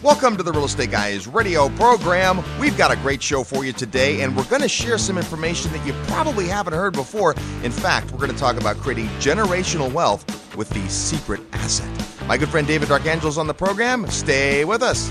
Welcome 0.00 0.36
to 0.36 0.44
the 0.44 0.52
Real 0.52 0.66
Estate 0.66 0.92
Guys 0.92 1.26
radio 1.26 1.68
program. 1.70 2.40
We've 2.60 2.78
got 2.78 2.92
a 2.92 2.96
great 2.98 3.20
show 3.20 3.42
for 3.42 3.64
you 3.64 3.72
today, 3.72 4.20
and 4.20 4.36
we're 4.36 4.44
going 4.44 4.62
to 4.62 4.68
share 4.68 4.96
some 4.96 5.18
information 5.18 5.72
that 5.72 5.84
you 5.84 5.92
probably 6.06 6.46
haven't 6.46 6.72
heard 6.72 6.92
before. 6.92 7.32
In 7.64 7.72
fact, 7.72 8.12
we're 8.12 8.18
going 8.18 8.30
to 8.30 8.38
talk 8.38 8.56
about 8.56 8.76
creating 8.76 9.08
generational 9.18 9.92
wealth 9.92 10.24
with 10.56 10.68
the 10.68 10.88
secret 10.88 11.40
asset. 11.52 11.90
My 12.28 12.38
good 12.38 12.48
friend 12.48 12.64
David 12.64 12.88
D'Arcangelo's 12.88 13.38
on 13.38 13.48
the 13.48 13.54
program. 13.54 14.08
Stay 14.08 14.64
with 14.64 14.84
us. 14.84 15.08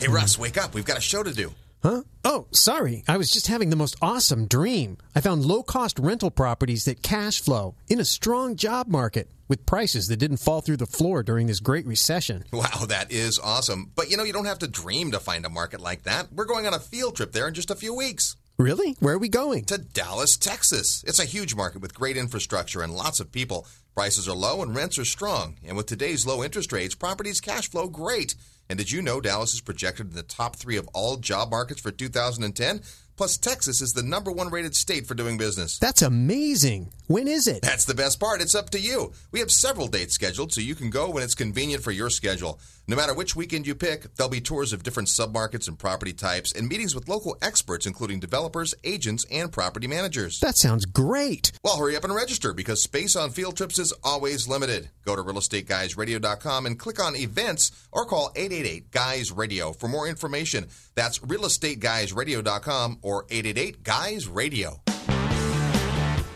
Hey, 0.00 0.08
Russ, 0.08 0.36
wake 0.36 0.58
up. 0.58 0.74
We've 0.74 0.84
got 0.84 0.98
a 0.98 1.00
show 1.00 1.22
to 1.22 1.32
do. 1.32 1.52
Huh? 1.84 2.02
Oh, 2.24 2.46
sorry. 2.50 3.04
I 3.06 3.18
was 3.18 3.30
just 3.30 3.48
having 3.48 3.68
the 3.68 3.76
most 3.76 3.94
awesome 4.00 4.46
dream. 4.46 4.96
I 5.14 5.20
found 5.20 5.44
low 5.44 5.62
cost 5.62 5.98
rental 5.98 6.30
properties 6.30 6.86
that 6.86 7.02
cash 7.02 7.42
flow 7.42 7.74
in 7.88 8.00
a 8.00 8.06
strong 8.06 8.56
job 8.56 8.88
market 8.88 9.30
with 9.48 9.66
prices 9.66 10.08
that 10.08 10.16
didn't 10.16 10.38
fall 10.38 10.62
through 10.62 10.78
the 10.78 10.86
floor 10.86 11.22
during 11.22 11.46
this 11.46 11.60
great 11.60 11.84
recession. 11.84 12.44
Wow, 12.54 12.86
that 12.88 13.12
is 13.12 13.38
awesome. 13.38 13.92
But 13.94 14.10
you 14.10 14.16
know, 14.16 14.24
you 14.24 14.32
don't 14.32 14.46
have 14.46 14.60
to 14.60 14.66
dream 14.66 15.10
to 15.10 15.20
find 15.20 15.44
a 15.44 15.50
market 15.50 15.82
like 15.82 16.04
that. 16.04 16.32
We're 16.32 16.46
going 16.46 16.66
on 16.66 16.72
a 16.72 16.80
field 16.80 17.16
trip 17.16 17.32
there 17.32 17.48
in 17.48 17.52
just 17.52 17.70
a 17.70 17.76
few 17.76 17.94
weeks. 17.94 18.36
Really? 18.56 18.96
Where 19.00 19.14
are 19.14 19.18
we 19.18 19.28
going? 19.28 19.64
To 19.64 19.78
Dallas, 19.78 20.36
Texas. 20.36 21.02
It's 21.08 21.18
a 21.18 21.24
huge 21.24 21.56
market 21.56 21.82
with 21.82 21.92
great 21.92 22.16
infrastructure 22.16 22.82
and 22.82 22.94
lots 22.94 23.18
of 23.18 23.32
people. 23.32 23.66
Prices 23.96 24.28
are 24.28 24.36
low 24.36 24.62
and 24.62 24.76
rents 24.76 24.96
are 24.96 25.04
strong. 25.04 25.56
And 25.66 25.76
with 25.76 25.86
today's 25.86 26.24
low 26.24 26.44
interest 26.44 26.72
rates, 26.72 26.94
properties 26.94 27.40
cash 27.40 27.68
flow 27.68 27.88
great. 27.88 28.36
And 28.68 28.78
did 28.78 28.92
you 28.92 29.02
know 29.02 29.20
Dallas 29.20 29.54
is 29.54 29.60
projected 29.60 30.10
in 30.10 30.14
the 30.14 30.22
top 30.22 30.54
three 30.54 30.76
of 30.76 30.88
all 30.94 31.16
job 31.16 31.50
markets 31.50 31.80
for 31.80 31.90
2010? 31.90 32.80
Plus, 33.16 33.36
Texas 33.36 33.80
is 33.80 33.92
the 33.92 34.02
number 34.02 34.32
one 34.32 34.50
rated 34.50 34.74
state 34.74 35.06
for 35.06 35.14
doing 35.14 35.36
business. 35.36 35.78
That's 35.78 36.02
amazing. 36.02 36.92
When 37.06 37.28
is 37.28 37.46
it? 37.46 37.62
That's 37.62 37.84
the 37.84 37.94
best 37.94 38.18
part. 38.18 38.40
It's 38.40 38.56
up 38.56 38.70
to 38.70 38.80
you. 38.80 39.12
We 39.30 39.38
have 39.40 39.52
several 39.52 39.86
dates 39.86 40.14
scheduled, 40.14 40.52
so 40.52 40.60
you 40.60 40.74
can 40.74 40.90
go 40.90 41.10
when 41.10 41.22
it's 41.22 41.34
convenient 41.34 41.84
for 41.84 41.92
your 41.92 42.10
schedule. 42.10 42.58
No 42.86 42.96
matter 42.96 43.14
which 43.14 43.34
weekend 43.34 43.66
you 43.66 43.74
pick, 43.74 44.14
there'll 44.14 44.28
be 44.30 44.42
tours 44.42 44.74
of 44.74 44.82
different 44.82 45.08
submarkets 45.08 45.68
and 45.68 45.78
property 45.78 46.12
types 46.12 46.52
and 46.52 46.68
meetings 46.68 46.94
with 46.94 47.08
local 47.08 47.36
experts, 47.40 47.86
including 47.86 48.20
developers, 48.20 48.74
agents, 48.84 49.24
and 49.30 49.50
property 49.50 49.86
managers. 49.86 50.38
That 50.40 50.58
sounds 50.58 50.84
great. 50.84 51.52
Well, 51.64 51.78
hurry 51.78 51.96
up 51.96 52.04
and 52.04 52.14
register 52.14 52.52
because 52.52 52.82
space 52.82 53.16
on 53.16 53.30
field 53.30 53.56
trips 53.56 53.78
is 53.78 53.94
always 54.02 54.48
limited. 54.48 54.90
Go 55.06 55.16
to 55.16 55.22
realestateguysradio.com 55.22 56.66
and 56.66 56.78
click 56.78 57.02
on 57.02 57.16
events 57.16 57.72
or 57.90 58.04
call 58.04 58.30
888 58.36 58.90
Guys 58.90 59.32
Radio 59.32 59.72
for 59.72 59.88
more 59.88 60.06
information. 60.06 60.68
That's 60.94 61.20
realestateguysradio.com 61.20 62.98
or 63.00 63.24
888 63.30 63.82
Guys 63.82 64.28
Radio. 64.28 64.83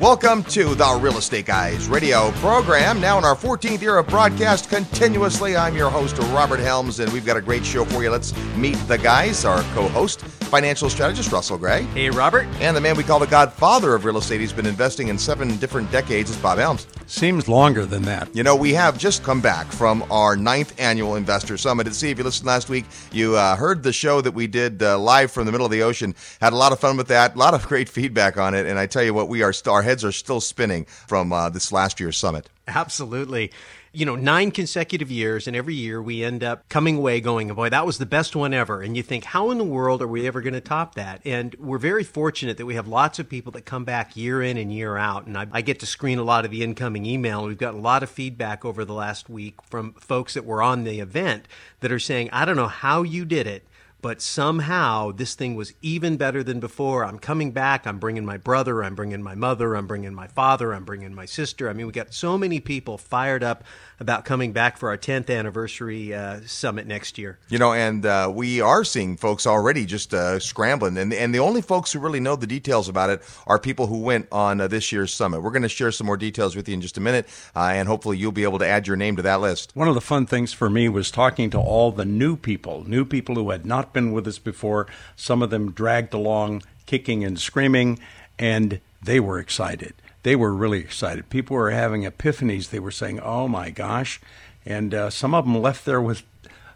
Welcome 0.01 0.45
to 0.45 0.77
the 0.77 0.99
Real 1.03 1.19
Estate 1.19 1.47
Guys 1.47 1.89
radio 1.89 2.31
program. 2.35 3.01
Now 3.01 3.19
in 3.19 3.25
our 3.25 3.35
14th 3.35 3.83
year 3.83 3.99
of 3.99 4.07
broadcast 4.07 4.71
continuously, 4.71 5.57
I'm 5.57 5.75
your 5.75 5.91
host, 5.91 6.17
Robert 6.19 6.61
Helms, 6.61 7.01
and 7.01 7.13
we've 7.13 7.27
got 7.27 7.37
a 7.37 7.41
great 7.41 7.67
show 7.67 7.85
for 7.85 8.05
you. 8.05 8.11
Let's 8.11 8.33
meet 8.55 8.77
the 8.87 8.97
guys, 8.97 9.45
our 9.45 9.61
co 9.75 9.89
host, 9.89 10.23
financial 10.49 10.91
strategist 10.91 11.31
Russell 11.31 11.59
Gray. 11.59 11.83
Hey, 11.95 12.11
Robert. 12.11 12.47
And 12.61 12.77
the 12.77 12.81
man 12.81 12.97
we 12.97 13.05
call 13.05 13.19
the 13.19 13.27
godfather 13.27 13.95
of 13.95 14.05
real 14.05 14.17
estate. 14.17 14.41
He's 14.41 14.53
been 14.53 14.67
investing 14.67 15.09
in 15.09 15.19
seven 15.19 15.57
different 15.59 15.91
decades. 15.93 16.31
is 16.31 16.37
Bob 16.37 16.59
Helms. 16.59 16.87
Seems 17.07 17.49
longer 17.49 17.85
than 17.87 18.03
that. 18.03 18.35
You 18.35 18.43
know, 18.43 18.57
we 18.57 18.73
have 18.75 18.99
just 18.99 19.23
come 19.23 19.41
back 19.41 19.67
from 19.67 20.05
our 20.11 20.37
ninth 20.37 20.79
annual 20.81 21.17
Investor 21.17 21.57
Summit. 21.57 21.87
And 21.87 21.95
see, 21.95 22.11
if 22.11 22.19
you 22.19 22.25
listened 22.25 22.47
last 22.47 22.69
week, 22.69 22.87
you 23.13 23.37
uh, 23.37 23.57
heard 23.57 23.83
the 23.83 23.93
show 23.93 24.21
that 24.21 24.33
we 24.33 24.47
did 24.47 24.83
uh, 24.83 24.99
live 24.99 25.31
from 25.31 25.47
the 25.47 25.53
middle 25.53 25.67
of 25.67 25.71
the 25.71 25.83
ocean. 25.83 26.15
Had 26.41 26.53
a 26.53 26.57
lot 26.57 26.73
of 26.73 26.81
fun 26.81 26.97
with 26.97 27.09
that, 27.09 27.35
a 27.35 27.39
lot 27.39 27.55
of 27.55 27.67
great 27.69 27.89
feedback 27.89 28.39
on 28.39 28.55
it. 28.55 28.67
And 28.67 28.79
I 28.79 28.87
tell 28.87 29.03
you 29.03 29.15
what, 29.15 29.29
we 29.29 29.43
are 29.43 29.53
our 29.67 29.83
heads 29.83 30.05
are 30.05 30.13
still 30.13 30.41
spinning 30.41 30.85
from 30.85 31.33
uh, 31.33 31.51
this 31.51 31.73
last 31.73 32.01
year's 32.01 32.17
summit. 32.17 32.49
Absolutely 32.67 33.51
you 33.93 34.05
know, 34.05 34.17
nine 34.17 34.51
consecutive 34.51 35.11
years, 35.11 35.47
and 35.47 35.57
every 35.57 35.75
year 35.75 36.03
we 36.03 36.23
end 36.23 36.45
up 36.45 36.69
coming 36.69 36.97
away 36.97 37.21
going, 37.21 37.53
boy, 37.55 37.69
that 37.71 37.87
was 37.87 37.99
the 37.99 38.07
best 38.07 38.37
one 38.37 38.53
ever. 38.53 38.83
And 38.83 38.97
you 38.97 39.03
think, 39.03 39.25
how 39.25 39.51
in 39.51 39.59
the 39.59 39.65
world 39.65 40.03
are 40.03 40.09
we 40.09 40.27
ever 40.27 40.41
going 40.41 40.55
to 40.55 40.61
top 40.61 40.95
that? 40.95 41.21
And 41.25 41.55
we're 41.59 41.79
very 41.79 42.05
fortunate 42.05 42.57
that 42.59 42.67
we 42.67 42.75
have 42.75 42.89
lots 42.89 43.19
of 43.19 43.29
people 43.29 43.53
that 43.53 43.65
come 43.65 43.85
back 43.85 44.17
year 44.17 44.43
in 44.43 44.57
and 44.57 44.73
year 44.73 44.97
out. 44.97 45.27
And 45.27 45.37
I, 45.37 45.47
I 45.53 45.63
get 45.63 45.81
to 45.81 45.87
screen 45.87 46.19
a 46.19 46.25
lot 46.25 46.45
of 46.45 46.51
the 46.51 46.63
incoming 46.63 47.07
email. 47.07 47.47
We've 47.47 47.57
got 47.57 47.75
a 47.75 47.79
lot 47.79 48.03
of 48.03 48.11
feedback 48.11 48.65
over 48.65 48.85
the 48.85 48.95
last 48.95 49.29
week 49.31 49.63
from 49.63 49.93
folks 49.95 50.35
that 50.35 50.45
were 50.45 50.63
on 50.63 50.85
the 50.85 51.01
event 51.01 51.47
that 51.81 51.93
are 51.93 51.99
saying, 51.99 52.31
I 52.33 52.45
don't 52.45 52.57
know 52.57 52.69
how 52.69 53.03
you 53.03 53.25
did 53.25 53.47
it 53.47 53.68
but 54.01 54.23
somehow 54.23 55.11
this 55.11 55.35
thing 55.35 55.57
was 55.57 55.73
even 55.83 56.17
better 56.17 56.43
than 56.43 56.61
before. 56.61 57.05
I'm 57.05 57.19
coming 57.19 57.51
back. 57.51 57.87
I'm 57.87 57.99
bringing 57.99 58.25
my 58.25 58.37
brother. 58.37 58.83
I'm 58.85 58.95
bringing 58.95 59.23
my 59.23 59.35
mother. 59.35 59.75
I'm 59.75 59.87
bringing 59.87 60.15
my 60.15 60.29
father. 60.29 60.73
I'm 60.73 60.85
bringing 60.85 61.15
my 61.15 61.27
sister. 61.27 61.69
I 61.69 61.73
mean, 61.73 61.87
we 61.87 61.93
got 61.93 62.15
so 62.15 62.39
many 62.39 62.61
people 62.61 62.97
fired 62.97 63.43
up 63.43 63.65
about 64.01 64.25
coming 64.25 64.53
back 64.53 64.77
for 64.77 64.91
our 64.91 64.97
10th 64.97 65.37
anniversary 65.37 66.15
uh, 66.15 66.41
summit 66.47 66.87
next 66.87 67.19
year. 67.19 67.39
You 67.49 67.59
know, 67.59 67.73
and 67.73 68.07
uh, 68.07 68.31
we 68.33 68.61
are 68.61 68.85
seeing 68.85 69.17
folks 69.17 69.47
already 69.47 69.85
just 69.85 70.15
uh, 70.15 70.39
scrambling, 70.39 70.97
and 70.97 71.13
and 71.13 71.35
the 71.35 71.41
only 71.41 71.63
folks 71.63 71.93
who 71.93 71.99
really 71.99 72.21
know 72.21 72.37
the 72.37 72.47
details 72.47 72.89
about 72.89 73.11
it 73.11 73.23
are 73.47 73.59
people 73.59 73.89
who 73.89 73.99
went 73.99 74.29
on 74.31 74.61
uh, 74.61 74.69
this 74.69 74.93
year's 74.93 75.13
summit. 75.13 75.43
We're 75.43 75.51
going 75.51 75.63
to 75.63 75.69
share 75.69 75.91
some 75.91 76.07
more 76.07 76.17
details 76.17 76.55
with 76.55 76.69
you 76.69 76.75
in 76.75 76.81
just 76.81 76.97
a 76.97 77.01
minute, 77.01 77.27
uh, 77.57 77.71
and 77.75 77.89
hopefully 77.89 78.19
you'll 78.19 78.33
be 78.33 78.45
able 78.45 78.61
to 78.61 78.67
add 78.67 78.87
your 78.87 78.97
name 78.97 79.17
to 79.17 79.23
that 79.23 79.41
list. 79.41 79.73
One 79.75 79.89
of 79.89 79.95
the 79.95 80.01
fun 80.01 80.27
things 80.27 80.53
for 80.53 80.71
me 80.71 80.89
was 80.89 81.11
talking 81.11 81.51
to 81.51 81.59
all 81.59 81.91
the 81.91 82.05
new 82.05 82.37
people, 82.37 82.85
new 82.89 83.05
people 83.05 83.35
who 83.35 83.51
had 83.51 83.67
not 83.67 83.88
been 83.93 84.13
with 84.13 84.27
us 84.27 84.39
before. 84.39 84.87
Some 85.17 85.43
of 85.43 85.51
them 85.51 85.73
dragged 85.73 86.15
along, 86.15 86.63
kicking 86.87 87.25
and 87.25 87.39
screaming, 87.39 87.99
and 88.39 88.81
they 89.03 89.21
were 89.21 89.39
excited 89.39 89.95
they 90.23 90.37
were 90.37 90.53
really 90.53 90.81
excited. 90.81 91.31
People 91.31 91.57
were 91.57 91.71
having 91.71 92.03
epiphanies. 92.03 92.71
They 92.71 92.81
were 92.81 92.91
saying, 92.91 93.21
"Oh 93.21 93.49
my 93.49 93.71
gosh!" 93.71 94.21
And 94.67 94.93
uh, 94.93 95.11
some 95.11 95.35
of 95.35 95.45
them 95.45 95.61
left 95.61 95.85
there 95.85 96.01
with 96.01 96.23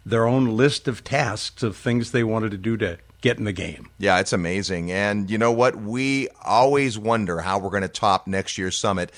their 0.05 0.25
own 0.25 0.57
list 0.57 0.87
of 0.87 1.03
tasks 1.03 1.63
of 1.63 1.77
things 1.77 2.11
they 2.11 2.23
wanted 2.23 2.51
to 2.51 2.57
do 2.57 2.77
to 2.77 2.97
get 3.21 3.37
in 3.37 3.45
the 3.45 3.53
game. 3.53 3.89
Yeah, 3.97 4.19
it's 4.19 4.33
amazing. 4.33 4.91
And 4.91 5.29
you 5.29 5.37
know 5.37 5.51
what? 5.51 5.75
We 5.75 6.29
always 6.43 6.97
wonder 6.97 7.41
how 7.41 7.59
we're 7.59 7.69
going 7.69 7.83
to 7.83 7.87
top 7.87 8.27
next 8.27 8.57
year's 8.57 8.77
summit. 8.77 9.11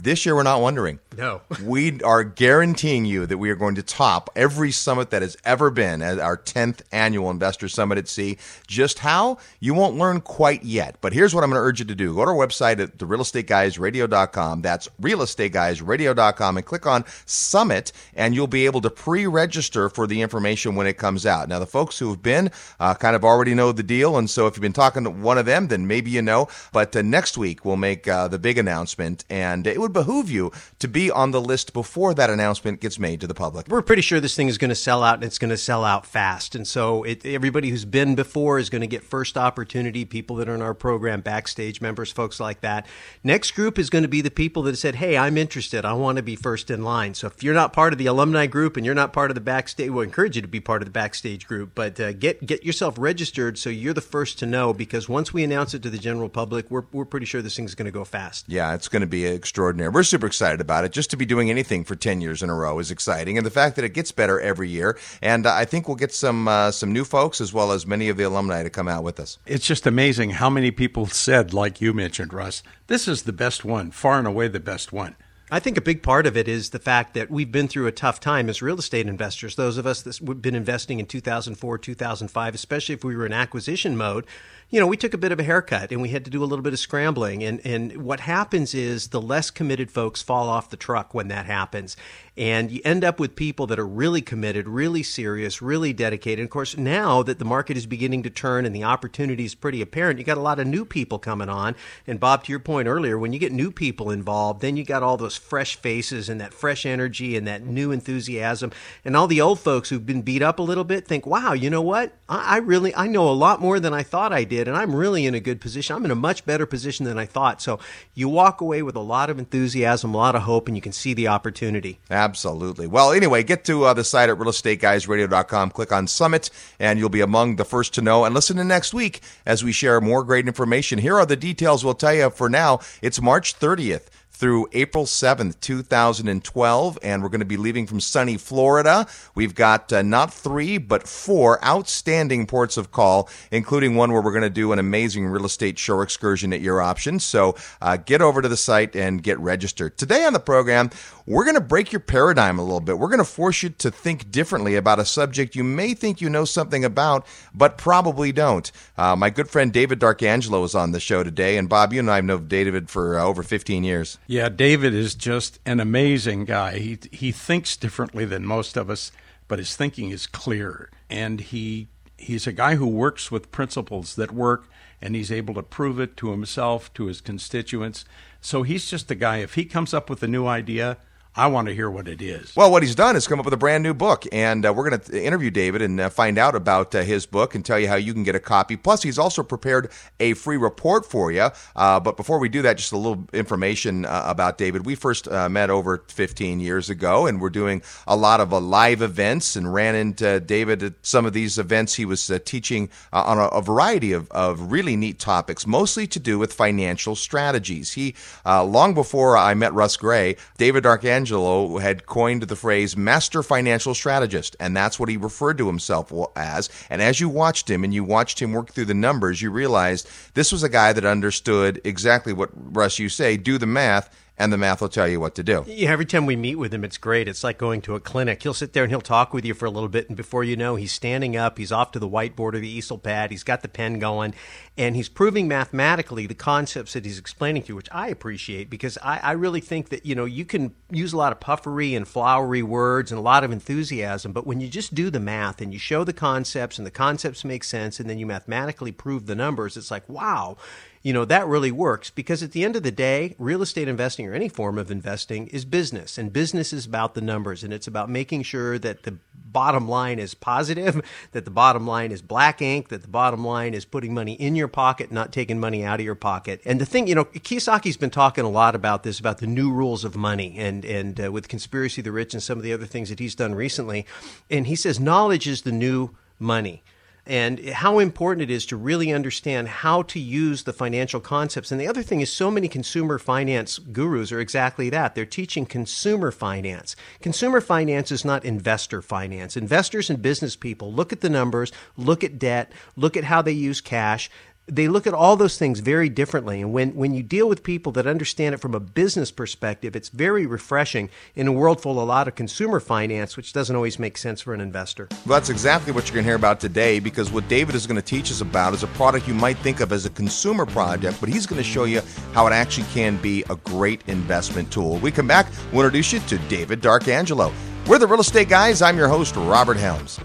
This 0.00 0.24
year, 0.24 0.36
we're 0.36 0.44
not 0.44 0.60
wondering. 0.60 1.00
No. 1.16 1.42
we 1.64 2.00
are 2.02 2.22
guaranteeing 2.22 3.04
you 3.04 3.26
that 3.26 3.38
we 3.38 3.50
are 3.50 3.56
going 3.56 3.74
to 3.74 3.82
top 3.82 4.30
every 4.36 4.70
summit 4.70 5.10
that 5.10 5.22
has 5.22 5.36
ever 5.44 5.70
been 5.70 6.00
at 6.02 6.20
our 6.20 6.36
10th 6.36 6.82
annual 6.92 7.30
Investor 7.30 7.68
Summit 7.68 7.98
at 7.98 8.06
Sea. 8.06 8.38
Just 8.68 9.00
how? 9.00 9.38
You 9.58 9.74
won't 9.74 9.96
learn 9.96 10.20
quite 10.20 10.62
yet. 10.62 10.98
But 11.00 11.12
here's 11.12 11.34
what 11.34 11.42
I'm 11.42 11.50
going 11.50 11.60
to 11.60 11.66
urge 11.66 11.80
you 11.80 11.86
to 11.86 11.96
do 11.96 12.14
go 12.14 12.24
to 12.24 12.30
our 12.30 12.36
website 12.36 12.78
at 12.78 12.98
therealestateguysradio.com. 12.98 14.62
That's 14.62 14.88
realestateguysradio.com 15.02 16.56
and 16.56 16.66
click 16.66 16.86
on 16.86 17.04
Summit, 17.26 17.90
and 18.14 18.36
you'll 18.36 18.46
be 18.46 18.66
able 18.66 18.80
to 18.82 18.90
pre 18.90 19.26
register 19.26 19.88
for 19.88 20.06
the 20.06 20.22
information 20.22 20.76
when 20.76 20.86
it 20.86 20.96
comes 20.96 21.26
out. 21.26 21.48
Now, 21.48 21.58
the 21.58 21.66
folks 21.66 21.98
who 21.98 22.10
have 22.10 22.22
been 22.22 22.52
uh, 22.78 22.94
kind 22.94 23.16
of 23.16 23.24
already 23.24 23.54
know 23.54 23.72
the 23.72 23.82
deal. 23.82 24.16
And 24.16 24.30
so 24.30 24.46
if 24.46 24.54
you've 24.54 24.62
been 24.62 24.72
talking 24.72 25.02
to 25.02 25.10
one 25.10 25.38
of 25.38 25.46
them, 25.46 25.66
then 25.66 25.88
maybe 25.88 26.12
you 26.12 26.22
know. 26.22 26.46
But 26.72 26.94
uh, 26.94 27.02
next 27.02 27.36
week, 27.36 27.64
we'll 27.64 27.76
make 27.76 28.06
uh, 28.06 28.28
the 28.28 28.38
big 28.38 28.58
announcement, 28.58 29.24
and 29.28 29.66
it 29.66 29.80
would 29.80 29.87
would 29.88 29.92
behoove 29.94 30.30
you 30.30 30.52
to 30.78 30.86
be 30.86 31.10
on 31.10 31.30
the 31.30 31.40
list 31.40 31.72
before 31.72 32.14
that 32.14 32.30
announcement 32.30 32.80
gets 32.80 32.98
made 32.98 33.20
to 33.20 33.26
the 33.26 33.34
public. 33.34 33.66
We're 33.68 33.82
pretty 33.82 34.02
sure 34.02 34.20
this 34.20 34.36
thing 34.36 34.48
is 34.48 34.58
going 34.58 34.68
to 34.68 34.74
sell 34.74 35.02
out 35.02 35.14
and 35.14 35.24
it's 35.24 35.38
going 35.38 35.50
to 35.50 35.56
sell 35.56 35.84
out 35.84 36.06
fast. 36.06 36.54
And 36.54 36.66
so 36.66 37.02
it, 37.04 37.24
everybody 37.24 37.70
who's 37.70 37.84
been 37.84 38.14
before 38.14 38.58
is 38.58 38.70
going 38.70 38.82
to 38.82 38.86
get 38.86 39.02
first 39.02 39.36
opportunity, 39.36 40.04
people 40.04 40.36
that 40.36 40.48
are 40.48 40.54
in 40.54 40.62
our 40.62 40.74
program, 40.74 41.22
backstage 41.22 41.80
members, 41.80 42.12
folks 42.12 42.38
like 42.38 42.60
that. 42.60 42.86
Next 43.24 43.52
group 43.52 43.78
is 43.78 43.90
going 43.90 44.02
to 44.02 44.08
be 44.08 44.20
the 44.20 44.30
people 44.30 44.62
that 44.64 44.76
said, 44.76 44.96
Hey, 44.96 45.16
I'm 45.16 45.38
interested. 45.38 45.84
I 45.84 45.94
want 45.94 46.16
to 46.16 46.22
be 46.22 46.36
first 46.36 46.70
in 46.70 46.84
line. 46.84 47.14
So 47.14 47.26
if 47.26 47.42
you're 47.42 47.54
not 47.54 47.72
part 47.72 47.92
of 47.92 47.98
the 47.98 48.06
alumni 48.06 48.46
group 48.46 48.76
and 48.76 48.84
you're 48.84 48.94
not 48.94 49.12
part 49.12 49.30
of 49.30 49.34
the 49.34 49.40
backstage, 49.40 49.90
we'll 49.90 50.02
encourage 50.02 50.36
you 50.36 50.42
to 50.42 50.48
be 50.48 50.60
part 50.60 50.82
of 50.82 50.86
the 50.86 50.92
backstage 50.92 51.46
group, 51.46 51.72
but 51.74 51.98
uh, 51.98 52.12
get, 52.12 52.44
get 52.44 52.64
yourself 52.64 52.96
registered 52.98 53.58
so 53.58 53.70
you're 53.70 53.94
the 53.94 54.00
first 54.00 54.38
to 54.40 54.46
know 54.46 54.74
because 54.74 55.08
once 55.08 55.32
we 55.32 55.42
announce 55.42 55.72
it 55.72 55.82
to 55.82 55.90
the 55.90 55.98
general 55.98 56.28
public, 56.28 56.70
we're, 56.70 56.84
we're 56.92 57.04
pretty 57.04 57.26
sure 57.26 57.40
this 57.40 57.56
thing's 57.56 57.74
going 57.74 57.86
to 57.86 57.92
go 57.92 58.04
fast. 58.04 58.44
Yeah, 58.48 58.74
it's 58.74 58.88
going 58.88 59.00
to 59.00 59.06
be 59.06 59.24
extraordinary 59.24 59.77
extraordinaire. 59.78 59.90
We're 59.90 60.02
super 60.02 60.26
excited 60.26 60.60
about 60.60 60.84
it. 60.84 60.92
Just 60.92 61.10
to 61.10 61.16
be 61.16 61.26
doing 61.26 61.50
anything 61.50 61.84
for 61.84 61.94
10 61.94 62.20
years 62.20 62.42
in 62.42 62.50
a 62.50 62.54
row 62.54 62.78
is 62.78 62.90
exciting. 62.90 63.36
And 63.36 63.46
the 63.46 63.50
fact 63.50 63.76
that 63.76 63.84
it 63.84 63.94
gets 63.94 64.12
better 64.12 64.40
every 64.40 64.68
year. 64.68 64.98
And 65.22 65.46
uh, 65.46 65.54
I 65.54 65.64
think 65.64 65.88
we'll 65.88 65.96
get 65.96 66.12
some, 66.12 66.48
uh, 66.48 66.70
some 66.70 66.92
new 66.92 67.04
folks 67.04 67.40
as 67.40 67.52
well 67.52 67.72
as 67.72 67.86
many 67.86 68.08
of 68.08 68.16
the 68.16 68.24
alumni 68.24 68.62
to 68.62 68.70
come 68.70 68.88
out 68.88 69.04
with 69.04 69.20
us. 69.20 69.38
It's 69.46 69.66
just 69.66 69.86
amazing 69.86 70.30
how 70.30 70.50
many 70.50 70.70
people 70.70 71.06
said, 71.06 71.54
like 71.54 71.80
you 71.80 71.92
mentioned, 71.92 72.32
Russ, 72.32 72.62
this 72.86 73.08
is 73.08 73.22
the 73.22 73.32
best 73.32 73.64
one, 73.64 73.90
far 73.90 74.18
and 74.18 74.26
away 74.26 74.48
the 74.48 74.60
best 74.60 74.92
one. 74.92 75.16
I 75.50 75.60
think 75.60 75.78
a 75.78 75.82
big 75.82 76.02
part 76.02 76.26
of 76.26 76.36
it 76.36 76.46
is 76.46 76.70
the 76.70 76.78
fact 76.78 77.14
that 77.14 77.30
we've 77.30 77.50
been 77.50 77.68
through 77.68 77.86
a 77.86 77.92
tough 77.92 78.20
time 78.20 78.50
as 78.50 78.60
real 78.60 78.78
estate 78.78 79.06
investors. 79.06 79.56
Those 79.56 79.78
of 79.78 79.86
us 79.86 80.02
that 80.02 80.18
have 80.18 80.42
been 80.42 80.54
investing 80.54 81.00
in 81.00 81.06
2004, 81.06 81.78
2005, 81.78 82.54
especially 82.54 82.94
if 82.94 83.02
we 83.02 83.16
were 83.16 83.24
in 83.24 83.32
acquisition 83.32 83.96
mode, 83.96 84.26
you 84.70 84.78
know, 84.78 84.86
we 84.86 84.98
took 84.98 85.14
a 85.14 85.18
bit 85.18 85.32
of 85.32 85.40
a 85.40 85.44
haircut 85.44 85.90
and 85.92 86.02
we 86.02 86.10
had 86.10 86.26
to 86.26 86.30
do 86.30 86.44
a 86.44 86.46
little 86.46 86.62
bit 86.62 86.74
of 86.74 86.78
scrambling. 86.78 87.42
And, 87.42 87.60
and 87.64 88.04
what 88.04 88.20
happens 88.20 88.74
is 88.74 89.08
the 89.08 89.20
less 89.20 89.50
committed 89.50 89.90
folks 89.90 90.20
fall 90.20 90.48
off 90.48 90.68
the 90.68 90.76
truck 90.76 91.14
when 91.14 91.28
that 91.28 91.46
happens. 91.46 91.96
And 92.36 92.70
you 92.70 92.80
end 92.84 93.02
up 93.02 93.18
with 93.18 93.34
people 93.34 93.66
that 93.66 93.80
are 93.80 93.86
really 93.86 94.20
committed, 94.20 94.68
really 94.68 95.02
serious, 95.02 95.60
really 95.62 95.92
dedicated. 95.92 96.40
And 96.40 96.46
of 96.46 96.50
course, 96.50 96.76
now 96.76 97.22
that 97.24 97.38
the 97.38 97.44
market 97.44 97.76
is 97.76 97.86
beginning 97.86 98.22
to 98.24 98.30
turn 98.30 98.64
and 98.64 98.76
the 98.76 98.84
opportunity 98.84 99.44
is 99.44 99.56
pretty 99.56 99.80
apparent, 99.80 100.18
you 100.18 100.24
got 100.24 100.36
a 100.38 100.42
lot 100.42 100.60
of 100.60 100.66
new 100.66 100.84
people 100.84 101.18
coming 101.18 101.48
on. 101.48 101.74
And 102.06 102.20
Bob, 102.20 102.44
to 102.44 102.52
your 102.52 102.60
point 102.60 102.86
earlier, 102.86 103.18
when 103.18 103.32
you 103.32 103.38
get 103.38 103.52
new 103.52 103.72
people 103.72 104.10
involved, 104.10 104.60
then 104.60 104.76
you 104.76 104.84
got 104.84 105.02
all 105.02 105.16
those 105.16 105.36
fresh 105.36 105.76
faces 105.76 106.28
and 106.28 106.40
that 106.40 106.54
fresh 106.54 106.86
energy 106.86 107.36
and 107.36 107.46
that 107.46 107.64
new 107.64 107.90
enthusiasm. 107.90 108.70
And 109.04 109.16
all 109.16 109.26
the 109.26 109.40
old 109.40 109.58
folks 109.58 109.88
who've 109.88 110.06
been 110.06 110.22
beat 110.22 110.42
up 110.42 110.58
a 110.58 110.62
little 110.62 110.84
bit 110.84 111.08
think, 111.08 111.26
wow, 111.26 111.54
you 111.54 111.70
know 111.70 111.82
what? 111.82 112.12
I, 112.28 112.56
I 112.56 112.56
really, 112.58 112.94
I 112.94 113.08
know 113.08 113.28
a 113.28 113.32
lot 113.32 113.60
more 113.60 113.80
than 113.80 113.94
I 113.94 114.02
thought 114.02 114.32
I 114.32 114.44
did. 114.44 114.57
And 114.66 114.76
I'm 114.76 114.96
really 114.96 115.26
in 115.26 115.34
a 115.34 115.40
good 115.40 115.60
position. 115.60 115.94
I'm 115.94 116.04
in 116.04 116.10
a 116.10 116.16
much 116.16 116.44
better 116.44 116.66
position 116.66 117.04
than 117.04 117.18
I 117.18 117.26
thought. 117.26 117.62
So 117.62 117.78
you 118.14 118.28
walk 118.28 118.60
away 118.60 118.82
with 118.82 118.96
a 118.96 119.00
lot 119.00 119.30
of 119.30 119.38
enthusiasm, 119.38 120.14
a 120.14 120.16
lot 120.16 120.34
of 120.34 120.42
hope, 120.42 120.66
and 120.66 120.76
you 120.76 120.80
can 120.80 120.92
see 120.92 121.14
the 121.14 121.28
opportunity. 121.28 122.00
Absolutely. 122.10 122.86
Well, 122.86 123.12
anyway, 123.12 123.42
get 123.42 123.64
to 123.66 123.84
uh, 123.84 123.94
the 123.94 124.04
site 124.04 124.30
at 124.30 124.38
realestateguysradio.com, 124.38 125.70
click 125.70 125.92
on 125.92 126.08
Summit, 126.08 126.50
and 126.80 126.98
you'll 126.98 127.08
be 127.08 127.20
among 127.20 127.56
the 127.56 127.64
first 127.64 127.94
to 127.94 128.02
know. 128.02 128.24
And 128.24 128.34
listen 128.34 128.56
to 128.56 128.64
next 128.64 128.94
week 128.94 129.20
as 129.46 129.62
we 129.62 129.70
share 129.70 130.00
more 130.00 130.24
great 130.24 130.46
information. 130.46 130.98
Here 130.98 131.16
are 131.16 131.26
the 131.26 131.36
details 131.36 131.84
we'll 131.84 131.94
tell 131.94 132.14
you 132.14 132.30
for 132.30 132.48
now. 132.48 132.80
It's 133.02 133.20
March 133.20 133.58
30th 133.58 134.06
through 134.38 134.68
April 134.72 135.04
7th, 135.04 135.58
2012. 135.60 136.98
And 137.02 137.22
we're 137.22 137.28
going 137.28 137.40
to 137.40 137.44
be 137.44 137.56
leaving 137.56 137.88
from 137.88 137.98
sunny 137.98 138.36
Florida. 138.36 139.06
We've 139.34 139.54
got 139.54 139.92
uh, 139.92 140.02
not 140.02 140.32
three, 140.32 140.78
but 140.78 141.08
four 141.08 141.62
outstanding 141.64 142.46
ports 142.46 142.76
of 142.76 142.92
call, 142.92 143.28
including 143.50 143.96
one 143.96 144.12
where 144.12 144.22
we're 144.22 144.32
going 144.32 144.42
to 144.42 144.50
do 144.50 144.72
an 144.72 144.78
amazing 144.78 145.26
real 145.26 145.44
estate 145.44 145.76
shore 145.76 146.04
excursion 146.04 146.52
at 146.52 146.60
your 146.60 146.80
option. 146.80 147.18
So 147.18 147.56
uh, 147.82 147.96
get 147.96 148.22
over 148.22 148.40
to 148.40 148.48
the 148.48 148.56
site 148.56 148.94
and 148.94 149.20
get 149.22 149.40
registered. 149.40 149.98
Today 149.98 150.24
on 150.24 150.32
the 150.32 150.40
program, 150.40 150.90
we're 151.28 151.44
going 151.44 151.56
to 151.56 151.60
break 151.60 151.92
your 151.92 152.00
paradigm 152.00 152.58
a 152.58 152.62
little 152.62 152.80
bit. 152.80 152.98
We're 152.98 153.08
going 153.08 153.18
to 153.18 153.24
force 153.24 153.62
you 153.62 153.68
to 153.68 153.90
think 153.90 154.30
differently 154.30 154.76
about 154.76 154.98
a 154.98 155.04
subject 155.04 155.54
you 155.54 155.62
may 155.62 155.92
think 155.92 156.22
you 156.22 156.30
know 156.30 156.46
something 156.46 156.86
about, 156.86 157.26
but 157.52 157.76
probably 157.76 158.32
don't. 158.32 158.72
Uh, 158.96 159.14
my 159.14 159.28
good 159.28 159.50
friend 159.50 159.70
David 159.70 159.98
D'Arcangelo 159.98 160.64
is 160.64 160.74
on 160.74 160.92
the 160.92 161.00
show 161.00 161.22
today. 161.22 161.58
And 161.58 161.68
Bob, 161.68 161.92
you 161.92 162.00
and 162.00 162.10
I 162.10 162.16
have 162.16 162.24
known 162.24 162.48
David 162.48 162.88
for 162.88 163.18
uh, 163.18 163.24
over 163.24 163.42
15 163.42 163.84
years. 163.84 164.16
Yeah, 164.26 164.48
David 164.48 164.94
is 164.94 165.14
just 165.14 165.58
an 165.66 165.80
amazing 165.80 166.46
guy. 166.46 166.78
He 166.78 166.98
he 167.12 167.30
thinks 167.30 167.76
differently 167.76 168.24
than 168.24 168.46
most 168.46 168.78
of 168.78 168.88
us, 168.88 169.12
but 169.48 169.58
his 169.58 169.76
thinking 169.76 170.08
is 170.08 170.26
clear, 170.26 170.90
and 171.10 171.40
he 171.40 171.88
he's 172.16 172.46
a 172.46 172.52
guy 172.52 172.76
who 172.76 172.86
works 172.86 173.30
with 173.30 173.52
principles 173.52 174.16
that 174.16 174.32
work, 174.32 174.66
and 175.02 175.14
he's 175.14 175.30
able 175.30 175.52
to 175.54 175.62
prove 175.62 176.00
it 176.00 176.16
to 176.16 176.30
himself, 176.30 176.92
to 176.94 177.04
his 177.04 177.20
constituents. 177.20 178.06
So 178.40 178.62
he's 178.62 178.90
just 178.90 179.10
a 179.10 179.14
guy. 179.14 179.38
If 179.38 179.54
he 179.54 179.66
comes 179.66 179.92
up 179.92 180.08
with 180.08 180.22
a 180.22 180.28
new 180.28 180.46
idea, 180.46 180.96
I 181.38 181.46
want 181.46 181.68
to 181.68 181.74
hear 181.74 181.88
what 181.88 182.08
it 182.08 182.20
is. 182.20 182.56
Well, 182.56 182.72
what 182.72 182.82
he's 182.82 182.96
done 182.96 183.14
is 183.14 183.28
come 183.28 183.38
up 183.38 183.44
with 183.44 183.54
a 183.54 183.58
brand 183.58 183.84
new 183.84 183.94
book, 183.94 184.24
and 184.32 184.66
uh, 184.66 184.72
we're 184.72 184.90
going 184.90 185.00
to 185.00 185.24
interview 185.24 185.52
David 185.52 185.82
and 185.82 186.00
uh, 186.00 186.10
find 186.10 186.36
out 186.36 186.56
about 186.56 186.92
uh, 186.96 187.02
his 187.02 187.26
book 187.26 187.54
and 187.54 187.64
tell 187.64 187.78
you 187.78 187.86
how 187.86 187.94
you 187.94 188.12
can 188.12 188.24
get 188.24 188.34
a 188.34 188.40
copy. 188.40 188.76
Plus, 188.76 189.04
he's 189.04 189.20
also 189.20 189.44
prepared 189.44 189.92
a 190.18 190.34
free 190.34 190.56
report 190.56 191.06
for 191.06 191.30
you. 191.30 191.48
Uh, 191.76 192.00
but 192.00 192.16
before 192.16 192.40
we 192.40 192.48
do 192.48 192.60
that, 192.62 192.76
just 192.76 192.90
a 192.90 192.96
little 192.96 193.24
information 193.32 194.04
uh, 194.04 194.24
about 194.26 194.58
David. 194.58 194.84
We 194.84 194.96
first 194.96 195.28
uh, 195.28 195.48
met 195.48 195.70
over 195.70 196.02
15 196.08 196.58
years 196.58 196.90
ago, 196.90 197.28
and 197.28 197.40
we're 197.40 197.50
doing 197.50 197.82
a 198.08 198.16
lot 198.16 198.40
of 198.40 198.50
live 198.50 199.00
events 199.00 199.54
and 199.54 199.72
ran 199.72 199.94
into 199.94 200.40
David 200.40 200.82
at 200.82 200.94
some 201.02 201.24
of 201.24 201.34
these 201.34 201.56
events. 201.56 201.94
He 201.94 202.04
was 202.04 202.32
teaching 202.46 202.90
on 203.12 203.38
a, 203.38 203.46
a, 203.46 203.62
variety 203.62 204.12
of, 204.12 204.28
of 204.32 204.72
really 204.72 204.96
neat 204.96 205.20
topics, 205.20 205.68
mostly 205.68 206.08
to 206.08 206.18
do 206.18 206.36
with 206.36 206.52
financial 206.52 207.14
strategies. 207.14 207.92
He, 207.92 208.16
long 208.44 208.92
before 208.92 209.36
I 209.36 209.54
met 209.54 209.72
Russ 209.72 209.96
Gray, 209.96 210.34
David 210.56 210.82
D'Arcangelo 210.82 211.27
Angelo 211.28 211.76
had 211.76 212.06
coined 212.06 212.44
the 212.44 212.56
phrase 212.56 212.96
master 212.96 213.42
financial 213.42 213.92
strategist, 213.92 214.56
and 214.58 214.74
that's 214.74 214.98
what 214.98 215.10
he 215.10 215.18
referred 215.18 215.58
to 215.58 215.66
himself 215.66 216.10
as. 216.34 216.70
And 216.88 217.02
as 217.02 217.20
you 217.20 217.28
watched 217.28 217.68
him 217.68 217.84
and 217.84 217.92
you 217.92 218.02
watched 218.02 218.40
him 218.40 218.54
work 218.54 218.70
through 218.70 218.86
the 218.86 218.94
numbers, 218.94 219.42
you 219.42 219.50
realized 219.50 220.08
this 220.32 220.52
was 220.52 220.62
a 220.62 220.70
guy 220.70 220.94
that 220.94 221.04
understood 221.04 221.82
exactly 221.84 222.32
what 222.32 222.48
Russ 222.54 222.98
you 222.98 223.10
say, 223.10 223.36
do 223.36 223.58
the 223.58 223.66
math 223.66 224.08
and 224.38 224.52
the 224.52 224.56
math 224.56 224.80
will 224.80 224.88
tell 224.88 225.08
you 225.08 225.18
what 225.18 225.34
to 225.34 225.42
do. 225.42 225.64
Yeah, 225.66 225.90
every 225.90 226.06
time 226.06 226.24
we 226.24 226.36
meet 226.36 226.54
with 226.54 226.72
him, 226.72 226.84
it's 226.84 226.96
great. 226.96 227.26
It's 227.26 227.42
like 227.42 227.58
going 227.58 227.80
to 227.82 227.96
a 227.96 228.00
clinic. 228.00 228.42
He'll 228.42 228.54
sit 228.54 228.72
there 228.72 228.84
and 228.84 228.92
he'll 228.92 229.00
talk 229.00 229.34
with 229.34 229.44
you 229.44 229.52
for 229.52 229.66
a 229.66 229.70
little 229.70 229.88
bit, 229.88 230.08
and 230.08 230.16
before 230.16 230.44
you 230.44 230.56
know, 230.56 230.76
he's 230.76 230.92
standing 230.92 231.36
up, 231.36 231.58
he's 231.58 231.72
off 231.72 231.90
to 231.92 231.98
the 231.98 232.08
whiteboard 232.08 232.54
or 232.54 232.60
the 232.60 232.68
easel 232.68 232.98
pad, 232.98 233.30
he's 233.30 233.42
got 233.42 233.62
the 233.62 233.68
pen 233.68 233.98
going, 233.98 234.32
and 234.76 234.94
he's 234.94 235.08
proving 235.08 235.48
mathematically 235.48 236.26
the 236.26 236.34
concepts 236.34 236.92
that 236.92 237.04
he's 237.04 237.18
explaining 237.18 237.62
to 237.64 237.68
you, 237.68 237.76
which 237.76 237.88
I 237.90 238.08
appreciate 238.08 238.70
because 238.70 238.96
I, 239.02 239.18
I 239.18 239.32
really 239.32 239.60
think 239.60 239.88
that 239.88 240.06
you 240.06 240.14
know 240.14 240.24
you 240.24 240.44
can 240.44 240.74
use 240.90 241.12
a 241.12 241.16
lot 241.16 241.32
of 241.32 241.40
puffery 241.40 241.96
and 241.96 242.06
flowery 242.06 242.62
words 242.62 243.10
and 243.10 243.18
a 243.18 243.22
lot 243.22 243.42
of 243.42 243.50
enthusiasm, 243.50 244.32
but 244.32 244.46
when 244.46 244.60
you 244.60 244.68
just 244.68 244.94
do 244.94 245.10
the 245.10 245.20
math 245.20 245.60
and 245.60 245.72
you 245.72 245.78
show 245.78 246.04
the 246.04 246.12
concepts 246.12 246.78
and 246.78 246.86
the 246.86 246.92
concepts 246.92 247.44
make 247.44 247.64
sense, 247.64 247.98
and 247.98 248.08
then 248.08 248.18
you 248.18 248.26
mathematically 248.26 248.92
prove 248.92 249.26
the 249.26 249.34
numbers, 249.34 249.76
it's 249.76 249.90
like 249.90 250.08
wow 250.08 250.56
you 251.02 251.12
know, 251.12 251.24
that 251.24 251.46
really 251.46 251.70
works 251.70 252.10
because 252.10 252.42
at 252.42 252.52
the 252.52 252.64
end 252.64 252.76
of 252.76 252.82
the 252.82 252.90
day, 252.90 253.34
real 253.38 253.62
estate 253.62 253.88
investing 253.88 254.26
or 254.26 254.34
any 254.34 254.48
form 254.48 254.78
of 254.78 254.90
investing 254.90 255.46
is 255.48 255.64
business. 255.64 256.18
And 256.18 256.32
business 256.32 256.72
is 256.72 256.86
about 256.86 257.14
the 257.14 257.20
numbers 257.20 257.62
and 257.64 257.72
it's 257.72 257.86
about 257.86 258.10
making 258.10 258.42
sure 258.42 258.78
that 258.78 259.04
the 259.04 259.18
bottom 259.34 259.88
line 259.88 260.18
is 260.18 260.34
positive, 260.34 261.00
that 261.32 261.44
the 261.44 261.50
bottom 261.50 261.86
line 261.86 262.12
is 262.12 262.22
black 262.22 262.60
ink, 262.60 262.88
that 262.88 263.02
the 263.02 263.08
bottom 263.08 263.44
line 263.44 263.74
is 263.74 263.84
putting 263.84 264.12
money 264.12 264.34
in 264.34 264.56
your 264.56 264.68
pocket, 264.68 265.10
not 265.12 265.32
taking 265.32 265.58
money 265.58 265.84
out 265.84 266.00
of 266.00 266.04
your 266.04 266.14
pocket. 266.14 266.60
And 266.64 266.80
the 266.80 266.86
thing, 266.86 267.06
you 267.06 267.14
know, 267.14 267.24
Kiyosaki's 267.24 267.96
been 267.96 268.10
talking 268.10 268.44
a 268.44 268.50
lot 268.50 268.74
about 268.74 269.02
this, 269.02 269.18
about 269.18 269.38
the 269.38 269.46
new 269.46 269.72
rules 269.72 270.04
of 270.04 270.16
money 270.16 270.56
and, 270.58 270.84
and 270.84 271.24
uh, 271.24 271.32
with 271.32 271.48
Conspiracy 271.48 272.02
the 272.02 272.12
Rich 272.12 272.34
and 272.34 272.42
some 272.42 272.58
of 272.58 272.64
the 272.64 272.72
other 272.72 272.86
things 272.86 273.08
that 273.08 273.18
he's 273.18 273.34
done 273.34 273.54
recently. 273.54 274.06
And 274.50 274.66
he 274.66 274.76
says 274.76 275.00
knowledge 275.00 275.46
is 275.46 275.62
the 275.62 275.72
new 275.72 276.10
money 276.38 276.82
and 277.28 277.60
how 277.68 277.98
important 277.98 278.50
it 278.50 278.52
is 278.52 278.64
to 278.66 278.76
really 278.76 279.12
understand 279.12 279.68
how 279.68 280.02
to 280.02 280.18
use 280.18 280.62
the 280.62 280.72
financial 280.72 281.20
concepts. 281.20 281.70
And 281.70 281.78
the 281.78 281.86
other 281.86 282.02
thing 282.02 282.22
is, 282.22 282.32
so 282.32 282.50
many 282.50 282.68
consumer 282.68 283.18
finance 283.18 283.78
gurus 283.78 284.32
are 284.32 284.40
exactly 284.40 284.88
that. 284.90 285.14
They're 285.14 285.26
teaching 285.26 285.66
consumer 285.66 286.30
finance. 286.30 286.96
Consumer 287.20 287.60
finance 287.60 288.10
is 288.10 288.24
not 288.24 288.46
investor 288.46 289.02
finance. 289.02 289.58
Investors 289.58 290.08
and 290.08 290.22
business 290.22 290.56
people 290.56 290.90
look 290.90 291.12
at 291.12 291.20
the 291.20 291.28
numbers, 291.28 291.70
look 291.98 292.24
at 292.24 292.38
debt, 292.38 292.72
look 292.96 293.14
at 293.14 293.24
how 293.24 293.42
they 293.42 293.52
use 293.52 293.82
cash 293.82 294.30
they 294.68 294.86
look 294.86 295.06
at 295.06 295.14
all 295.14 295.36
those 295.36 295.58
things 295.58 295.80
very 295.80 296.08
differently. 296.08 296.60
And 296.60 296.72
when, 296.72 296.94
when 296.94 297.14
you 297.14 297.22
deal 297.22 297.48
with 297.48 297.62
people 297.62 297.90
that 297.92 298.06
understand 298.06 298.54
it 298.54 298.58
from 298.58 298.74
a 298.74 298.80
business 298.80 299.30
perspective, 299.30 299.96
it's 299.96 300.10
very 300.10 300.46
refreshing 300.46 301.08
in 301.34 301.46
a 301.46 301.52
world 301.52 301.80
full 301.80 301.92
of 301.92 301.98
a 301.98 302.04
lot 302.04 302.28
of 302.28 302.34
consumer 302.34 302.78
finance, 302.80 303.36
which 303.36 303.52
doesn't 303.52 303.74
always 303.74 303.98
make 303.98 304.18
sense 304.18 304.40
for 304.40 304.52
an 304.54 304.60
investor. 304.60 305.08
Well, 305.26 305.38
that's 305.38 305.48
exactly 305.48 305.92
what 305.92 306.06
you're 306.06 306.14
going 306.14 306.24
to 306.24 306.28
hear 306.28 306.36
about 306.36 306.60
today 306.60 307.00
because 307.00 307.32
what 307.32 307.48
David 307.48 307.74
is 307.74 307.86
going 307.86 307.96
to 307.96 308.02
teach 308.02 308.30
us 308.30 308.40
about 308.40 308.74
is 308.74 308.82
a 308.82 308.88
product 308.88 309.26
you 309.26 309.34
might 309.34 309.58
think 309.58 309.80
of 309.80 309.92
as 309.92 310.04
a 310.04 310.10
consumer 310.10 310.66
project, 310.66 311.18
but 311.20 311.28
he's 311.28 311.46
going 311.46 311.62
to 311.62 311.68
show 311.68 311.84
you 311.84 312.02
how 312.32 312.46
it 312.46 312.52
actually 312.52 312.86
can 312.88 313.16
be 313.16 313.44
a 313.50 313.56
great 313.56 314.02
investment 314.06 314.70
tool. 314.70 314.92
When 314.92 315.02
we 315.02 315.10
come 315.10 315.26
back, 315.26 315.46
we'll 315.72 315.84
introduce 315.84 316.12
you 316.12 316.20
to 316.20 316.38
David 316.48 316.80
D'Arcangelo. 316.80 317.52
We're 317.86 317.98
the 317.98 318.06
Real 318.06 318.20
Estate 318.20 318.50
Guys. 318.50 318.82
I'm 318.82 318.98
your 318.98 319.08
host, 319.08 319.34
Robert 319.36 319.78
Helms. 319.78 320.20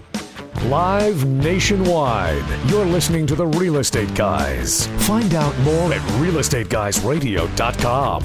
Live 0.62 1.26
nationwide. 1.26 2.42
You're 2.70 2.86
listening 2.86 3.26
to 3.26 3.34
the 3.34 3.46
Real 3.46 3.76
Estate 3.76 4.14
Guys. 4.14 4.86
Find 5.06 5.34
out 5.34 5.54
more 5.58 5.92
at 5.92 6.00
realestateguysradio.com. 6.18 8.22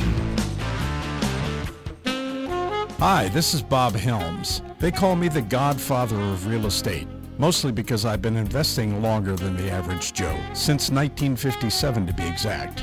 Hi, 2.99 3.27
this 3.29 3.53
is 3.53 3.61
Bob 3.61 3.93
Helms. 3.93 4.61
They 4.79 4.91
call 4.91 5.17
me 5.17 5.27
the 5.27 5.41
godfather 5.41 6.15
of 6.15 6.47
real 6.47 6.65
estate, 6.65 7.09
mostly 7.37 7.73
because 7.73 8.05
I've 8.05 8.21
been 8.21 8.37
investing 8.37 9.01
longer 9.01 9.35
than 9.35 9.57
the 9.57 9.69
average 9.69 10.13
Joe, 10.13 10.37
since 10.53 10.89
1957 10.89 12.07
to 12.07 12.13
be 12.13 12.25
exact. 12.25 12.81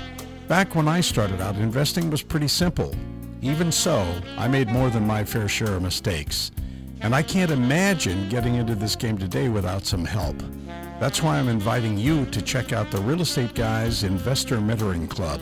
Back 0.49 0.75
when 0.75 0.87
I 0.87 1.01
started 1.01 1.41
out, 1.41 1.57
investing 1.57 2.11
was 2.11 2.23
pretty 2.23 2.49
simple. 2.49 2.95
Even 3.41 3.73
so, 3.73 4.07
I 4.37 4.49
made 4.49 4.69
more 4.69 4.91
than 4.91 5.07
my 5.07 5.25
fair 5.25 5.49
share 5.49 5.77
of 5.77 5.83
mistakes. 5.83 6.51
And 7.01 7.15
I 7.15 7.23
can't 7.23 7.51
imagine 7.51 8.29
getting 8.29 8.57
into 8.57 8.75
this 8.75 8.97
game 8.97 9.19
today 9.19 9.49
without 9.49 9.85
some 9.85 10.05
help. 10.05 10.37
That's 10.99 11.23
why 11.23 11.39
I'm 11.39 11.49
inviting 11.49 11.99
you 11.99 12.25
to 12.27 12.41
check 12.41 12.73
out 12.73 12.91
the 12.91 13.01
Real 13.01 13.21
Estate 13.21 13.55
Guys 13.55 14.03
Investor 14.03 14.59
Mentoring 14.59 15.09
Club. 15.09 15.41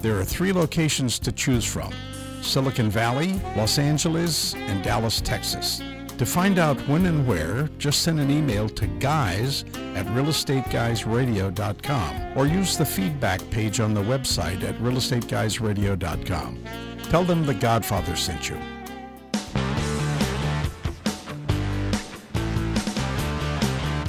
There 0.00 0.18
are 0.18 0.24
three 0.24 0.52
locations 0.52 1.18
to 1.20 1.32
choose 1.32 1.64
from 1.64 1.92
Silicon 2.40 2.90
Valley, 2.90 3.34
Los 3.56 3.78
Angeles, 3.78 4.54
and 4.54 4.82
Dallas, 4.82 5.20
Texas. 5.20 5.82
To 6.18 6.24
find 6.24 6.58
out 6.58 6.78
when 6.88 7.04
and 7.04 7.26
where, 7.26 7.68
just 7.76 8.02
send 8.02 8.20
an 8.20 8.30
email 8.30 8.70
to 8.70 8.86
guys 8.86 9.64
at 9.94 10.06
realestateguysradio.com 10.06 12.38
or 12.38 12.46
use 12.46 12.78
the 12.78 12.86
feedback 12.86 13.50
page 13.50 13.80
on 13.80 13.92
the 13.92 14.02
website 14.02 14.62
at 14.62 14.78
realestateguysradio.com. 14.78 16.58
Tell 17.10 17.24
them 17.24 17.44
the 17.44 17.54
Godfather 17.54 18.16
sent 18.16 18.48
you. 18.48 18.56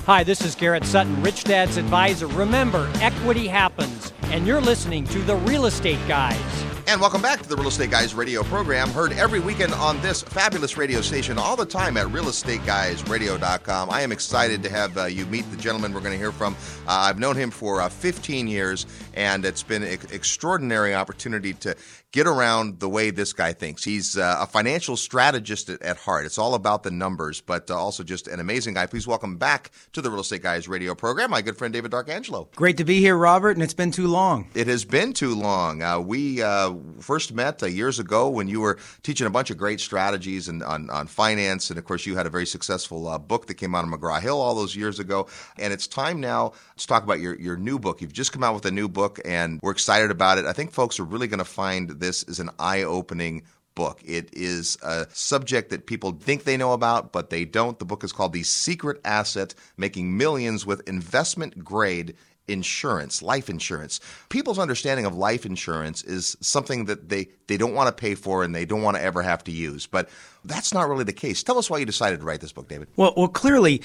Hi, 0.07 0.23
this 0.23 0.39
is 0.39 0.55
Garrett 0.55 0.85
Sutton, 0.85 1.21
Rich 1.21 1.43
Dad's 1.43 1.75
advisor. 1.75 2.27
Remember, 2.27 2.89
equity 3.01 3.45
happens, 3.45 4.13
and 4.27 4.47
you're 4.47 4.61
listening 4.61 5.03
to 5.03 5.19
the 5.23 5.35
Real 5.35 5.65
Estate 5.65 5.99
Guys. 6.07 6.66
And 6.87 7.01
welcome 7.01 7.21
back 7.21 7.41
to 7.41 7.49
the 7.49 7.57
Real 7.57 7.67
Estate 7.67 7.91
Guys 7.91 8.13
radio 8.13 8.43
program, 8.43 8.89
heard 8.91 9.11
every 9.11 9.41
weekend 9.41 9.73
on 9.73 10.01
this 10.01 10.21
fabulous 10.21 10.77
radio 10.77 11.01
station 11.01 11.37
all 11.37 11.57
the 11.57 11.65
time 11.65 11.97
at 11.97 12.07
realestateguysradio.com. 12.07 13.89
I 13.89 14.01
am 14.03 14.13
excited 14.13 14.63
to 14.63 14.69
have 14.69 14.97
uh, 14.97 15.03
you 15.03 15.25
meet 15.25 15.51
the 15.51 15.57
gentleman 15.57 15.93
we're 15.93 15.99
going 15.99 16.13
to 16.13 16.17
hear 16.17 16.31
from. 16.31 16.55
Uh, 16.87 16.91
I've 16.91 17.19
known 17.19 17.35
him 17.35 17.51
for 17.51 17.81
uh, 17.81 17.89
15 17.89 18.47
years, 18.47 18.85
and 19.15 19.43
it's 19.43 19.63
been 19.63 19.83
an 19.83 19.99
extraordinary 20.13 20.95
opportunity 20.95 21.53
to 21.55 21.75
get 22.13 22.25
around 22.25 22.79
the 22.79 22.87
way 22.87 23.11
this 23.11 23.33
guy 23.33 23.51
thinks. 23.51 23.83
He's 23.83 24.17
uh, 24.17 24.37
a 24.39 24.47
financial 24.47 24.95
strategist 24.95 25.69
at, 25.69 25.81
at, 25.81 25.97
heart. 25.97 26.25
It's 26.25 26.37
all 26.37 26.55
about 26.55 26.83
the 26.83 26.91
numbers, 26.91 27.41
but 27.41 27.69
uh, 27.69 27.77
also 27.77 28.03
just 28.03 28.27
an 28.27 28.39
amazing 28.39 28.75
guy. 28.75 28.85
Please 28.85 29.05
welcome 29.05 29.37
back 29.37 29.71
to 29.93 30.01
the 30.01 30.09
Real 30.09 30.21
Estate 30.21 30.41
Guys 30.41 30.67
radio 30.67 30.95
program, 30.95 31.31
my 31.31 31.41
good 31.41 31.57
friend 31.57 31.73
David 31.73 31.91
D'Arcangelo. 31.91 32.47
Great 32.55 32.77
to 32.77 32.85
be 32.85 33.01
here, 33.01 33.17
Robert, 33.17 33.51
and 33.51 33.61
it's 33.61 33.73
been 33.73 33.91
too 33.91 34.07
long. 34.07 34.49
It 34.55 34.67
has 34.67 34.85
been 34.85 35.11
too 35.13 35.35
long. 35.35 35.83
Uh, 35.83 35.99
we 35.99 36.41
uh, 36.41 36.76
first 36.99 37.33
met 37.33 37.61
uh, 37.61 37.67
years 37.67 37.99
ago 37.99 38.29
when 38.29 38.47
you 38.47 38.61
were 38.61 38.77
teaching 39.03 39.27
a 39.27 39.29
bunch 39.29 39.49
of 39.49 39.57
great 39.57 39.79
strategies 39.79 40.47
and, 40.47 40.63
on, 40.63 40.89
on 40.89 41.07
finance, 41.07 41.69
and 41.69 41.77
of 41.77 41.85
course, 41.85 42.05
you 42.05 42.15
had 42.15 42.25
a 42.25 42.29
very 42.29 42.45
successful 42.45 43.07
uh, 43.07 43.17
book 43.17 43.47
that 43.47 43.55
came 43.55 43.75
out 43.75 43.83
of 43.83 43.89
McGraw 43.89 44.21
Hill 44.21 44.39
all 44.39 44.55
those 44.55 44.75
years 44.75 44.99
ago. 44.99 45.27
And 45.57 45.73
it's 45.73 45.87
time 45.87 46.19
now 46.19 46.53
to 46.77 46.87
talk 46.87 47.03
about 47.03 47.19
your, 47.19 47.39
your 47.39 47.57
new 47.57 47.79
book. 47.79 48.01
You've 48.01 48.13
just 48.13 48.31
come 48.31 48.43
out 48.43 48.53
with 48.53 48.65
a 48.65 48.71
new 48.71 48.87
book, 48.87 49.19
and 49.25 49.59
we're 49.61 49.71
excited 49.71 50.11
about 50.11 50.37
it. 50.37 50.45
I 50.45 50.53
think 50.53 50.71
folks 50.71 50.99
are 50.99 51.05
really 51.05 51.27
going 51.27 51.39
to 51.39 51.45
find 51.45 51.89
this 51.89 52.23
is 52.23 52.39
an 52.39 52.49
eye 52.59 52.83
opening 52.83 53.43
book. 53.77 54.01
It 54.03 54.29
is 54.33 54.75
a 54.81 55.05
subject 55.13 55.69
that 55.69 55.85
people 55.85 56.11
think 56.11 56.43
they 56.43 56.57
know 56.57 56.73
about, 56.73 57.11
but 57.11 57.29
they 57.29 57.45
don't. 57.45 57.77
The 57.77 57.85
book 57.85 58.03
is 58.03 58.11
called 58.11 58.33
The 58.33 58.41
Secret 58.41 58.99
Asset 59.05 59.53
Making 59.77 60.17
Millions 60.17 60.65
with 60.65 60.89
Investment 60.89 61.63
Grade 61.63 62.15
insurance, 62.47 63.21
life 63.21 63.49
insurance. 63.49 63.99
People's 64.29 64.59
understanding 64.59 65.05
of 65.05 65.15
life 65.15 65.45
insurance 65.45 66.03
is 66.03 66.37
something 66.39 66.85
that 66.85 67.09
they, 67.09 67.27
they 67.47 67.57
don't 67.57 67.73
want 67.73 67.87
to 67.87 67.91
pay 67.91 68.15
for 68.15 68.43
and 68.43 68.55
they 68.55 68.65
don't 68.65 68.81
want 68.81 68.95
to 68.95 69.03
ever 69.03 69.21
have 69.21 69.43
to 69.45 69.51
use. 69.51 69.85
But 69.85 70.09
that's 70.45 70.73
not 70.73 70.87
really 70.87 71.03
the 71.03 71.13
case. 71.13 71.43
Tell 71.43 71.57
us 71.57 71.69
why 71.69 71.79
you 71.79 71.85
decided 71.85 72.19
to 72.19 72.25
write 72.25 72.41
this 72.41 72.53
book, 72.53 72.69
David. 72.69 72.87
Well, 72.95 73.13
well 73.17 73.27
clearly, 73.27 73.81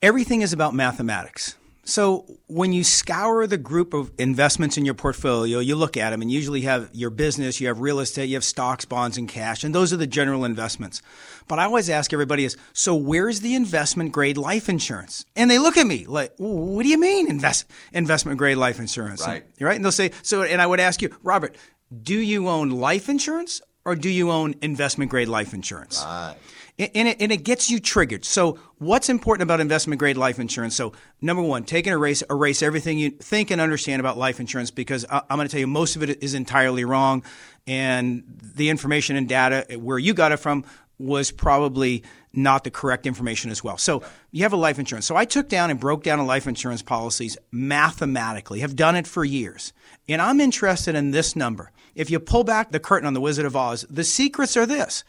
everything 0.00 0.42
is 0.42 0.52
about 0.52 0.74
mathematics. 0.74 1.57
So 1.88 2.26
when 2.48 2.74
you 2.74 2.84
scour 2.84 3.46
the 3.46 3.56
group 3.56 3.94
of 3.94 4.12
investments 4.18 4.76
in 4.76 4.84
your 4.84 4.92
portfolio, 4.92 5.58
you 5.58 5.74
look 5.74 5.96
at 5.96 6.10
them 6.10 6.20
and 6.20 6.30
usually 6.30 6.60
have 6.60 6.90
your 6.92 7.08
business, 7.08 7.62
you 7.62 7.68
have 7.68 7.80
real 7.80 8.00
estate, 8.00 8.28
you 8.28 8.34
have 8.34 8.44
stocks, 8.44 8.84
bonds, 8.84 9.16
and 9.16 9.26
cash, 9.26 9.64
and 9.64 9.74
those 9.74 9.90
are 9.90 9.96
the 9.96 10.06
general 10.06 10.44
investments. 10.44 11.00
But 11.48 11.58
I 11.58 11.64
always 11.64 11.88
ask 11.88 12.12
everybody 12.12 12.44
is, 12.44 12.58
so 12.74 12.94
where's 12.94 13.40
the 13.40 13.54
investment 13.54 14.12
grade 14.12 14.36
life 14.36 14.68
insurance? 14.68 15.24
And 15.34 15.50
they 15.50 15.58
look 15.58 15.78
at 15.78 15.86
me 15.86 16.04
like, 16.04 16.34
what 16.36 16.82
do 16.82 16.90
you 16.90 17.00
mean 17.00 17.26
invest, 17.26 17.64
investment 17.94 18.36
grade 18.36 18.58
life 18.58 18.78
insurance? 18.78 19.26
Right. 19.26 19.44
And, 19.58 19.66
right. 19.66 19.76
And 19.76 19.82
they'll 19.82 19.90
say, 19.90 20.10
so, 20.22 20.42
and 20.42 20.60
I 20.60 20.66
would 20.66 20.80
ask 20.80 21.00
you, 21.00 21.16
Robert, 21.22 21.56
do 22.02 22.20
you 22.20 22.50
own 22.50 22.68
life 22.68 23.08
insurance 23.08 23.62
or 23.86 23.96
do 23.96 24.10
you 24.10 24.30
own 24.30 24.56
investment 24.60 25.10
grade 25.10 25.28
life 25.28 25.54
insurance? 25.54 26.04
Right 26.04 26.36
and 26.78 27.08
it, 27.08 27.16
and 27.20 27.32
it 27.32 27.38
gets 27.38 27.70
you 27.70 27.80
triggered. 27.80 28.24
So, 28.24 28.58
what's 28.78 29.08
important 29.08 29.42
about 29.42 29.60
investment 29.60 29.98
grade 29.98 30.16
life 30.16 30.38
insurance? 30.38 30.76
So, 30.76 30.92
number 31.20 31.42
one, 31.42 31.64
take 31.64 31.86
and 31.86 31.94
erase 31.94 32.22
erase 32.30 32.62
everything 32.62 32.98
you 32.98 33.10
think 33.10 33.50
and 33.50 33.60
understand 33.60 34.00
about 34.00 34.16
life 34.16 34.38
insurance 34.38 34.70
because 34.70 35.04
I, 35.10 35.22
I'm 35.28 35.36
going 35.36 35.48
to 35.48 35.52
tell 35.52 35.60
you 35.60 35.66
most 35.66 35.96
of 35.96 36.02
it 36.02 36.22
is 36.22 36.34
entirely 36.34 36.84
wrong, 36.84 37.24
and 37.66 38.22
the 38.54 38.70
information 38.70 39.16
and 39.16 39.28
data 39.28 39.78
where 39.78 39.98
you 39.98 40.14
got 40.14 40.32
it 40.32 40.38
from 40.38 40.64
was 40.98 41.30
probably 41.30 42.02
not 42.32 42.64
the 42.64 42.70
correct 42.70 43.06
information 43.06 43.50
as 43.50 43.62
well. 43.64 43.78
So 43.78 44.02
you 44.30 44.42
have 44.42 44.52
a 44.52 44.56
life 44.56 44.78
insurance. 44.78 45.06
So 45.06 45.16
I 45.16 45.24
took 45.24 45.48
down 45.48 45.70
and 45.70 45.78
broke 45.78 46.02
down 46.02 46.18
a 46.18 46.24
life 46.24 46.46
insurance 46.46 46.82
policies 46.82 47.38
mathematically. 47.50 48.60
Have 48.60 48.76
done 48.76 48.96
it 48.96 49.06
for 49.06 49.24
years. 49.24 49.72
And 50.08 50.20
I'm 50.20 50.40
interested 50.40 50.94
in 50.94 51.10
this 51.10 51.36
number. 51.36 51.70
If 51.94 52.10
you 52.10 52.20
pull 52.20 52.44
back 52.44 52.70
the 52.70 52.80
curtain 52.80 53.06
on 53.06 53.14
the 53.14 53.20
Wizard 53.20 53.46
of 53.46 53.56
Oz, 53.56 53.84
the 53.88 54.04
secrets 54.04 54.56
are 54.56 54.66
this. 54.66 55.04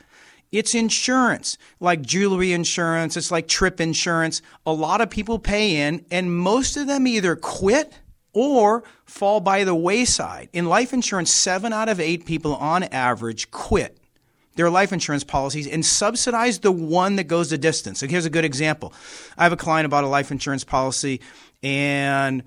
It's 0.52 0.74
insurance, 0.74 1.58
like 1.80 2.02
jewelry 2.02 2.54
insurance, 2.54 3.16
it's 3.16 3.32
like 3.32 3.48
trip 3.48 3.80
insurance. 3.80 4.42
A 4.66 4.74
lot 4.74 5.02
of 5.02 5.10
people 5.10 5.38
pay 5.38 5.88
in, 5.88 6.06
and 6.10 6.36
most 6.36 6.76
of 6.76 6.88
them 6.88 7.06
either 7.06 7.36
quit 7.36 8.00
or 8.34 8.84
fall 9.06 9.42
by 9.42 9.64
the 9.64 9.76
wayside. 9.76 10.50
In 10.54 10.66
life 10.66 10.92
insurance, 10.94 11.32
seven 11.32 11.72
out 11.72 11.90
of 11.90 12.00
eight 12.00 12.26
people 12.26 12.56
on 12.56 12.84
average 12.84 13.52
quit 13.52 14.00
their 14.56 14.70
life 14.70 14.92
insurance 14.92 15.24
policies 15.24 15.68
and 15.68 15.86
subsidize 15.86 16.60
the 16.60 16.72
one 16.72 17.16
that 17.16 17.26
goes 17.26 17.50
the 17.50 17.58
distance. 17.58 18.00
So 18.00 18.08
here's 18.08 18.26
a 18.26 18.30
good 18.30 18.44
example. 18.44 18.92
I 19.38 19.44
have 19.44 19.54
a 19.54 19.58
client 19.58 19.86
about 19.86 20.04
a 20.04 20.08
life 20.08 20.32
insurance 20.32 20.66
policy, 20.66 21.22
and 21.64 22.44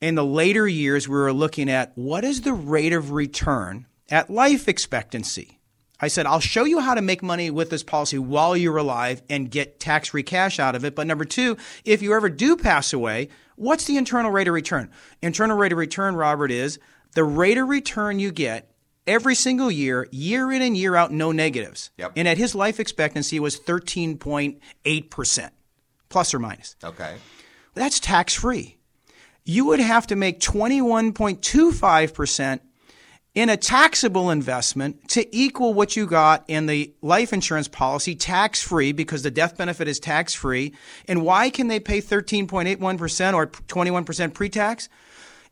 in 0.00 0.14
the 0.14 0.24
later 0.24 0.68
years, 0.68 1.08
we 1.08 1.16
were 1.16 1.32
looking 1.32 1.70
at 1.70 1.92
what 1.94 2.24
is 2.24 2.42
the 2.42 2.52
rate 2.52 2.92
of 2.92 3.12
return 3.12 3.86
at 4.10 4.28
life 4.28 4.68
expectancy. 4.68 5.58
I 6.00 6.08
said, 6.08 6.26
I'll 6.26 6.40
show 6.40 6.64
you 6.64 6.80
how 6.80 6.94
to 6.94 7.02
make 7.02 7.22
money 7.22 7.50
with 7.50 7.70
this 7.70 7.82
policy 7.82 8.18
while 8.18 8.56
you're 8.56 8.76
alive 8.76 9.22
and 9.30 9.50
get 9.50 9.78
tax 9.78 10.08
free 10.08 10.22
cash 10.22 10.58
out 10.58 10.74
of 10.74 10.84
it. 10.84 10.94
But 10.94 11.06
number 11.06 11.24
two, 11.24 11.56
if 11.84 12.02
you 12.02 12.14
ever 12.14 12.28
do 12.28 12.56
pass 12.56 12.92
away, 12.92 13.28
what's 13.56 13.84
the 13.84 13.96
internal 13.96 14.30
rate 14.30 14.48
of 14.48 14.54
return? 14.54 14.90
Internal 15.22 15.56
rate 15.56 15.72
of 15.72 15.78
return, 15.78 16.16
Robert, 16.16 16.50
is 16.50 16.78
the 17.14 17.24
rate 17.24 17.58
of 17.58 17.68
return 17.68 18.18
you 18.18 18.32
get 18.32 18.70
every 19.06 19.34
single 19.34 19.70
year, 19.70 20.08
year 20.10 20.50
in 20.50 20.62
and 20.62 20.76
year 20.76 20.96
out, 20.96 21.12
no 21.12 21.32
negatives. 21.32 21.90
Yep. 21.98 22.12
And 22.16 22.26
at 22.26 22.38
his 22.38 22.54
life 22.54 22.80
expectancy 22.80 23.38
was 23.38 23.60
13.8%, 23.60 25.50
plus 26.08 26.34
or 26.34 26.38
minus. 26.38 26.76
Okay. 26.82 27.16
That's 27.74 28.00
tax 28.00 28.34
free. 28.34 28.78
You 29.44 29.66
would 29.66 29.80
have 29.80 30.06
to 30.08 30.16
make 30.16 30.40
21.25% 30.40 32.60
in 33.34 33.48
a 33.48 33.56
taxable 33.56 34.30
investment 34.30 35.08
to 35.08 35.36
equal 35.36 35.74
what 35.74 35.96
you 35.96 36.06
got 36.06 36.44
in 36.46 36.66
the 36.66 36.94
life 37.02 37.32
insurance 37.32 37.66
policy 37.66 38.14
tax 38.14 38.62
free 38.62 38.92
because 38.92 39.22
the 39.22 39.30
death 39.30 39.56
benefit 39.56 39.88
is 39.88 39.98
tax 39.98 40.34
free. 40.34 40.72
And 41.08 41.22
why 41.22 41.50
can 41.50 41.66
they 41.68 41.80
pay 41.80 42.00
13.81% 42.00 43.34
or 43.34 43.46
21% 43.48 44.34
pre 44.34 44.48
tax? 44.48 44.88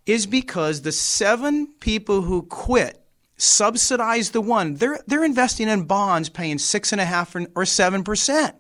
Is 0.06 0.26
because 0.26 0.82
the 0.82 0.92
seven 0.92 1.68
people 1.80 2.22
who 2.22 2.42
quit 2.42 2.98
subsidize 3.36 4.30
the 4.30 4.40
one. 4.40 4.74
They're, 4.74 5.00
they're 5.06 5.24
investing 5.24 5.68
in 5.68 5.84
bonds 5.84 6.28
paying 6.28 6.58
six 6.58 6.92
and 6.92 7.00
a 7.00 7.04
half 7.04 7.36
or 7.56 7.66
seven 7.66 8.04
percent 8.04 8.56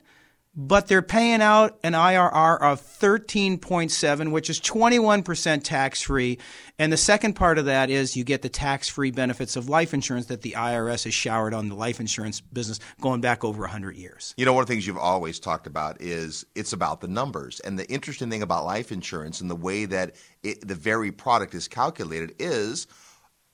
but 0.54 0.86
they're 0.86 1.02
paying 1.02 1.40
out 1.40 1.78
an 1.82 1.94
IRR 1.94 2.60
of 2.60 2.80
13.7, 2.80 4.32
which 4.32 4.50
is 4.50 4.60
21% 4.60 5.62
tax 5.64 6.02
free. 6.02 6.38
And 6.78 6.92
the 6.92 6.98
second 6.98 7.34
part 7.34 7.58
of 7.58 7.64
that 7.64 7.88
is 7.88 8.16
you 8.16 8.24
get 8.24 8.42
the 8.42 8.48
tax 8.48 8.88
free 8.88 9.10
benefits 9.10 9.56
of 9.56 9.68
life 9.68 9.94
insurance 9.94 10.26
that 10.26 10.42
the 10.42 10.52
IRS 10.52 11.04
has 11.04 11.14
showered 11.14 11.54
on 11.54 11.68
the 11.68 11.74
life 11.74 12.00
insurance 12.00 12.40
business 12.40 12.80
going 13.00 13.22
back 13.22 13.44
over 13.44 13.62
100 13.62 13.96
years. 13.96 14.34
You 14.36 14.44
know, 14.44 14.52
one 14.52 14.62
of 14.62 14.68
the 14.68 14.74
things 14.74 14.86
you've 14.86 14.98
always 14.98 15.40
talked 15.40 15.66
about 15.66 16.00
is 16.02 16.44
it's 16.54 16.72
about 16.74 17.00
the 17.00 17.08
numbers. 17.08 17.60
And 17.60 17.78
the 17.78 17.90
interesting 17.90 18.28
thing 18.28 18.42
about 18.42 18.64
life 18.64 18.92
insurance 18.92 19.40
and 19.40 19.50
the 19.50 19.56
way 19.56 19.86
that 19.86 20.16
it, 20.42 20.66
the 20.66 20.74
very 20.74 21.12
product 21.12 21.54
is 21.54 21.68
calculated 21.68 22.34
is– 22.38 22.86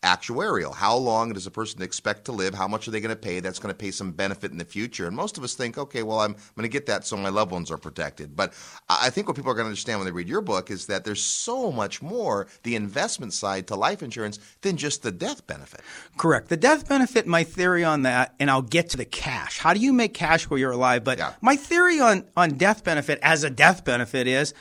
actuarial. 0.03 0.73
How 0.73 0.97
long 0.97 1.33
does 1.33 1.47
a 1.47 1.51
person 1.51 1.83
expect 1.83 2.27
to 2.27 2.33
live? 2.33 2.55
How 2.55 2.69
much 2.69 2.87
are 2.87 2.93
they 2.93 3.01
going 3.01 3.15
to 3.15 3.17
pay? 3.17 3.41
That's 3.41 3.59
going 3.59 3.75
to 3.75 3.79
pay 3.79 3.91
some 3.91 4.13
benefit 4.13 4.53
in 4.53 4.59
the 4.59 4.65
future. 4.65 5.07
And 5.07 5.17
most 5.17 5.37
of 5.39 5.45
us 5.45 5.55
think, 5.55 5.77
okay, 5.77 6.05
well, 6.05 6.21
I'm 6.21 6.33
going 6.33 6.63
to 6.63 6.69
get 6.69 6.87
that 6.87 7.05
so 7.05 7.17
my 7.17 7.31
loved 7.31 7.51
ones 7.51 7.71
are 7.71 7.79
protected. 7.79 8.37
But 8.37 8.55
I 8.89 9.11
think 9.11 9.27
what 9.27 9.37
people 9.37 9.51
are 9.51 9.55
going 9.55 9.65
to 9.65 9.71
understand 9.71 9.99
when 9.99 10.07
they 10.07 10.13
read 10.13 10.29
your 10.29 10.41
book 10.41 10.71
is 10.71 10.87
that 10.87 11.05
there's 11.05 11.23
so 11.23 11.73
much 11.73 12.01
more 12.01 12.47
the 12.63 12.77
investment 12.77 13.33
side 13.33 13.67
to 13.69 13.75
life 13.75 14.03
insurance 14.03 14.39
than 14.61 14.77
just 14.77 15.03
the 15.03 15.11
death 15.11 15.47
benefit. 15.47 15.81
Correct. 16.17 16.49
The 16.49 16.57
death 16.57 16.89
benefit, 16.89 17.27
my 17.27 17.43
theory 17.43 17.83
on 17.83 18.03
that, 18.03 18.35
and 18.39 18.51
I'll 18.51 18.63
get 18.63 18.91
to 18.91 18.97
the 18.97 19.05
cash. 19.05 19.59
How 19.59 19.75
do 19.75 19.81
you 19.81 19.93
make 19.93 20.15
cash 20.15 20.45
while 20.45 20.59
you're 20.59 20.71
alive? 20.71 21.03
But 21.03 21.19
yeah. 21.19 21.33
my 21.41 21.57
theory 21.57 21.99
on, 21.99 22.25
on 22.37 22.51
death 22.51 22.85
benefit 22.85 23.19
as 23.21 23.43
a 23.43 23.51
death 23.51 23.85
benefit 23.85 24.29
is, 24.29 24.55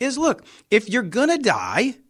is 0.00 0.18
look, 0.18 0.44
if 0.70 0.88
you're 0.88 1.02
going 1.02 1.28
to 1.28 1.38
die– 1.38 1.94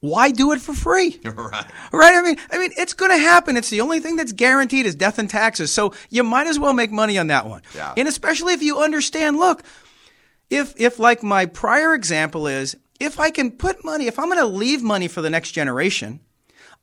why 0.00 0.30
do 0.30 0.52
it 0.52 0.60
for 0.60 0.74
free? 0.74 1.20
Right. 1.30 1.66
Right. 1.92 2.14
I 2.14 2.22
mean, 2.22 2.36
I 2.50 2.58
mean, 2.58 2.70
it's 2.76 2.94
going 2.94 3.10
to 3.10 3.18
happen. 3.18 3.56
It's 3.56 3.70
the 3.70 3.80
only 3.80 4.00
thing 4.00 4.16
that's 4.16 4.32
guaranteed 4.32 4.86
is 4.86 4.94
death 4.94 5.18
and 5.18 5.28
taxes. 5.28 5.72
So 5.72 5.94
you 6.10 6.22
might 6.22 6.46
as 6.46 6.58
well 6.58 6.72
make 6.72 6.90
money 6.90 7.18
on 7.18 7.28
that 7.28 7.46
one. 7.46 7.62
Yeah. 7.74 7.94
And 7.96 8.06
especially 8.08 8.52
if 8.52 8.62
you 8.62 8.78
understand, 8.78 9.36
look, 9.36 9.62
if, 10.48 10.78
if 10.78 10.98
like 10.98 11.22
my 11.22 11.46
prior 11.46 11.94
example 11.94 12.46
is, 12.46 12.76
if 12.98 13.18
I 13.18 13.30
can 13.30 13.52
put 13.52 13.84
money, 13.84 14.06
if 14.06 14.18
I'm 14.18 14.26
going 14.26 14.38
to 14.38 14.46
leave 14.46 14.82
money 14.82 15.08
for 15.08 15.22
the 15.22 15.30
next 15.30 15.52
generation, 15.52 16.20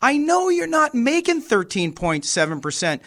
I 0.01 0.17
know 0.17 0.49
you're 0.49 0.67
not 0.67 0.95
making 0.95 1.41
13.7% 1.43 2.99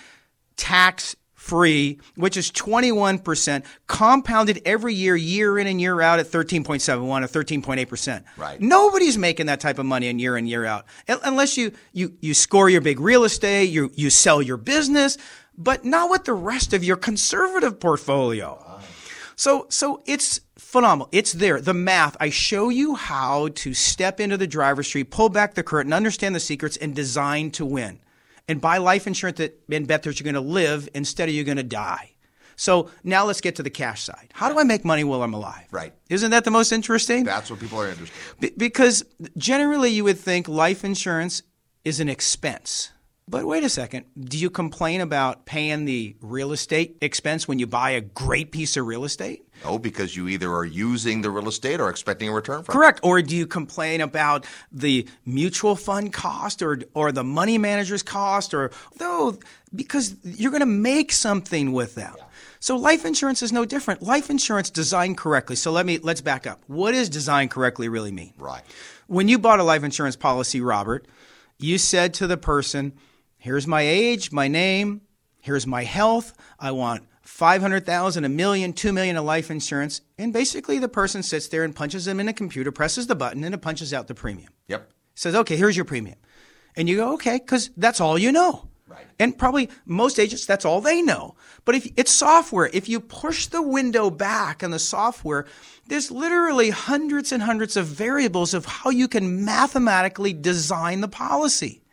tax 0.57 1.17
free, 1.51 1.99
which 2.15 2.37
is 2.37 2.53
21%, 2.53 3.65
compounded 3.89 4.63
every 4.65 4.95
year, 4.95 5.17
year 5.17 5.59
in 5.59 5.67
and 5.67 5.81
year 5.81 6.01
out 6.01 6.21
at 6.21 6.27
13.71 6.27 7.03
or 7.03 7.45
13.8%. 7.45 8.23
Right. 8.37 8.61
Nobody's 8.61 9.19
making 9.19 9.47
that 9.47 9.59
type 9.59 9.81
of 9.81 9.85
money 9.85 10.07
in 10.07 10.21
year 10.21 10.37
in, 10.37 10.47
year 10.47 10.65
out. 10.65 10.87
Unless 11.09 11.57
you, 11.57 11.73
you, 11.93 12.15
you 12.21 12.35
score 12.35 12.71
your 12.71 12.81
big 12.81 13.01
real 13.01 13.25
estate, 13.25 13.65
you, 13.65 13.91
you 13.95 14.11
sell 14.11 14.41
your 14.41 14.59
business, 14.59 15.19
but 15.59 15.85
not 15.85 16.09
with 16.09 16.23
the 16.23 16.35
rest 16.35 16.73
of 16.73 16.85
your 16.85 16.97
conservative 16.97 17.81
portfolio. 17.81 18.63
Uh-huh. 18.65 18.87
So, 19.35 19.67
so 19.71 20.05
it's 20.07 20.41
phenomenal. 20.57 21.09
It's 21.11 21.33
there. 21.33 21.61
The 21.61 21.75
math. 21.75 22.17
I 22.21 22.31
show 22.31 22.69
you 22.69 22.95
how 22.95 23.49
to 23.57 23.75
step 23.75 24.21
into 24.21 24.37
the 24.37 24.47
driver's 24.47 24.93
seat, 24.93 25.11
pull 25.11 25.31
back 25.31 25.55
the 25.55 25.65
curtain, 25.65 25.93
understand 25.93 26.37
the 26.37 26.41
secrets, 26.41 26.77
and 26.77 26.95
design 26.95 27.51
to 27.53 27.67
win. 27.67 27.99
And 28.51 28.61
buy 28.61 28.79
life 28.79 29.07
insurance 29.07 29.39
that, 29.39 29.63
and 29.71 29.87
bet 29.87 30.03
that 30.03 30.19
you're 30.19 30.25
going 30.25 30.35
to 30.35 30.41
live 30.41 30.89
instead 30.93 31.29
of 31.29 31.35
you're 31.37 31.45
going 31.45 31.57
to 31.57 31.63
die. 31.63 32.11
So 32.57 32.91
now 33.05 33.25
let's 33.25 33.41
get 33.41 33.55
to 33.57 33.63
the 33.63 33.71
cash 33.71 34.03
side. 34.03 34.33
How 34.33 34.53
do 34.53 34.59
I 34.59 34.65
make 34.65 34.85
money 34.85 35.05
while 35.05 35.23
I'm 35.23 35.33
alive? 35.33 35.67
Right. 35.71 35.95
Isn't 36.11 36.33
that 36.33 36.45
the 36.45 36.51
most 36.51 36.73
interesting? 36.73 37.23
That's 37.23 37.49
what 37.49 37.61
people 37.61 37.81
are 37.81 37.89
interested 37.89 38.15
in. 38.43 38.49
Be- 38.49 38.55
because 38.57 39.05
generally 39.37 39.91
you 39.91 40.03
would 40.03 40.19
think 40.19 40.49
life 40.49 40.85
insurance 40.85 41.45
is 41.85 42.01
an 42.01 42.09
expense. 42.09 42.91
But 43.29 43.45
wait 43.45 43.63
a 43.63 43.69
second. 43.69 44.07
Do 44.19 44.37
you 44.37 44.51
complain 44.51 45.01
about 45.01 45.47
paying 45.47 45.85
the 45.85 46.17
real 46.21 46.51
estate 46.51 46.99
expense 47.01 47.47
when 47.47 47.61
you 47.61 47.69
buy 47.69 47.91
a 47.91 48.01
great 48.01 48.51
piece 48.51 48.77
of 48.77 48.85
real 48.85 49.05
estate? 49.05 49.47
No, 49.65 49.79
because 49.79 50.17
you 50.17 50.29
either 50.29 50.53
are 50.53 50.65
using 50.65 51.23
the 51.23 51.31
real 51.31 51.49
estate 51.49 51.81
or 51.81 51.91
expecting 51.91 52.29
a 52.29 52.33
return 52.33 52.63
from 52.63 52.73
Correct. 52.73 53.01
Or 53.03 53.21
do 53.23 53.37
you 53.37 53.47
complain 53.47 54.01
about 54.01 54.47
the 54.73 55.07
mutual 55.27 55.77
fund 55.77 56.13
cost 56.13 56.63
or 56.63 56.81
or 56.95 57.13
the 57.13 57.25
money 57.25 57.59
manager's 57.59 58.03
cost 58.03 58.55
or 58.55 58.71
though 58.97 59.39
because 59.75 60.17
you're 60.25 60.51
going 60.51 60.61
to 60.61 60.67
make 60.67 61.13
something 61.13 61.73
with 61.73 61.95
them. 61.95 62.15
So 62.59 62.77
life 62.77 63.05
insurance 63.05 63.43
is 63.43 63.53
no 63.53 63.65
different. 63.65 64.03
Life 64.03 64.29
insurance 64.29 64.69
designed 64.71 65.17
correctly. 65.17 65.57
So 65.57 65.71
let 65.71 65.87
me 65.87 65.99
let's 65.99 66.21
back 66.21 66.47
up. 66.47 66.63
What 66.67 66.93
does 66.93 67.09
designed 67.09 67.51
correctly 67.51 67.89
really 67.89 68.13
mean? 68.13 68.35
Right. 68.39 68.63
When 69.07 69.29
you 69.29 69.39
bought 69.39 69.61
a 69.61 69.65
life 69.65 69.83
insurance 69.83 70.17
policy, 70.17 70.61
Robert, 70.61 71.07
you 71.59 71.79
said 71.79 72.15
to 72.15 72.27
the 72.27 72.37
person, 72.37 72.93
"Here's 73.39 73.67
my 73.67 73.83
age, 73.83 74.31
my 74.31 74.49
name, 74.49 75.03
here's 75.41 75.67
my 75.67 75.85
health. 75.85 76.35
I 76.59 76.73
want 76.73 77.05
500,000, 77.31 78.25
a 78.25 78.29
million, 78.29 78.73
2 78.73 78.93
million 78.93 79.17
of 79.17 79.25
life 79.25 79.51
insurance." 79.51 80.01
And 80.19 80.33
basically 80.33 80.79
the 80.79 80.89
person 80.89 81.23
sits 81.23 81.49
there 81.49 81.65
and 81.65 81.75
punches 81.75 82.05
them 82.05 82.21
in 82.21 82.29
a 82.29 82.33
computer, 82.33 82.73
presses 82.73 83.07
the 83.07 83.15
button 83.15 83.45
and 83.45 83.55
it 83.55 83.63
punches 83.63 83.95
out 83.95 84.09
the 84.09 84.15
premium. 84.15 84.53
Yep. 84.69 84.91
Says, 85.15 85.35
"Okay, 85.35 85.57
here's 85.57 85.77
your 85.77 85.85
premium." 85.85 86.19
And 86.77 86.89
you 86.89 86.97
go, 86.97 87.15
"Okay, 87.15 87.39
cuz 87.39 87.71
that's 87.77 88.01
all 88.01 88.19
you 88.19 88.33
know." 88.33 88.69
Right. 88.89 89.07
And 89.21 89.39
probably 89.39 89.71
most 89.87 90.19
agents, 90.19 90.45
that's 90.45 90.65
all 90.65 90.81
they 90.81 91.01
know. 91.01 91.37
But 91.65 91.77
if 91.77 91.87
it's 91.97 92.11
software, 92.11 92.69
if 92.73 92.89
you 92.89 92.99
push 92.99 93.47
the 93.47 93.63
window 93.63 94.11
back 94.11 94.65
on 94.65 94.73
the 94.73 94.81
software, 94.81 95.47
there's 95.87 96.11
literally 96.11 96.71
hundreds 96.71 97.31
and 97.31 97.45
hundreds 97.45 97.77
of 97.77 97.87
variables 97.87 98.53
of 98.53 98.65
how 98.67 98.91
you 98.91 99.07
can 99.07 99.45
mathematically 99.45 100.33
design 100.33 101.01
the 101.01 101.09
policy. 101.09 101.85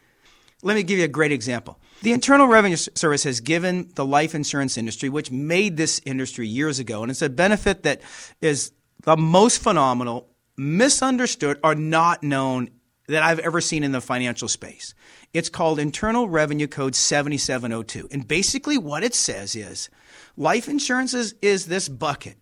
Let 0.64 0.74
me 0.74 0.82
give 0.82 0.98
you 0.98 1.06
a 1.06 1.08
great 1.08 1.32
example. 1.32 1.80
The 2.04 2.14
Internal 2.14 2.48
Revenue 2.48 2.76
Service 2.76 3.24
has 3.24 3.40
given 3.40 3.90
the 3.96 4.06
life 4.06 4.36
insurance 4.36 4.78
industry, 4.78 5.10
which 5.10 5.32
made 5.32 5.78
this 5.78 6.00
industry 6.06 6.48
years 6.48 6.78
ago, 6.78 7.02
and 7.02 7.10
it's 7.10 7.24
a 7.24 7.30
benefit 7.30 7.84
that 7.84 8.02
is 8.40 8.72
the 9.04 9.18
most 9.18 9.64
phenomenal, 9.64 10.30
misunderstood, 10.58 11.60
or 11.64 11.74
not 11.74 12.22
known 12.22 12.70
that 13.08 13.24
I've 13.24 13.40
ever 13.40 13.62
seen 13.62 13.84
in 13.84 13.94
the 13.94 14.02
financial 14.02 14.48
space. 14.48 14.94
It's 15.34 15.50
called 15.50 15.80
Internal 15.80 16.30
Revenue 16.30 16.68
Code 16.68 16.94
7702. 16.94 18.10
And 18.12 18.28
basically, 18.28 18.78
what 18.78 19.04
it 19.04 19.16
says 19.16 19.56
is 19.56 19.90
life 20.36 20.68
insurance 20.68 21.14
is, 21.14 21.34
is 21.42 21.66
this 21.66 21.90
bucket. 21.90 22.38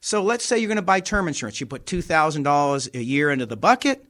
So 0.00 0.22
let's 0.22 0.44
say 0.44 0.58
you're 0.58 0.68
going 0.68 0.76
to 0.76 0.82
buy 0.82 1.00
term 1.00 1.26
insurance. 1.26 1.58
You 1.60 1.66
put 1.66 1.86
$2,000 1.86 2.94
a 2.94 3.02
year 3.02 3.30
into 3.30 3.46
the 3.46 3.56
bucket. 3.56 4.04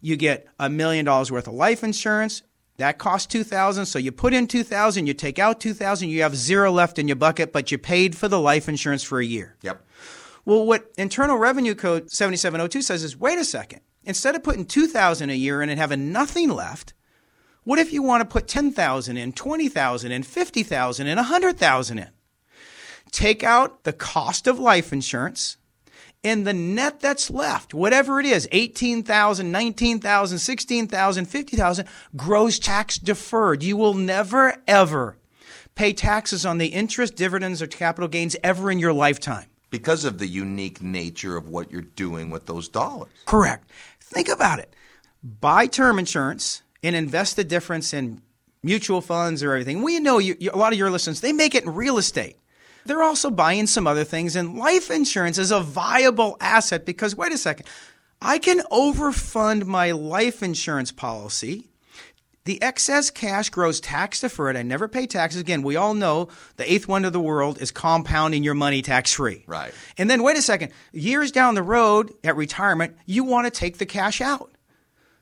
You 0.00 0.16
get 0.16 0.46
a 0.58 0.68
million 0.68 1.04
dollars 1.04 1.30
worth 1.30 1.46
of 1.46 1.54
life 1.54 1.82
insurance. 1.82 2.42
That 2.82 2.98
costs 2.98 3.28
2000 3.28 3.86
so 3.86 4.00
you 4.00 4.10
put 4.10 4.34
in 4.34 4.48
2000 4.48 5.06
you 5.06 5.14
take 5.14 5.38
out 5.38 5.60
2000 5.60 6.08
you 6.08 6.22
have 6.22 6.34
zero 6.34 6.72
left 6.72 6.98
in 6.98 7.06
your 7.06 7.14
bucket, 7.14 7.52
but 7.52 7.70
you 7.70 7.78
paid 7.78 8.16
for 8.16 8.26
the 8.26 8.40
life 8.40 8.68
insurance 8.68 9.04
for 9.04 9.20
a 9.20 9.24
year. 9.24 9.56
Yep. 9.62 9.86
Well, 10.44 10.66
what 10.66 10.90
Internal 10.98 11.36
Revenue 11.36 11.76
Code 11.76 12.10
7702 12.10 12.82
says 12.82 13.04
is 13.04 13.16
wait 13.16 13.38
a 13.38 13.44
second. 13.44 13.82
Instead 14.02 14.34
of 14.34 14.42
putting 14.42 14.64
2000 14.64 15.30
a 15.30 15.32
year 15.32 15.62
in 15.62 15.68
and 15.68 15.78
having 15.78 16.10
nothing 16.10 16.48
left, 16.48 16.92
what 17.62 17.78
if 17.78 17.92
you 17.92 18.02
want 18.02 18.20
to 18.20 18.32
put 18.32 18.48
10,000 18.48 19.16
in, 19.16 19.32
20,000 19.32 20.10
in, 20.10 20.24
50,000 20.24 21.06
in, 21.06 21.16
100,000 21.16 21.98
in? 22.00 22.08
Take 23.12 23.44
out 23.44 23.84
the 23.84 23.92
cost 23.92 24.48
of 24.48 24.58
life 24.58 24.92
insurance 24.92 25.56
and 26.24 26.46
the 26.46 26.52
net 26.52 27.00
that's 27.00 27.30
left, 27.30 27.74
whatever 27.74 28.20
it 28.20 28.26
is, 28.26 28.48
18,000, 28.52 29.50
19,000, 29.50 30.38
16,000, 30.38 31.24
50,000, 31.26 31.88
grows 32.16 32.58
tax 32.58 32.98
deferred. 32.98 33.62
You 33.62 33.76
will 33.76 33.94
never 33.94 34.54
ever 34.66 35.16
pay 35.74 35.92
taxes 35.92 36.44
on 36.46 36.58
the 36.58 36.66
interest, 36.66 37.16
dividends, 37.16 37.62
or 37.62 37.66
capital 37.66 38.08
gains 38.08 38.36
ever 38.44 38.70
in 38.70 38.78
your 38.78 38.92
lifetime. 38.92 39.46
Because 39.70 40.04
of 40.04 40.18
the 40.18 40.26
unique 40.26 40.82
nature 40.82 41.36
of 41.36 41.48
what 41.48 41.72
you're 41.72 41.80
doing 41.80 42.30
with 42.30 42.46
those 42.46 42.68
dollars. 42.68 43.10
Correct. 43.24 43.70
Think 44.00 44.28
about 44.28 44.58
it. 44.58 44.74
Buy 45.22 45.66
term 45.66 45.98
insurance 45.98 46.62
and 46.82 46.94
invest 46.94 47.36
the 47.36 47.44
difference 47.44 47.94
in 47.94 48.20
mutual 48.62 49.00
funds 49.00 49.42
or 49.42 49.52
everything. 49.52 49.82
We 49.82 49.98
know 49.98 50.18
you, 50.18 50.36
you, 50.38 50.50
a 50.52 50.58
lot 50.58 50.72
of 50.72 50.78
your 50.78 50.90
listeners, 50.90 51.20
they 51.20 51.32
make 51.32 51.54
it 51.54 51.64
in 51.64 51.74
real 51.74 51.96
estate. 51.96 52.36
They're 52.84 53.02
also 53.02 53.30
buying 53.30 53.66
some 53.66 53.86
other 53.86 54.04
things, 54.04 54.36
and 54.36 54.58
life 54.58 54.90
insurance 54.90 55.38
is 55.38 55.50
a 55.50 55.60
viable 55.60 56.36
asset 56.40 56.84
because, 56.84 57.16
wait 57.16 57.32
a 57.32 57.38
second, 57.38 57.66
I 58.20 58.38
can 58.38 58.60
overfund 58.70 59.64
my 59.64 59.92
life 59.92 60.42
insurance 60.42 60.92
policy. 60.92 61.68
The 62.44 62.60
excess 62.60 63.10
cash 63.10 63.50
grows 63.50 63.80
tax 63.80 64.20
deferred. 64.20 64.56
I 64.56 64.62
never 64.62 64.88
pay 64.88 65.06
taxes. 65.06 65.40
Again, 65.40 65.62
we 65.62 65.76
all 65.76 65.94
know 65.94 66.28
the 66.56 66.70
eighth 66.70 66.88
wonder 66.88 67.06
of 67.06 67.12
the 67.12 67.20
world 67.20 67.60
is 67.62 67.70
compounding 67.70 68.42
your 68.42 68.54
money 68.54 68.82
tax 68.82 69.12
free. 69.12 69.44
Right. 69.46 69.72
And 69.96 70.10
then, 70.10 70.24
wait 70.24 70.36
a 70.36 70.42
second, 70.42 70.72
years 70.92 71.30
down 71.30 71.54
the 71.54 71.62
road 71.62 72.12
at 72.24 72.36
retirement, 72.36 72.96
you 73.06 73.22
want 73.22 73.46
to 73.46 73.50
take 73.50 73.78
the 73.78 73.86
cash 73.86 74.20
out. 74.20 74.50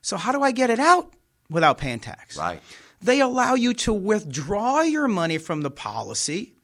So, 0.01 0.17
how 0.17 0.33
do 0.33 0.43
I 0.43 0.53
get 0.53 0.71
it 0.71 0.79
out 0.79 1.13
without 1.51 1.77
paying 1.77 2.01
tax? 2.01 2.39
Right. 2.39 2.63
They 3.03 3.21
allow 3.21 3.55
you 3.55 3.75
to 3.75 3.93
withdraw 3.93 4.81
your 4.81 5.09
money 5.09 5.39
from 5.39 5.63
the 5.63 5.71
policy 5.71 6.55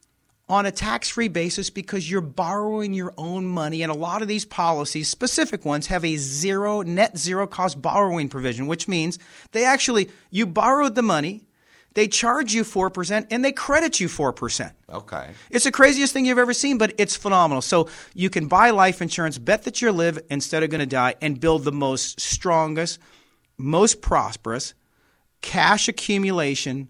on 0.49 0.65
a 0.65 0.71
tax 0.71 1.09
free 1.09 1.29
basis 1.29 1.71
because 1.71 2.11
you're 2.11 2.21
borrowing 2.21 2.95
your 2.95 3.13
own 3.19 3.47
money. 3.47 3.83
And 3.83 3.91
a 3.91 3.97
lot 3.97 4.23
of 4.23 4.29
these 4.29 4.45
policies, 4.45 5.09
specific 5.09 5.65
ones, 5.65 5.89
have 5.89 6.05
a 6.05 6.17
zero, 6.17 6.83
net 6.83 7.19
zero 7.19 7.47
cost 7.47 7.83
borrowing 7.83 8.29
provision, 8.29 8.67
which 8.67 8.87
means 8.87 9.19
they 9.53 9.65
actually, 9.65 10.09
you 10.31 10.47
borrowed 10.47 10.95
the 10.95 11.03
money, 11.03 11.43
they 11.95 12.07
charge 12.07 12.53
you 12.55 12.63
4%, 12.63 13.27
and 13.31 13.45
they 13.45 13.53
credit 13.53 13.99
you 14.01 14.07
4%. 14.07 14.71
Okay. 14.91 15.31
It's 15.51 15.65
the 15.65 15.73
craziest 15.73 16.13
thing 16.13 16.27
you've 16.27 16.39
ever 16.39 16.53
seen, 16.53 16.77
but 16.77 16.93
it's 16.99 17.17
phenomenal. 17.17 17.63
So 17.63 17.89
you 18.15 18.29
can 18.29 18.49
buy 18.49 18.71
life 18.71 19.01
insurance, 19.01 19.39
bet 19.39 19.63
that 19.65 19.81
you 19.81 19.91
live 19.91 20.19
instead 20.31 20.63
of 20.63 20.71
going 20.71 20.81
to 20.81 20.87
die, 20.87 21.15
and 21.23 21.41
build 21.41 21.65
the 21.65 21.73
most 21.73 22.21
strongest, 22.21 23.01
most 23.57 24.03
prosperous 24.03 24.75
cash 25.41 25.89
accumulation 25.89 26.89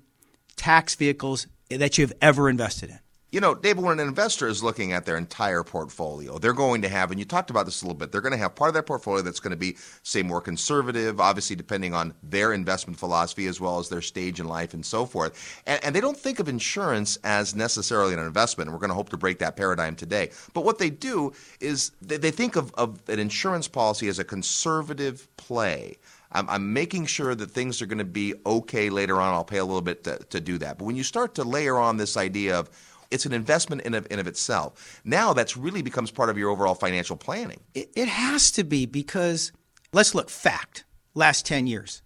tax 0.57 0.95
vehicles 0.95 1.47
that 1.71 1.99
you've 1.99 2.13
ever 2.21 2.51
invested 2.51 2.91
in. 2.91 2.99
You 3.33 3.41
know, 3.41 3.57
David, 3.57 3.83
when 3.83 3.99
an 3.99 4.07
investor 4.07 4.47
is 4.47 4.63
looking 4.63 4.93
at 4.93 5.05
their 5.05 5.17
entire 5.17 5.65
portfolio, 5.65 6.39
they're 6.39 6.53
going 6.53 6.81
to 6.83 6.89
have, 6.89 7.11
and 7.11 7.19
you 7.19 7.25
talked 7.25 7.51
about 7.51 7.65
this 7.67 7.83
a 7.83 7.85
little 7.85 7.99
bit, 7.99 8.13
they're 8.13 8.21
going 8.21 8.33
to 8.33 8.39
have 8.39 8.55
part 8.55 8.69
of 8.69 8.75
their 8.75 8.85
portfolio 8.85 9.21
that's 9.21 9.41
going 9.41 9.51
to 9.51 9.57
be, 9.57 9.77
say, 10.05 10.23
more 10.23 10.41
conservative, 10.41 11.21
obviously 11.21 11.57
depending 11.57 11.93
on 11.93 12.15
their 12.23 12.53
investment 12.53 12.97
philosophy 12.97 13.49
as 13.49 13.61
well 13.61 13.81
as 13.81 13.89
their 13.89 14.01
stage 14.01 14.39
in 14.39 14.47
life 14.47 14.75
and 14.75 14.87
so 14.87 15.05
forth. 15.05 15.61
And, 15.67 15.85
and 15.85 15.95
they 15.95 16.01
don't 16.01 16.17
think 16.17 16.39
of 16.39 16.49
insurance 16.49 17.19
as 17.25 17.57
necessarily 17.57 18.15
an 18.15 18.21
investment, 18.21 18.69
and 18.69 18.75
we're 18.75 18.81
going 18.81 18.91
to 18.91 18.95
hope 18.95 19.09
to 19.09 19.17
break 19.17 19.41
that 19.41 19.57
paradigm 19.57 19.97
today. 19.97 20.31
But 20.55 20.65
what 20.65 20.79
they 20.79 20.91
do 20.91 21.33
is 21.61 21.91
they, 22.01 22.19
they 22.19 22.31
think 22.31 22.55
of, 22.55 22.73
of 22.75 23.01
an 23.09 23.19
insurance 23.19 23.67
policy 23.67 24.07
as 24.07 24.21
a 24.21 24.25
conservative 24.25 25.29
play. 25.37 25.99
I'm, 26.31 26.49
I'm, 26.49 26.73
making 26.73 27.07
sure 27.07 27.35
that 27.35 27.51
things 27.51 27.83
are 27.83 27.87
going 27.87 27.99
to 27.99 28.05
be 28.05 28.35
okay 28.45 28.89
later 28.89 29.21
on. 29.21 29.35
I'll 29.35 29.45
pay 29.45 29.59
a 29.59 29.65
little 29.65 29.83
bit 29.83 30.05
to, 30.05 30.19
to 30.31 30.41
do 30.41 30.59
that. 30.59 30.79
But 30.79 30.85
when 30.85 30.97
you 30.97 31.03
start 31.03 31.35
to 31.37 31.45
layer 31.45 31.77
on 31.77 31.97
this 31.97 32.17
idea 32.17 32.59
of 32.59 32.71
it's 33.11 33.27
an 33.27 33.33
investment 33.33 33.83
in 33.83 33.95
of, 33.95 34.07
in 34.11 34.19
of 34.19 34.27
itself, 34.27 35.01
now 35.05 35.33
that's 35.33 35.57
really 35.57 35.83
becomes 35.83 36.11
part 36.11 36.31
of 36.31 36.39
your 36.39 36.51
overall 36.51 36.75
financial 36.75 37.17
planning. 37.17 37.61
It, 37.75 37.91
it 37.95 38.09
has 38.09 38.51
to 38.53 38.65
be 38.65 38.87
because 38.87 39.53
let's 39.93 40.15
look 40.15 40.31
fact. 40.31 40.85
Last 41.15 41.47
ten 41.47 41.67
years, 41.67 42.03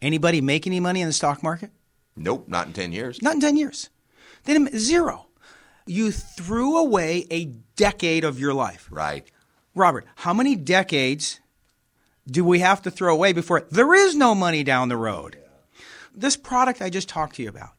anybody 0.00 0.40
make 0.40 0.66
any 0.66 0.80
money 0.80 1.02
in 1.02 1.08
the 1.08 1.12
stock 1.12 1.42
market? 1.42 1.70
Nope, 2.16 2.48
not 2.48 2.66
in 2.66 2.72
ten 2.72 2.92
years. 2.92 3.20
Not 3.20 3.34
in 3.34 3.40
ten 3.40 3.56
years. 3.56 3.90
Then 4.44 4.68
zero. 4.78 5.26
You 5.86 6.10
threw 6.10 6.78
away 6.78 7.26
a 7.30 7.44
decade 7.76 8.24
of 8.24 8.40
your 8.40 8.54
life. 8.54 8.88
Right. 8.90 9.30
Robert, 9.74 10.06
how 10.16 10.32
many 10.32 10.56
decades 10.56 11.38
do 12.26 12.44
we 12.44 12.60
have 12.60 12.82
to 12.82 12.90
throw 12.90 13.12
away 13.12 13.32
before 13.32 13.66
there 13.70 13.94
is 13.94 14.16
no 14.16 14.34
money 14.34 14.64
down 14.64 14.88
the 14.88 14.96
road? 14.96 15.38
This 16.14 16.36
product 16.36 16.80
I 16.80 16.88
just 16.88 17.08
talked 17.08 17.36
to 17.36 17.42
you 17.42 17.48
about, 17.50 17.74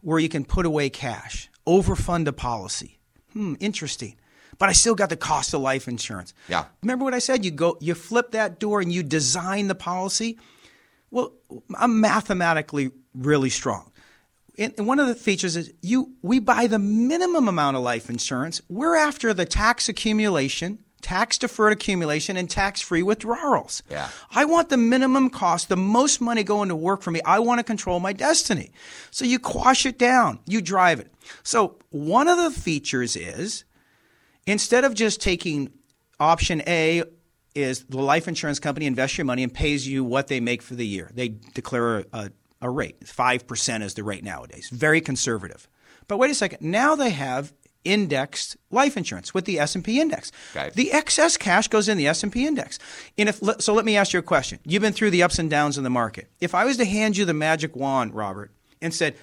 where 0.00 0.18
you 0.18 0.28
can 0.28 0.44
put 0.44 0.66
away 0.66 0.88
cash, 0.88 1.50
overfund 1.66 2.26
a 2.26 2.32
policy. 2.32 2.98
Hmm, 3.32 3.54
interesting. 3.60 4.16
But 4.58 4.68
I 4.68 4.72
still 4.72 4.94
got 4.94 5.08
the 5.08 5.16
cost 5.16 5.52
of 5.54 5.60
life 5.60 5.88
insurance. 5.88 6.32
Yeah. 6.48 6.66
Remember 6.82 7.04
what 7.04 7.14
I 7.14 7.18
said? 7.18 7.44
You 7.44 7.50
go, 7.50 7.76
you 7.80 7.94
flip 7.94 8.30
that 8.32 8.60
door 8.60 8.80
and 8.80 8.92
you 8.92 9.02
design 9.02 9.68
the 9.68 9.74
policy. 9.74 10.38
Well, 11.10 11.32
I'm 11.76 12.00
mathematically 12.00 12.92
really 13.14 13.50
strong. 13.50 13.90
And 14.56 14.86
one 14.86 15.00
of 15.00 15.08
the 15.08 15.16
features 15.16 15.56
is 15.56 15.72
you 15.82 16.12
we 16.22 16.38
buy 16.38 16.68
the 16.68 16.78
minimum 16.78 17.48
amount 17.48 17.76
of 17.76 17.82
life 17.82 18.08
insurance. 18.08 18.62
We're 18.68 18.94
after 18.94 19.34
the 19.34 19.44
tax 19.44 19.88
accumulation 19.88 20.83
tax 21.04 21.36
deferred 21.36 21.74
accumulation 21.74 22.38
and 22.38 22.48
tax 22.48 22.80
free 22.80 23.02
withdrawals. 23.02 23.82
Yeah. 23.90 24.08
I 24.30 24.46
want 24.46 24.70
the 24.70 24.78
minimum 24.78 25.28
cost, 25.28 25.68
the 25.68 25.76
most 25.76 26.18
money 26.18 26.42
going 26.42 26.70
to 26.70 26.74
work 26.74 27.02
for 27.02 27.10
me. 27.10 27.20
I 27.26 27.40
want 27.40 27.58
to 27.58 27.62
control 27.62 28.00
my 28.00 28.14
destiny. 28.14 28.72
So 29.10 29.26
you 29.26 29.38
quash 29.38 29.84
it 29.84 29.98
down, 29.98 30.40
you 30.46 30.62
drive 30.62 31.00
it. 31.00 31.12
So 31.42 31.76
one 31.90 32.26
of 32.26 32.38
the 32.38 32.50
features 32.50 33.16
is 33.16 33.64
instead 34.46 34.84
of 34.84 34.94
just 34.94 35.20
taking 35.20 35.70
option 36.18 36.62
A 36.66 37.02
is 37.54 37.84
the 37.84 38.00
life 38.00 38.26
insurance 38.26 38.58
company 38.58 38.86
invests 38.86 39.18
your 39.18 39.26
money 39.26 39.42
and 39.42 39.52
pays 39.52 39.86
you 39.86 40.04
what 40.04 40.28
they 40.28 40.40
make 40.40 40.62
for 40.62 40.74
the 40.74 40.86
year. 40.86 41.10
They 41.12 41.28
declare 41.52 41.98
a, 41.98 42.04
a, 42.14 42.30
a 42.62 42.70
rate. 42.70 43.00
5% 43.04 43.82
is 43.82 43.92
the 43.92 44.02
rate 44.04 44.24
nowadays. 44.24 44.70
Very 44.72 45.02
conservative. 45.02 45.68
But 46.08 46.16
wait 46.16 46.30
a 46.30 46.34
second. 46.34 46.62
Now 46.62 46.96
they 46.96 47.10
have 47.10 47.52
indexed 47.84 48.56
life 48.70 48.96
insurance 48.96 49.34
with 49.34 49.44
the 49.44 49.58
S&P 49.58 50.00
index. 50.00 50.32
Okay. 50.56 50.70
The 50.74 50.92
excess 50.92 51.36
cash 51.36 51.68
goes 51.68 51.88
in 51.88 51.98
the 51.98 52.06
S&P 52.06 52.46
index. 52.46 52.78
And 53.18 53.28
if 53.28 53.40
so 53.58 53.74
let 53.74 53.84
me 53.84 53.96
ask 53.96 54.12
you 54.12 54.18
a 54.18 54.22
question. 54.22 54.58
You've 54.64 54.82
been 54.82 54.92
through 54.92 55.10
the 55.10 55.22
ups 55.22 55.38
and 55.38 55.50
downs 55.50 55.78
in 55.78 55.84
the 55.84 55.90
market. 55.90 56.28
If 56.40 56.54
I 56.54 56.64
was 56.64 56.76
to 56.78 56.84
hand 56.84 57.16
you 57.16 57.24
the 57.24 57.34
magic 57.34 57.76
wand, 57.76 58.14
Robert, 58.14 58.50
and 58.80 58.92
said, 58.92 59.16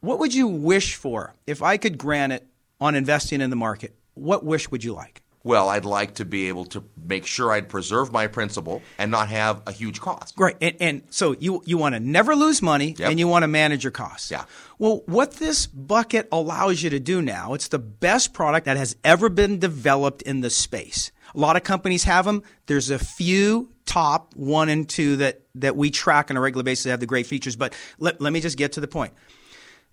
"What 0.00 0.18
would 0.18 0.34
you 0.34 0.46
wish 0.46 0.94
for 0.94 1.34
if 1.46 1.62
I 1.62 1.76
could 1.76 1.98
grant 1.98 2.32
it 2.32 2.46
on 2.80 2.94
investing 2.94 3.40
in 3.40 3.50
the 3.50 3.56
market?" 3.56 3.94
What 4.14 4.44
wish 4.44 4.70
would 4.70 4.82
you 4.82 4.94
like? 4.94 5.22
Well, 5.48 5.70
I'd 5.70 5.86
like 5.86 6.16
to 6.16 6.26
be 6.26 6.48
able 6.48 6.66
to 6.66 6.84
make 7.02 7.24
sure 7.24 7.50
I'd 7.52 7.70
preserve 7.70 8.12
my 8.12 8.26
principal 8.26 8.82
and 8.98 9.10
not 9.10 9.28
have 9.30 9.62
a 9.66 9.72
huge 9.72 9.98
cost. 9.98 10.34
Right. 10.36 10.54
And, 10.60 10.76
and 10.78 11.02
so 11.08 11.34
you, 11.40 11.62
you 11.64 11.78
want 11.78 11.94
to 11.94 12.00
never 12.00 12.36
lose 12.36 12.60
money 12.60 12.94
Yep. 12.98 13.08
and 13.08 13.18
you 13.18 13.26
want 13.26 13.44
to 13.44 13.46
manage 13.48 13.82
your 13.82 13.90
costs. 13.90 14.30
Yeah. 14.30 14.44
Well, 14.78 15.04
what 15.06 15.32
this 15.36 15.66
bucket 15.66 16.28
allows 16.30 16.82
you 16.82 16.90
to 16.90 17.00
do 17.00 17.22
now, 17.22 17.54
it's 17.54 17.68
the 17.68 17.78
best 17.78 18.34
product 18.34 18.66
that 18.66 18.76
has 18.76 18.94
ever 19.02 19.30
been 19.30 19.58
developed 19.58 20.20
in 20.20 20.42
the 20.42 20.50
space. 20.50 21.12
A 21.34 21.38
lot 21.38 21.56
of 21.56 21.64
companies 21.64 22.04
have 22.04 22.26
them. 22.26 22.42
There's 22.66 22.90
a 22.90 22.98
few 22.98 23.70
top 23.86 24.34
one 24.36 24.68
and 24.68 24.86
two 24.86 25.16
that, 25.16 25.40
that 25.54 25.76
we 25.76 25.90
track 25.90 26.30
on 26.30 26.36
a 26.36 26.42
regular 26.42 26.62
basis 26.62 26.84
that 26.84 26.90
have 26.90 27.00
the 27.00 27.06
great 27.06 27.26
features. 27.26 27.56
But 27.56 27.74
let, 27.98 28.20
let 28.20 28.34
me 28.34 28.42
just 28.42 28.58
get 28.58 28.72
to 28.72 28.80
the 28.82 28.88
point. 28.88 29.14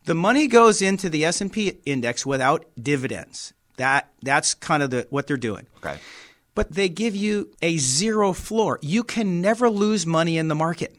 The 0.04 0.16
money 0.16 0.48
goes 0.48 0.82
into 0.82 1.10
the 1.10 1.24
S&P 1.24 1.80
index 1.86 2.26
without 2.26 2.66
dividends. 2.80 3.54
That, 3.78 4.12
that's 4.22 4.54
kind 4.54 4.82
of 4.84 4.90
the, 4.90 5.08
what 5.10 5.28
they're 5.28 5.38
doing 5.38 5.68
Okay. 5.78 5.98
but 6.54 6.72
they 6.72 6.88
give 6.90 7.16
you 7.16 7.52
a 7.62 7.78
zero 7.78 8.32
floor. 8.34 8.80
You 8.82 9.04
can 9.04 9.42
never 9.42 9.70
lose 9.70 10.06
money 10.06 10.38
in 10.38 10.48
the 10.48 10.56
market. 10.56 10.96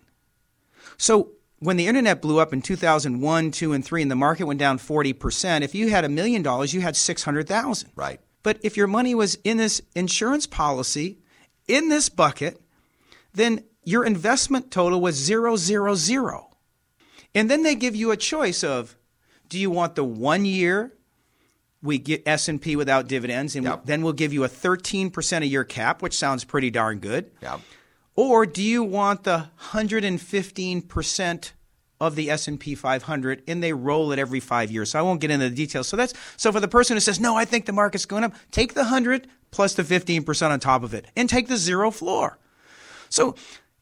So 0.99 1.31
when 1.59 1.77
the 1.79 1.87
internet 1.87 2.21
blew 2.21 2.39
up 2.39 2.53
in 2.53 2.61
2001, 2.62 3.51
2 3.51 3.73
and 3.73 3.85
3 3.85 4.03
and 4.03 4.11
the 4.11 4.15
market 4.17 4.45
went 4.45 4.61
down 4.61 4.79
40%, 4.79 5.62
if 5.62 5.75
you 5.75 5.89
had 5.91 6.05
a 6.05 6.09
million 6.09 6.43
dollars, 6.43 6.75
you 6.75 6.83
had 6.83 6.97
600,000. 6.97 7.91
Right. 7.97 8.21
But 8.43 8.59
if 8.62 8.77
your 8.77 8.87
money 8.87 9.15
was 9.15 9.37
in 9.43 9.57
this 9.57 9.81
insurance 9.95 10.47
policy 10.47 11.19
in 11.67 11.89
this 11.89 12.09
bucket, 12.09 12.61
then 13.33 13.65
your 13.85 14.05
investment 14.05 14.71
total 14.71 15.01
was 15.01 15.15
zero 15.17 15.57
zero 15.57 15.95
zero. 15.95 16.57
And 17.35 17.51
then 17.51 17.62
they 17.62 17.75
give 17.75 17.97
you 17.97 18.11
a 18.11 18.17
choice 18.17 18.62
of 18.62 18.97
do 19.49 19.59
you 19.59 19.71
want 19.71 19.95
the 19.95 20.05
1 20.05 20.45
year 20.45 20.93
we 21.87 21.99
get 21.99 22.22
S&P 22.27 22.77
without 22.77 23.09
dividends 23.09 23.57
and 23.57 23.64
Yep. 23.64 23.87
then 23.87 24.03
we'll 24.03 24.12
give 24.12 24.33
you 24.33 24.44
a 24.44 24.49
13% 24.49 25.42
a 25.42 25.46
year 25.46 25.64
cap, 25.64 26.03
which 26.03 26.14
sounds 26.18 26.44
pretty 26.44 26.70
darn 26.70 26.99
good. 26.99 27.31
Yeah. 27.42 27.59
Or 28.16 28.44
do 28.46 28.62
you 28.62 28.83
want 28.83 29.25
the 29.25 29.49
115% 30.37 31.53
of 32.01 32.14
the 32.14 32.31
S&P 32.31 32.75
500 32.75 33.42
and 33.49 33.62
they 33.62 33.72
roll 33.72 34.12
it 34.12 34.18
every 34.18 34.40
5 34.40 34.70
years. 34.70 34.90
So 34.90 34.99
I 34.99 35.03
won't 35.03 35.20
get 35.20 35.31
into 35.31 35.49
the 35.49 35.55
details. 35.55 35.88
So 35.88 35.96
that's 35.96 36.12
so 36.37 36.53
for 36.53 36.61
the 36.61 36.68
person 36.68 36.94
who 36.96 37.01
says, 37.01 37.18
"No, 37.18 37.37
I 37.37 37.44
think 37.46 37.64
the 37.64 37.72
market's 37.72 38.05
going 38.05 38.22
up." 38.22 38.35
Take 38.51 38.75
the 38.75 38.83
100 38.85 39.29
plus 39.51 39.72
the 39.75 39.83
15% 39.83 40.53
on 40.53 40.61
top 40.61 40.83
of 40.83 40.92
it 40.92 41.07
and 41.16 41.29
take 41.31 41.49
the 41.49 41.57
zero 41.57 41.90
floor. 41.90 42.38
So 43.09 43.35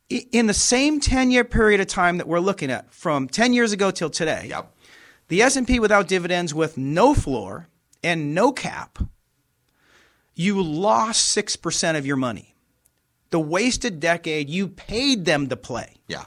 in 0.09 0.47
the 0.47 0.55
same 0.55 1.01
10-year 1.01 1.45
period 1.45 1.81
of 1.81 1.87
time 1.89 2.19
that 2.19 2.29
we're 2.29 2.39
looking 2.39 2.71
at 2.71 2.93
from 2.95 3.27
10 3.27 3.53
years 3.53 3.73
ago 3.73 3.91
till 3.91 4.11
today, 4.11 4.47
Yep. 4.51 4.73
the 5.29 5.43
S&P 5.43 5.81
without 5.81 6.07
dividends 6.07 6.55
with 6.55 6.77
no 6.79 7.15
floor 7.15 7.69
and 8.05 8.35
no 8.35 8.53
cap, 8.53 8.99
you 10.35 10.63
lost 10.63 11.37
6% 11.37 11.97
of 11.97 12.07
your 12.07 12.17
money. 12.17 12.55
The 13.31 13.41
wasted 13.41 13.99
decade 13.99 14.49
you 14.49 14.69
paid 14.69 15.25
them 15.25 15.49
to 15.49 15.57
play. 15.57 15.95
Yeah. 16.07 16.25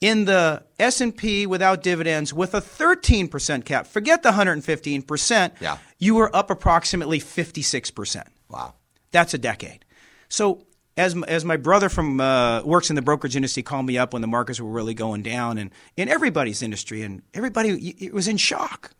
In 0.00 0.24
the 0.24 0.62
S&P 0.78 1.46
without 1.46 1.82
dividends 1.82 2.32
with 2.32 2.54
a 2.54 2.60
13% 2.62 3.64
cap, 3.66 3.86
forget 3.86 4.22
the 4.22 4.30
115%, 4.30 5.52
Yeah. 5.60 5.76
you 5.98 6.14
were 6.14 6.34
up 6.34 6.50
approximately 6.50 7.20
56%. 7.20 8.22
Wow. 8.48 8.74
That's 9.10 9.34
a 9.34 9.38
decade. 9.38 9.84
So 10.28 10.64
as 10.96 11.14
as 11.28 11.44
my 11.44 11.56
brother 11.56 11.88
from 11.88 12.20
uh, 12.20 12.62
works 12.62 12.90
in 12.90 12.96
the 12.96 13.02
brokerage 13.02 13.36
industry 13.36 13.62
called 13.62 13.86
me 13.86 13.98
up 13.98 14.12
when 14.12 14.22
the 14.22 14.28
markets 14.28 14.60
were 14.60 14.70
really 14.70 14.94
going 14.94 15.22
down, 15.22 15.58
and 15.58 15.70
in 15.96 16.08
everybody's 16.08 16.62
industry, 16.62 17.02
and 17.02 17.22
everybody 17.34 17.90
it 18.00 18.12
was 18.12 18.28
in 18.28 18.36
shock. 18.36 18.92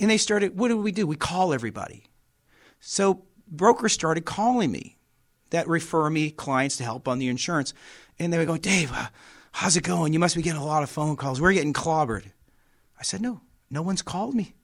And 0.00 0.10
they 0.10 0.16
started. 0.16 0.58
What 0.58 0.68
do 0.68 0.78
we 0.78 0.92
do? 0.92 1.06
We 1.06 1.16
call 1.16 1.52
everybody. 1.52 2.04
So 2.80 3.24
brokers 3.46 3.92
started 3.92 4.24
calling 4.24 4.72
me 4.72 4.98
that 5.50 5.68
refer 5.68 6.08
me 6.10 6.30
clients 6.30 6.76
to 6.78 6.84
help 6.84 7.06
on 7.06 7.18
the 7.18 7.28
insurance, 7.28 7.74
and 8.18 8.32
they 8.32 8.38
would 8.38 8.46
go, 8.46 8.56
Dave, 8.56 8.90
uh, 8.92 9.08
how's 9.52 9.76
it 9.76 9.84
going? 9.84 10.12
You 10.12 10.18
must 10.18 10.34
be 10.34 10.42
getting 10.42 10.60
a 10.60 10.64
lot 10.64 10.82
of 10.82 10.90
phone 10.90 11.16
calls. 11.16 11.40
We're 11.40 11.52
getting 11.52 11.72
clobbered. 11.74 12.24
I 12.98 13.02
said, 13.02 13.20
No, 13.20 13.42
no 13.70 13.82
one's 13.82 14.02
called 14.02 14.34
me. 14.34 14.54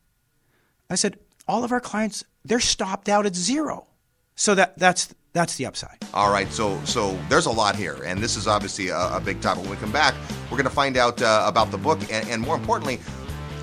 I 0.89 0.95
said, 0.95 1.19
all 1.49 1.65
of 1.65 1.73
our 1.73 1.81
clients, 1.81 2.25
they're 2.45 2.61
stopped 2.61 3.09
out 3.09 3.27
at 3.27 3.35
zero. 3.35 3.87
So 4.35 4.55
that 4.55 4.79
that's 4.79 5.15
that's 5.33 5.57
the 5.57 5.67
upside. 5.67 5.99
All 6.13 6.31
right, 6.31 6.51
so 6.53 6.79
so 6.85 7.19
there's 7.29 7.47
a 7.47 7.51
lot 7.51 7.75
here, 7.75 7.99
and 8.05 8.21
this 8.21 8.37
is 8.37 8.47
obviously 8.47 8.89
a, 8.89 9.17
a 9.17 9.21
big 9.21 9.41
topic. 9.41 9.63
When 9.63 9.71
we 9.71 9.77
come 9.77 9.93
back, 9.93 10.15
we're 10.51 10.59
going 10.59 10.65
to 10.65 10.71
find 10.71 10.97
out 10.97 11.23
uh, 11.23 11.45
about 11.47 11.71
the 11.71 11.79
book, 11.79 12.01
and, 12.13 12.29
and 12.29 12.43
more 12.43 12.55
importantly, 12.55 13.01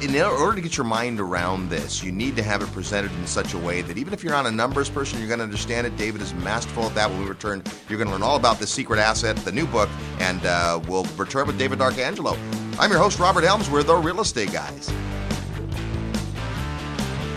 in 0.04 0.22
order 0.22 0.56
to 0.56 0.62
get 0.62 0.76
your 0.76 0.86
mind 0.86 1.22
around 1.22 1.70
this, 1.70 2.04
you 2.04 2.12
need 2.12 2.36
to 2.36 2.44
have 2.44 2.62
it 2.62 2.70
presented 2.74 3.12
in 3.14 3.26
such 3.26 3.54
a 3.54 3.58
way 3.58 3.82
that 3.82 3.98
even 3.98 4.14
if 4.14 4.22
you're 4.22 4.34
not 4.34 4.46
a 4.46 4.52
numbers 4.52 4.90
person, 4.90 5.18
you're 5.18 5.30
going 5.30 5.40
to 5.40 5.46
understand 5.46 5.88
it. 5.88 5.96
David 5.96 6.22
is 6.22 6.34
masterful 6.34 6.84
at 6.84 6.96
that. 6.96 7.10
When 7.10 7.22
we 7.22 7.26
return, 7.26 7.64
you're 7.88 7.98
going 7.98 8.08
to 8.08 8.14
learn 8.14 8.24
all 8.24 8.36
about 8.36 8.60
the 8.60 8.68
secret 8.68 9.00
asset, 9.00 9.38
the 9.38 9.52
new 9.52 9.66
book, 9.66 9.90
and 10.20 10.46
uh, 10.46 10.82
we'll 10.88 11.06
return 11.16 11.48
with 11.48 11.58
David 11.58 11.80
D'Arcangelo. 11.80 12.38
I'm 12.78 12.92
your 12.92 13.00
host, 13.00 13.18
Robert 13.18 13.46
Helms. 13.46 13.70
We're 13.70 13.84
the 13.84 13.96
Real 13.96 14.20
Estate 14.20 14.52
Guys. 14.52 14.92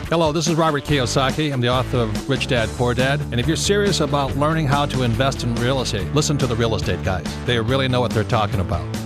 Hello, 0.08 0.32
this 0.32 0.48
is 0.48 0.54
Robert 0.54 0.84
Kiyosaki. 0.84 1.52
I'm 1.52 1.60
the 1.60 1.68
author 1.68 1.98
of 1.98 2.28
Rich 2.28 2.48
Dad 2.48 2.68
Poor 2.70 2.94
Dad. 2.94 3.20
And 3.30 3.38
if 3.38 3.46
you're 3.46 3.56
serious 3.56 4.00
about 4.00 4.36
learning 4.36 4.66
how 4.66 4.86
to 4.86 5.02
invest 5.02 5.44
in 5.44 5.54
real 5.56 5.82
estate, 5.82 6.12
listen 6.14 6.36
to 6.38 6.46
the 6.46 6.56
real 6.56 6.74
estate 6.74 7.02
guys. 7.04 7.26
They 7.44 7.60
really 7.60 7.86
know 7.88 8.00
what 8.00 8.12
they're 8.12 8.24
talking 8.24 8.60
about. 8.60 9.05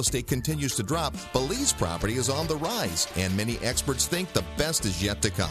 estate 0.00 0.26
continues 0.26 0.74
to 0.76 0.82
drop, 0.82 1.14
Belize 1.32 1.72
property 1.72 2.14
is 2.14 2.28
on 2.28 2.46
the 2.46 2.56
rise, 2.56 3.06
and 3.16 3.36
many 3.36 3.58
experts 3.58 4.06
think 4.06 4.32
the 4.32 4.44
best 4.56 4.84
is 4.84 5.02
yet 5.02 5.22
to 5.22 5.30
come. 5.30 5.50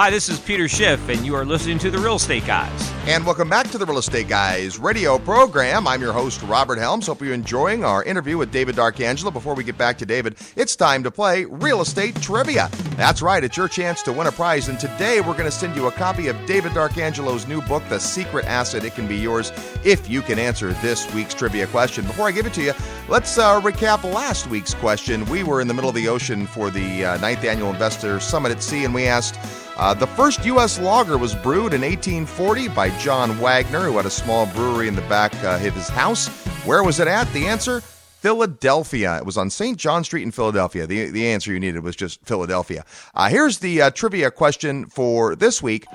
Hi, 0.00 0.08
this 0.08 0.30
is 0.30 0.40
Peter 0.40 0.66
Schiff, 0.66 1.10
and 1.10 1.26
you 1.26 1.34
are 1.34 1.44
listening 1.44 1.78
to 1.80 1.90
The 1.90 1.98
Real 1.98 2.16
Estate 2.16 2.46
Guys. 2.46 2.90
And 3.06 3.26
welcome 3.26 3.50
back 3.50 3.70
to 3.70 3.76
the 3.76 3.84
Real 3.84 3.98
Estate 3.98 4.28
Guys 4.28 4.78
radio 4.78 5.18
program. 5.18 5.86
I'm 5.86 6.00
your 6.00 6.14
host, 6.14 6.40
Robert 6.44 6.78
Helms. 6.78 7.06
Hope 7.06 7.20
you're 7.20 7.34
enjoying 7.34 7.84
our 7.84 8.02
interview 8.04 8.38
with 8.38 8.50
David 8.50 8.76
D'Arcangelo. 8.76 9.30
Before 9.30 9.54
we 9.54 9.62
get 9.62 9.76
back 9.76 9.98
to 9.98 10.06
David, 10.06 10.38
it's 10.56 10.74
time 10.74 11.02
to 11.02 11.10
play 11.10 11.44
Real 11.44 11.82
Estate 11.82 12.14
Trivia. 12.22 12.70
That's 12.96 13.20
right, 13.20 13.44
it's 13.44 13.58
your 13.58 13.68
chance 13.68 14.02
to 14.04 14.12
win 14.14 14.26
a 14.26 14.32
prize. 14.32 14.70
And 14.70 14.80
today 14.80 15.20
we're 15.20 15.34
going 15.34 15.44
to 15.44 15.50
send 15.50 15.76
you 15.76 15.86
a 15.86 15.92
copy 15.92 16.28
of 16.28 16.46
David 16.46 16.72
D'Arcangelo's 16.72 17.46
new 17.46 17.60
book, 17.60 17.82
The 17.90 17.98
Secret 17.98 18.46
Asset. 18.46 18.86
It 18.86 18.94
can 18.94 19.06
be 19.06 19.16
yours 19.16 19.52
if 19.84 20.08
you 20.08 20.22
can 20.22 20.38
answer 20.38 20.72
this 20.74 21.12
week's 21.12 21.34
trivia 21.34 21.66
question. 21.66 22.06
Before 22.06 22.26
I 22.26 22.30
give 22.30 22.46
it 22.46 22.54
to 22.54 22.62
you, 22.62 22.72
let's 23.10 23.36
uh, 23.36 23.60
recap 23.60 24.02
last 24.02 24.46
week's 24.46 24.72
question. 24.72 25.26
We 25.26 25.42
were 25.42 25.60
in 25.60 25.68
the 25.68 25.74
middle 25.74 25.90
of 25.90 25.94
the 25.94 26.08
ocean 26.08 26.46
for 26.46 26.70
the 26.70 27.04
uh, 27.04 27.16
ninth 27.18 27.44
annual 27.44 27.68
Investor 27.68 28.18
Summit 28.18 28.50
at 28.50 28.62
Sea, 28.62 28.86
and 28.86 28.94
we 28.94 29.04
asked, 29.04 29.38
uh, 29.76 29.94
the 29.94 30.06
first 30.06 30.44
U.S. 30.44 30.78
lager 30.78 31.18
was 31.18 31.34
brewed 31.34 31.74
in 31.74 31.80
1840 31.82 32.68
by 32.68 32.90
John 32.98 33.38
Wagner, 33.38 33.80
who 33.80 33.96
had 33.96 34.06
a 34.06 34.10
small 34.10 34.46
brewery 34.46 34.88
in 34.88 34.94
the 34.94 35.02
back 35.02 35.34
uh, 35.44 35.54
of 35.54 35.60
his 35.74 35.88
house. 35.88 36.28
Where 36.64 36.82
was 36.82 37.00
it 37.00 37.08
at? 37.08 37.32
The 37.32 37.46
answer 37.46 37.80
Philadelphia. 38.20 39.16
It 39.16 39.24
was 39.24 39.38
on 39.38 39.48
St. 39.48 39.78
John 39.78 40.04
Street 40.04 40.22
in 40.22 40.30
Philadelphia. 40.30 40.86
The, 40.86 41.10
the 41.10 41.26
answer 41.26 41.52
you 41.52 41.60
needed 41.60 41.82
was 41.82 41.96
just 41.96 42.24
Philadelphia. 42.26 42.84
Uh, 43.14 43.28
here's 43.30 43.58
the 43.58 43.80
uh, 43.82 43.90
trivia 43.90 44.30
question 44.30 44.86
for 44.86 45.34
this 45.34 45.62
week 45.62 45.86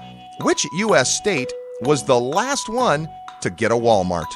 Which 0.42 0.66
U.S. 0.78 1.16
state 1.16 1.54
was 1.82 2.04
the 2.04 2.20
last 2.20 2.68
one 2.68 3.08
to 3.42 3.50
get 3.52 3.72
a 3.72 3.76
Walmart? 3.76 4.32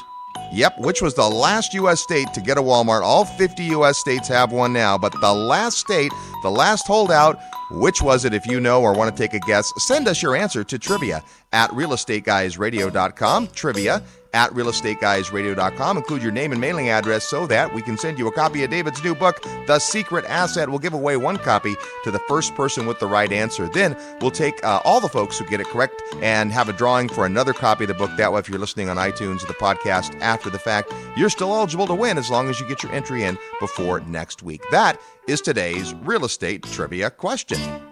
Yep, 0.52 0.78
which 0.80 1.00
was 1.00 1.14
the 1.14 1.28
last 1.28 1.74
U.S. 1.74 2.00
state 2.00 2.32
to 2.34 2.40
get 2.40 2.58
a 2.58 2.62
Walmart. 2.62 3.02
All 3.02 3.24
50 3.24 3.64
U.S. 3.64 3.98
states 3.98 4.26
have 4.28 4.52
one 4.52 4.72
now, 4.72 4.98
but 4.98 5.12
the 5.20 5.32
last 5.32 5.78
state, 5.78 6.12
the 6.42 6.50
last 6.50 6.86
holdout, 6.86 7.38
which 7.70 8.02
was 8.02 8.24
it? 8.24 8.34
If 8.34 8.46
you 8.46 8.58
know 8.58 8.82
or 8.82 8.92
want 8.92 9.14
to 9.14 9.22
take 9.22 9.32
a 9.34 9.38
guess, 9.46 9.72
send 9.76 10.08
us 10.08 10.22
your 10.22 10.34
answer 10.34 10.64
to 10.64 10.78
trivia 10.78 11.22
at 11.52 11.70
realestateguysradio.com. 11.70 13.48
Trivia 13.48 14.02
at 14.32 14.50
realestateguysradio.com. 14.52 15.96
Include 15.96 16.22
your 16.22 16.32
name 16.32 16.52
and 16.52 16.60
mailing 16.60 16.88
address 16.88 17.24
so 17.24 17.46
that 17.46 17.74
we 17.74 17.82
can 17.82 17.96
send 17.98 18.18
you 18.18 18.28
a 18.28 18.32
copy 18.32 18.62
of 18.64 18.70
David's 18.70 19.02
new 19.02 19.14
book, 19.14 19.42
The 19.66 19.78
Secret 19.78 20.24
Asset. 20.26 20.68
We'll 20.68 20.78
give 20.78 20.94
away 20.94 21.16
one 21.16 21.36
copy 21.36 21.74
to 22.04 22.10
the 22.10 22.18
first 22.20 22.54
person 22.54 22.86
with 22.86 22.98
the 22.98 23.06
right 23.06 23.32
answer. 23.32 23.68
Then 23.68 23.96
we'll 24.20 24.30
take 24.30 24.62
uh, 24.64 24.80
all 24.84 25.00
the 25.00 25.08
folks 25.08 25.38
who 25.38 25.46
get 25.46 25.60
it 25.60 25.66
correct 25.66 26.02
and 26.20 26.52
have 26.52 26.68
a 26.68 26.72
drawing 26.72 27.08
for 27.08 27.26
another 27.26 27.52
copy 27.52 27.84
of 27.84 27.88
the 27.88 27.94
book. 27.94 28.10
That 28.16 28.32
way, 28.32 28.40
if 28.40 28.48
you're 28.48 28.58
listening 28.58 28.88
on 28.88 28.96
iTunes 28.96 29.42
or 29.42 29.46
the 29.46 29.54
podcast 29.54 30.18
after 30.20 30.50
the 30.50 30.58
fact, 30.58 30.92
you're 31.16 31.30
still 31.30 31.54
eligible 31.54 31.86
to 31.86 31.94
win 31.94 32.18
as 32.18 32.30
long 32.30 32.48
as 32.48 32.60
you 32.60 32.68
get 32.68 32.82
your 32.82 32.92
entry 32.92 33.24
in 33.24 33.38
before 33.60 34.00
next 34.00 34.42
week. 34.42 34.62
That 34.70 35.00
is 35.26 35.40
today's 35.40 35.94
real 35.94 36.24
estate 36.24 36.62
trivia 36.64 37.10
question. 37.10 37.89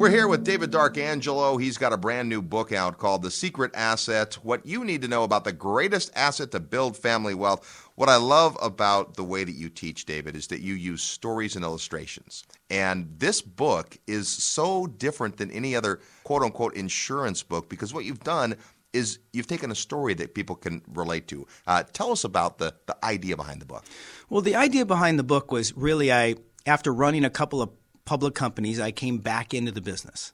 We're 0.00 0.08
here 0.08 0.28
with 0.28 0.44
David 0.44 0.70
D'Arcangelo. 0.70 1.58
He's 1.58 1.76
got 1.76 1.92
a 1.92 1.98
brand 1.98 2.30
new 2.30 2.40
book 2.40 2.72
out 2.72 2.96
called 2.96 3.20
The 3.20 3.30
Secret 3.30 3.70
Asset 3.74 4.38
What 4.42 4.64
You 4.64 4.82
Need 4.82 5.02
to 5.02 5.08
Know 5.08 5.24
About 5.24 5.44
the 5.44 5.52
Greatest 5.52 6.10
Asset 6.16 6.52
to 6.52 6.58
Build 6.58 6.96
Family 6.96 7.34
Wealth. 7.34 7.90
What 7.96 8.08
I 8.08 8.16
love 8.16 8.56
about 8.62 9.16
the 9.16 9.24
way 9.24 9.44
that 9.44 9.52
you 9.52 9.68
teach, 9.68 10.06
David, 10.06 10.36
is 10.36 10.46
that 10.46 10.62
you 10.62 10.72
use 10.72 11.02
stories 11.02 11.54
and 11.54 11.62
illustrations. 11.62 12.44
And 12.70 13.12
this 13.18 13.42
book 13.42 13.98
is 14.06 14.26
so 14.26 14.86
different 14.86 15.36
than 15.36 15.50
any 15.50 15.76
other 15.76 16.00
quote 16.24 16.44
unquote 16.44 16.76
insurance 16.76 17.42
book 17.42 17.68
because 17.68 17.92
what 17.92 18.06
you've 18.06 18.24
done 18.24 18.56
is 18.94 19.18
you've 19.34 19.48
taken 19.48 19.70
a 19.70 19.74
story 19.74 20.14
that 20.14 20.34
people 20.34 20.56
can 20.56 20.80
relate 20.94 21.28
to. 21.28 21.46
Uh, 21.66 21.82
tell 21.92 22.10
us 22.10 22.24
about 22.24 22.56
the, 22.56 22.74
the 22.86 22.96
idea 23.04 23.36
behind 23.36 23.60
the 23.60 23.66
book. 23.66 23.84
Well, 24.30 24.40
the 24.40 24.56
idea 24.56 24.86
behind 24.86 25.18
the 25.18 25.24
book 25.24 25.52
was 25.52 25.76
really 25.76 26.10
I, 26.10 26.36
after 26.64 26.90
running 26.90 27.26
a 27.26 27.30
couple 27.30 27.60
of 27.60 27.68
public 28.10 28.34
companies, 28.34 28.80
I 28.80 28.90
came 28.90 29.18
back 29.18 29.54
into 29.54 29.70
the 29.70 29.80
business. 29.80 30.32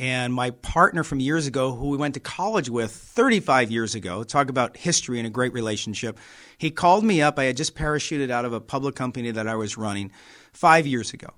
And 0.00 0.34
my 0.34 0.50
partner 0.50 1.04
from 1.04 1.20
years 1.20 1.46
ago, 1.46 1.72
who 1.72 1.90
we 1.90 1.96
went 1.96 2.14
to 2.14 2.20
college 2.20 2.68
with 2.68 2.90
35 2.90 3.70
years 3.70 3.94
ago, 3.94 4.24
talk 4.24 4.50
about 4.50 4.76
history 4.76 5.18
and 5.18 5.26
a 5.26 5.30
great 5.30 5.52
relationship, 5.52 6.18
he 6.58 6.72
called 6.72 7.04
me 7.04 7.22
up. 7.22 7.38
I 7.38 7.44
had 7.44 7.56
just 7.56 7.76
parachuted 7.76 8.30
out 8.30 8.44
of 8.44 8.52
a 8.52 8.60
public 8.60 8.96
company 8.96 9.30
that 9.30 9.46
I 9.46 9.54
was 9.54 9.76
running 9.76 10.10
five 10.52 10.84
years 10.84 11.12
ago. 11.12 11.28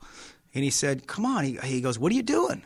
And 0.55 0.65
he 0.65 0.71
said, 0.71 1.07
Come 1.07 1.27
on. 1.27 1.45
He, 1.45 1.59
he 1.63 1.83
goes, 1.83 1.99
What 1.99 2.13
are 2.13 2.15
you 2.15 2.23
doing? 2.23 2.65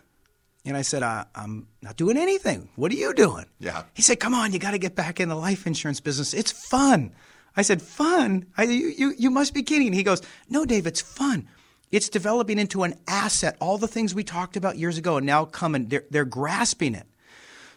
And 0.65 0.77
I 0.77 0.83
said, 0.83 1.03
I, 1.03 1.27
am 1.35 1.67
not 1.83 1.97
doing 1.97 2.17
anything. 2.17 2.69
What 2.77 2.93
are 2.93 2.97
you 2.97 3.12
doing? 3.15 3.47
Yeah. 3.59 3.83
He 3.95 4.03
said, 4.03 4.21
Come 4.21 4.33
on, 4.33 4.53
you 4.53 4.61
got 4.61 4.71
to 4.71 4.79
get 4.79 4.95
back 4.95 5.19
in 5.19 5.29
the 5.29 5.35
life 5.35 5.67
insurance 5.67 5.99
business. 5.99 6.35
It's 6.35 6.53
fun. 6.53 7.12
I 7.57 7.62
said, 7.62 7.83
Fun? 7.83 8.47
I, 8.57 8.62
you, 8.62 8.95
you, 8.97 9.15
you 9.19 9.31
must 9.31 9.55
be 9.55 9.65
kidding. 9.65 9.93
He 9.93 10.05
goes, 10.05 10.23
No, 10.49 10.65
Dave, 10.65 10.87
it's 10.87 11.01
fun. 11.01 11.49
It's 11.93 12.09
developing 12.09 12.59
into 12.59 12.83
an 12.83 12.95
asset. 13.07 13.57
All 13.61 13.79
the 13.79 13.87
things 13.87 14.15
we 14.15 14.25
talked 14.25 14.57
about 14.57 14.79
years 14.79 14.99
ago 14.99 15.19
and 15.19 15.27
now 15.27 15.45
coming, 15.45 15.89
they're, 15.89 16.05
they're 16.11 16.25
grasping 16.25 16.95
it. 16.95 17.07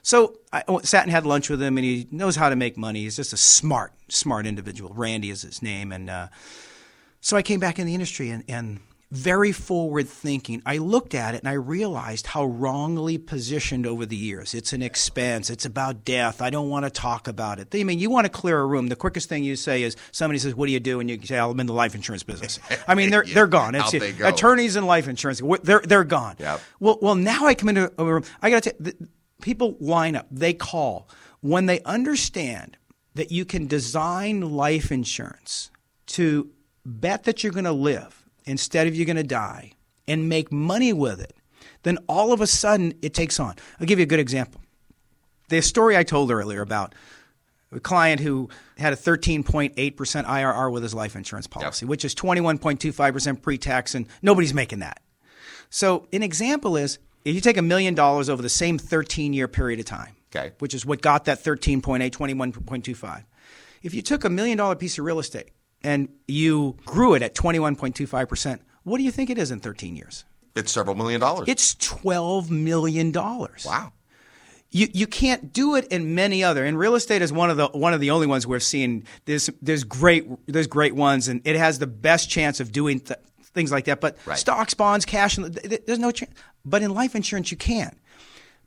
So 0.01 0.37
I 0.53 0.63
sat 0.83 1.03
and 1.03 1.11
had 1.11 1.25
lunch 1.25 1.49
with 1.49 1.61
him, 1.61 1.77
and 1.77 1.85
he 1.85 2.07
knows 2.11 2.35
how 2.35 2.49
to 2.49 2.55
make 2.55 2.77
money. 2.77 3.01
He's 3.01 3.15
just 3.15 3.33
a 3.33 3.37
smart, 3.37 3.91
smart 4.07 4.45
individual. 4.45 4.93
Randy 4.93 5.31
is 5.31 5.41
his 5.41 5.61
name. 5.61 5.91
And 5.91 6.09
uh, 6.09 6.27
so 7.21 7.35
I 7.35 7.41
came 7.41 7.59
back 7.59 7.77
in 7.79 7.87
the 7.87 7.93
industry, 7.93 8.29
and, 8.29 8.43
and 8.47 8.79
very 9.15 9.51
forward 9.51 10.07
thinking. 10.09 10.61
I 10.65 10.77
looked 10.77 11.15
at 11.15 11.35
it 11.35 11.39
and 11.39 11.47
I 11.47 11.53
realized 11.53 12.27
how 12.27 12.45
wrongly 12.45 13.17
positioned 13.17 13.87
over 13.87 14.05
the 14.05 14.15
years. 14.15 14.53
It's 14.53 14.73
an 14.73 14.81
expense. 14.81 15.49
It's 15.49 15.65
about 15.65 16.03
death. 16.03 16.41
I 16.41 16.49
don't 16.49 16.69
want 16.69 16.85
to 16.85 16.89
talk 16.91 17.27
about 17.27 17.59
it. 17.59 17.73
I 17.73 17.83
mean, 17.83 17.99
you 17.99 18.09
want 18.09 18.25
to 18.25 18.29
clear 18.29 18.59
a 18.59 18.65
room. 18.65 18.87
The 18.87 18.95
quickest 18.95 19.29
thing 19.29 19.43
you 19.43 19.55
say 19.55 19.83
is 19.83 19.95
somebody 20.11 20.39
says, 20.39 20.53
"What 20.53 20.65
do 20.67 20.71
you 20.73 20.79
do?" 20.79 20.99
and 20.99 21.09
you 21.09 21.19
say, 21.23 21.37
"I'm 21.39 21.59
in 21.59 21.67
the 21.67 21.73
life 21.73 21.95
insurance 21.95 22.23
business." 22.23 22.59
I 22.87 22.95
mean, 22.95 23.09
they're 23.09 23.23
Yeah, 23.27 23.33
they're 23.33 23.47
gone. 23.47 23.75
It's 23.75 23.91
they 23.91 24.11
go. 24.11 24.27
attorneys 24.27 24.75
and 24.75 24.85
life 24.85 25.07
insurance. 25.07 25.41
They're 25.63 25.81
they're 25.81 26.03
gone. 26.03 26.35
Yep. 26.39 26.61
Well, 26.79 26.99
well, 27.01 27.15
now 27.15 27.45
I 27.45 27.55
come 27.55 27.69
into 27.69 27.91
a 27.97 28.03
room. 28.05 28.23
I 28.41 28.49
got 28.49 28.63
to 28.63 28.71
tell 28.71 28.91
you, 28.99 29.07
people 29.41 29.77
line 29.79 30.15
up. 30.15 30.27
They 30.29 30.53
call 30.53 31.07
when 31.41 31.65
they 31.67 31.81
understand 31.83 32.77
that 33.15 33.31
you 33.31 33.45
can 33.45 33.65
design 33.67 34.41
life 34.41 34.91
insurance 34.91 35.71
to 36.07 36.49
bet 36.85 37.23
that 37.23 37.43
you're 37.43 37.53
going 37.53 37.65
to 37.65 37.71
live 37.71 38.24
instead 38.45 38.87
of 38.87 38.95
you're 38.95 39.05
going 39.05 39.15
to 39.15 39.23
die 39.23 39.73
and 40.07 40.29
make 40.29 40.51
money 40.51 40.93
with 40.93 41.19
it, 41.19 41.33
then 41.83 41.97
all 42.07 42.31
of 42.33 42.41
a 42.41 42.47
sudden 42.47 42.93
it 43.01 43.13
takes 43.13 43.39
on. 43.39 43.55
I'll 43.79 43.87
give 43.87 43.99
you 43.99 44.03
a 44.03 44.07
good 44.07 44.19
example. 44.19 44.61
The 45.49 45.61
story 45.61 45.95
I 45.95 46.03
told 46.03 46.31
earlier 46.31 46.61
about 46.61 46.95
a 47.71 47.79
client 47.79 48.21
who 48.21 48.49
had 48.77 48.93
a 48.93 48.95
13.8% 48.95 49.73
IRR 49.75 50.71
with 50.71 50.83
his 50.83 50.93
life 50.93 51.15
insurance 51.15 51.47
policy, 51.47 51.85
which 51.85 52.05
is 52.05 52.15
21.25% 52.15 53.41
pre 53.41 53.57
tax, 53.57 53.95
and 53.95 54.07
nobody's 54.21 54.53
making 54.53 54.79
that. 54.79 55.01
So, 55.69 56.07
an 56.13 56.23
example 56.23 56.77
is 56.77 56.99
if 57.25 57.35
you 57.35 57.41
take 57.41 57.57
a 57.57 57.61
million 57.61 57.93
dollars 57.95 58.29
over 58.29 58.41
the 58.41 58.49
same 58.49 58.77
13 58.77 59.33
year 59.33 59.47
period 59.47 59.79
of 59.79 59.85
time, 59.85 60.15
Okay. 60.35 60.51
which 60.59 60.73
is 60.73 60.85
what 60.85 61.01
got 61.01 61.25
that 61.25 61.43
13.8, 61.43 62.11
21.25. 62.11 63.23
If 63.83 63.93
you 63.93 64.01
took 64.01 64.23
a 64.23 64.29
million 64.29 64.57
dollar 64.57 64.75
piece 64.75 64.97
of 64.97 65.05
real 65.05 65.19
estate 65.19 65.49
and 65.85 66.09
you 66.27 66.75
grew 66.85 67.13
it 67.13 67.21
at 67.21 67.35
21.25%, 67.35 68.59
what 68.83 68.97
do 68.97 69.03
you 69.03 69.11
think 69.11 69.29
it 69.29 69.37
is 69.37 69.51
in 69.51 69.59
13 69.59 69.95
years? 69.95 70.25
It's 70.55 70.71
several 70.71 70.95
million 70.95 71.19
dollars. 71.19 71.47
It's 71.47 71.75
$12 71.75 72.49
million. 72.49 73.11
wow. 73.11 73.91
You, 74.71 74.87
you 74.93 75.07
can't 75.07 75.53
do 75.53 75.75
it 75.75 75.85
in 75.87 76.15
many 76.15 76.43
other. 76.43 76.65
And 76.65 76.77
real 76.77 76.95
estate 76.95 77.21
is 77.21 77.31
one 77.31 77.49
of 77.49 77.55
the 77.55 77.67
one 77.67 77.93
of 77.93 78.01
the 78.01 78.11
only 78.11 78.27
ones 78.27 78.45
we're 78.45 78.59
seeing. 78.59 79.05
There's 79.23 79.49
there's 79.61 79.85
great 79.85 80.27
there's 80.47 80.67
great 80.67 80.95
ones, 80.95 81.29
and 81.29 81.39
it 81.45 81.55
has 81.55 81.79
the 81.79 81.87
best 81.87 82.29
chance 82.29 82.59
of 82.59 82.73
doing 82.73 82.99
th- 82.99 83.19
things 83.53 83.71
like 83.71 83.85
that. 83.85 84.01
But 84.01 84.17
Right. 84.25 84.37
stocks, 84.37 84.73
bonds, 84.73 85.05
cash, 85.05 85.37
and 85.37 85.53
th- 85.53 85.69
th- 85.69 85.81
there's 85.85 85.99
no 85.99 86.11
chance. 86.11 86.33
But 86.65 86.81
in 86.81 86.93
life 86.93 87.15
insurance, 87.15 87.51
you 87.51 87.57
can 87.57 87.95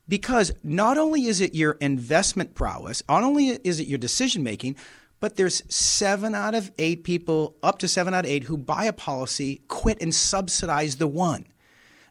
because 0.08 0.50
not 0.62 0.96
only 0.96 1.26
is 1.26 1.42
it 1.42 1.54
your 1.54 1.72
investment 1.72 2.54
prowess, 2.54 3.02
not 3.08 3.22
only 3.22 3.48
is 3.48 3.78
it 3.78 3.86
your 3.86 3.98
decision 3.98 4.42
making, 4.42 4.76
but 5.20 5.36
there's 5.36 5.62
seven 5.72 6.34
out 6.34 6.54
of 6.54 6.70
eight 6.78 7.04
people, 7.04 7.56
up 7.62 7.78
to 7.80 7.88
seven 7.88 8.14
out 8.14 8.24
of 8.24 8.30
eight, 8.30 8.44
who 8.44 8.56
buy 8.56 8.84
a 8.84 8.92
policy, 8.92 9.62
quit, 9.68 10.00
and 10.00 10.14
subsidize 10.14 10.96
the 10.96 11.08
one. 11.08 11.46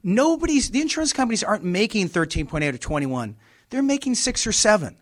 Nobody's 0.03 0.69
the 0.71 0.81
insurance 0.81 1.13
companies 1.13 1.43
aren't 1.43 1.63
making 1.63 2.09
13.8 2.09 2.73
or 2.73 2.77
21. 2.77 3.35
They're 3.69 3.83
making 3.83 4.15
6 4.15 4.47
or 4.47 4.51
7. 4.51 4.97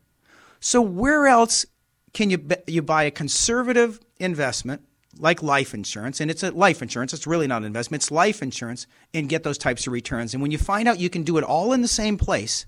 So 0.59 0.81
where 0.81 1.27
else 1.27 1.65
can 2.13 2.29
you 2.29 2.47
you 2.65 2.81
buy 2.81 3.03
a 3.03 3.11
conservative 3.11 3.99
investment 4.19 4.81
like 5.17 5.43
life 5.43 5.73
insurance 5.73 6.19
and 6.19 6.31
it's 6.31 6.43
a 6.43 6.51
life 6.51 6.81
insurance 6.81 7.13
it's 7.13 7.27
really 7.27 7.47
not 7.47 7.57
an 7.61 7.65
investment 7.65 8.01
it's 8.01 8.11
life 8.11 8.41
insurance 8.41 8.87
and 9.13 9.29
get 9.29 9.43
those 9.43 9.57
types 9.57 9.87
of 9.87 9.93
returns 9.93 10.33
and 10.33 10.41
when 10.41 10.51
you 10.51 10.57
find 10.57 10.87
out 10.87 10.99
you 10.99 11.09
can 11.09 11.23
do 11.23 11.37
it 11.37 11.43
all 11.43 11.71
in 11.71 11.81
the 11.81 11.87
same 11.87 12.17
place 12.17 12.65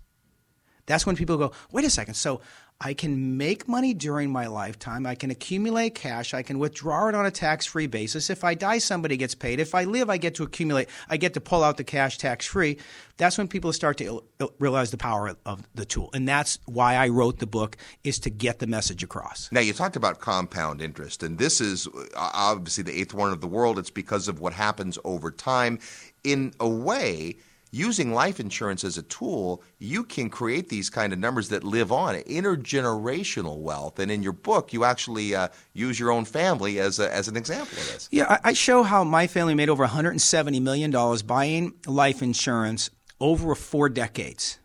that's 0.88 1.06
when 1.06 1.16
people 1.16 1.38
go, 1.38 1.52
wait 1.72 1.86
a 1.86 1.90
second. 1.90 2.16
So 2.16 2.42
I 2.80 2.94
can 2.94 3.38
make 3.38 3.68
money 3.68 3.96
during 3.96 4.32
my 4.32 4.46
lifetime. 4.46 5.08
I 5.08 5.16
can 5.16 5.32
accumulate 5.32 5.96
cash. 5.96 6.36
I 6.36 6.44
can 6.44 6.60
withdraw 6.60 7.08
it 7.08 7.16
on 7.16 7.26
a 7.26 7.32
tax 7.32 7.66
free 7.66 7.88
basis. 7.88 8.30
If 8.30 8.44
I 8.44 8.54
die, 8.54 8.78
somebody 8.78 9.18
gets 9.18 9.34
paid. 9.34 9.60
If 9.60 9.74
I 9.74 9.86
live, 9.86 10.12
I 10.12 10.18
get 10.18 10.36
to 10.36 10.44
accumulate. 10.44 10.88
I 11.10 11.18
get 11.18 11.34
to 11.34 11.42
pull 11.42 11.64
out 11.64 11.78
the 11.78 11.84
cash 11.84 12.20
tax 12.20 12.46
free. 12.46 12.78
That's 13.18 13.36
when 13.36 13.48
people 13.48 13.74
start 13.74 13.98
to 13.98 14.24
realize 14.60 14.92
the 14.92 14.98
power 14.98 15.36
of 15.44 15.68
the 15.74 15.86
tool. 15.86 16.12
And 16.14 16.28
that's 16.28 16.60
why 16.66 16.96
I 16.96 17.08
wrote 17.08 17.40
the 17.40 17.48
book 17.48 17.78
is 18.04 18.20
to 18.20 18.30
get 18.30 18.60
the 18.60 18.68
message 18.68 19.02
across. 19.02 19.52
Now, 19.52 19.62
you 19.62 19.74
talked 19.74 19.96
about 19.96 20.20
compound 20.20 20.80
interest, 20.80 21.24
and 21.24 21.40
this 21.40 21.60
is 21.60 21.88
uh, 21.88 21.92
obviously 22.16 22.84
the 22.84 23.00
eighth 23.00 23.16
one 23.16 23.32
of 23.32 23.42
the 23.42 23.48
world. 23.48 23.80
It's 23.80 23.90
because 23.90 24.28
of 24.28 24.40
what 24.40 24.54
happens 24.54 25.00
over 25.04 25.32
time. 25.32 25.80
In 26.24 26.54
a 26.60 26.70
way, 26.70 27.38
using 27.72 28.14
life 28.14 28.40
insurance 28.40 28.84
as 28.84 28.98
a 28.98 29.04
tool, 29.04 29.64
you 29.80 30.04
can 30.04 30.30
create 30.30 30.70
these 30.70 30.90
kind 30.90 31.14
of 31.14 31.20
numbers 31.20 31.50
that 31.50 31.64
live 31.64 31.92
on 31.92 32.16
intergenerational 32.16 33.58
wealth. 33.58 34.00
And 34.00 34.12
in 34.12 34.24
your 34.24 34.34
book, 34.34 34.74
you 34.74 34.84
actually 34.84 35.36
uh, 35.36 35.50
use 35.74 36.00
your 36.00 36.12
own 36.12 36.26
family 36.26 36.80
as 36.80 37.00
a, 37.00 37.14
as 37.14 37.28
an 37.28 37.36
example 37.36 37.78
of 37.78 37.88
this. 37.92 38.10
Yeah, 38.12 38.26
I, 38.30 38.50
I 38.50 38.54
show 38.54 38.84
how 38.84 39.04
my 39.04 39.28
family 39.28 39.56
made 39.56 39.70
over 39.70 39.84
170 39.84 40.60
million 40.60 40.92
dollars 40.92 41.22
buying 41.22 41.74
life 41.86 42.22
insurance 42.22 42.90
over 43.20 43.56
four 43.56 43.90
decades. 43.90 44.60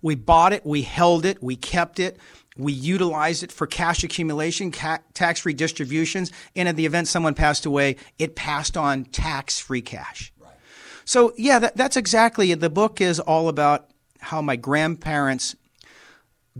We 0.00 0.14
bought 0.14 0.52
it, 0.52 0.64
we 0.64 0.82
held 0.82 1.24
it, 1.24 1.42
we 1.42 1.56
kept 1.56 1.98
it. 1.98 2.18
We 2.56 2.72
utilized 2.72 3.44
it 3.44 3.52
for 3.52 3.68
cash 3.68 4.02
accumulation, 4.02 4.72
ca- 4.72 4.98
tax 5.14 5.40
free 5.40 5.54
distributions, 5.54 6.32
and 6.56 6.68
in 6.68 6.74
the 6.74 6.86
event 6.86 7.06
someone 7.06 7.34
passed 7.34 7.66
away, 7.66 7.96
it 8.18 8.34
passed 8.34 8.76
on 8.76 9.04
tax 9.04 9.60
free 9.60 9.80
cash. 9.80 10.32
So, 11.08 11.32
yeah, 11.38 11.58
that, 11.60 11.74
that's 11.74 11.96
exactly 11.96 12.52
it. 12.52 12.60
The 12.60 12.68
book 12.68 13.00
is 13.00 13.18
all 13.18 13.48
about 13.48 13.88
how 14.20 14.42
my 14.42 14.56
grandparents 14.56 15.56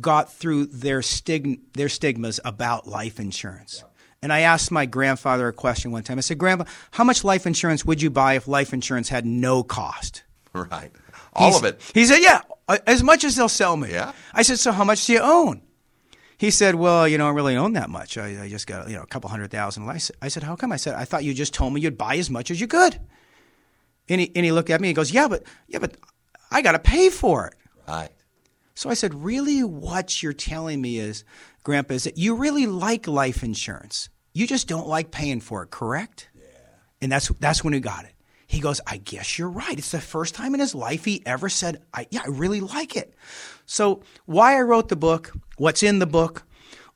got 0.00 0.32
through 0.32 0.64
their, 0.68 1.02
stig- 1.02 1.70
their 1.74 1.90
stigmas 1.90 2.40
about 2.46 2.86
life 2.86 3.20
insurance. 3.20 3.84
And 4.22 4.32
I 4.32 4.40
asked 4.40 4.70
my 4.70 4.86
grandfather 4.86 5.48
a 5.48 5.52
question 5.52 5.90
one 5.92 6.02
time. 6.02 6.16
I 6.16 6.22
said, 6.22 6.38
Grandpa, 6.38 6.64
how 6.92 7.04
much 7.04 7.24
life 7.24 7.46
insurance 7.46 7.84
would 7.84 8.00
you 8.00 8.08
buy 8.08 8.36
if 8.36 8.48
life 8.48 8.72
insurance 8.72 9.10
had 9.10 9.26
no 9.26 9.62
cost? 9.62 10.22
Right. 10.54 10.92
All 11.34 11.48
He's- 11.50 11.58
of 11.58 11.64
it. 11.66 11.82
He 11.92 12.06
said, 12.06 12.20
Yeah, 12.22 12.40
uh, 12.68 12.78
as 12.86 13.02
much 13.02 13.24
as 13.24 13.36
they'll 13.36 13.50
sell 13.50 13.76
me. 13.76 13.90
Yeah. 13.90 14.12
I 14.32 14.40
said, 14.40 14.58
So 14.58 14.72
how 14.72 14.82
much 14.82 15.04
do 15.04 15.12
you 15.12 15.20
own? 15.20 15.60
He 16.38 16.50
said, 16.50 16.74
Well, 16.74 17.06
you 17.06 17.18
don't 17.18 17.34
really 17.34 17.56
own 17.56 17.74
that 17.74 17.90
much. 17.90 18.16
I, 18.16 18.44
I 18.44 18.48
just 18.48 18.66
got 18.66 18.88
you 18.88 18.96
know 18.96 19.02
a 19.02 19.06
couple 19.06 19.28
hundred 19.28 19.50
thousand. 19.50 19.86
I 19.86 19.98
said, 20.28 20.42
How 20.42 20.56
come? 20.56 20.72
I 20.72 20.76
said, 20.76 20.94
I 20.94 21.04
thought 21.04 21.22
you 21.22 21.34
just 21.34 21.52
told 21.52 21.74
me 21.74 21.82
you'd 21.82 21.98
buy 21.98 22.16
as 22.16 22.30
much 22.30 22.50
as 22.50 22.62
you 22.62 22.66
could. 22.66 22.98
And 24.08 24.20
he, 24.20 24.32
and 24.34 24.44
he 24.44 24.52
looked 24.52 24.70
at 24.70 24.80
me 24.80 24.88
and 24.88 24.90
he 24.90 24.94
goes, 24.94 25.12
Yeah, 25.12 25.28
but 25.28 25.44
yeah, 25.66 25.78
but 25.78 25.96
I 26.50 26.62
got 26.62 26.72
to 26.72 26.78
pay 26.78 27.10
for 27.10 27.46
it. 27.46 27.54
Right. 27.86 28.10
So 28.74 28.90
I 28.90 28.94
said, 28.94 29.14
Really, 29.14 29.62
what 29.62 30.22
you're 30.22 30.32
telling 30.32 30.80
me 30.80 30.98
is, 30.98 31.24
Grandpa, 31.64 31.94
is 31.94 32.04
that 32.04 32.18
you 32.18 32.34
really 32.34 32.66
like 32.66 33.06
life 33.06 33.42
insurance. 33.42 34.08
You 34.32 34.46
just 34.46 34.68
don't 34.68 34.86
like 34.86 35.10
paying 35.10 35.40
for 35.40 35.62
it, 35.62 35.70
correct? 35.70 36.28
Yeah. 36.34 36.42
And 37.02 37.12
that's 37.12 37.28
that's 37.40 37.64
when 37.64 37.72
he 37.72 37.80
got 37.80 38.04
it. 38.04 38.14
He 38.46 38.60
goes, 38.60 38.80
I 38.86 38.96
guess 38.96 39.38
you're 39.38 39.50
right. 39.50 39.78
It's 39.78 39.90
the 39.90 40.00
first 40.00 40.34
time 40.34 40.54
in 40.54 40.60
his 40.60 40.74
life 40.74 41.04
he 41.04 41.22
ever 41.26 41.50
said, 41.50 41.82
I, 41.92 42.06
Yeah, 42.10 42.22
I 42.24 42.28
really 42.28 42.60
like 42.60 42.96
it. 42.96 43.14
So, 43.66 44.02
why 44.24 44.56
I 44.56 44.62
wrote 44.62 44.88
the 44.88 44.96
book, 44.96 45.32
what's 45.58 45.82
in 45.82 45.98
the 45.98 46.06
book, 46.06 46.44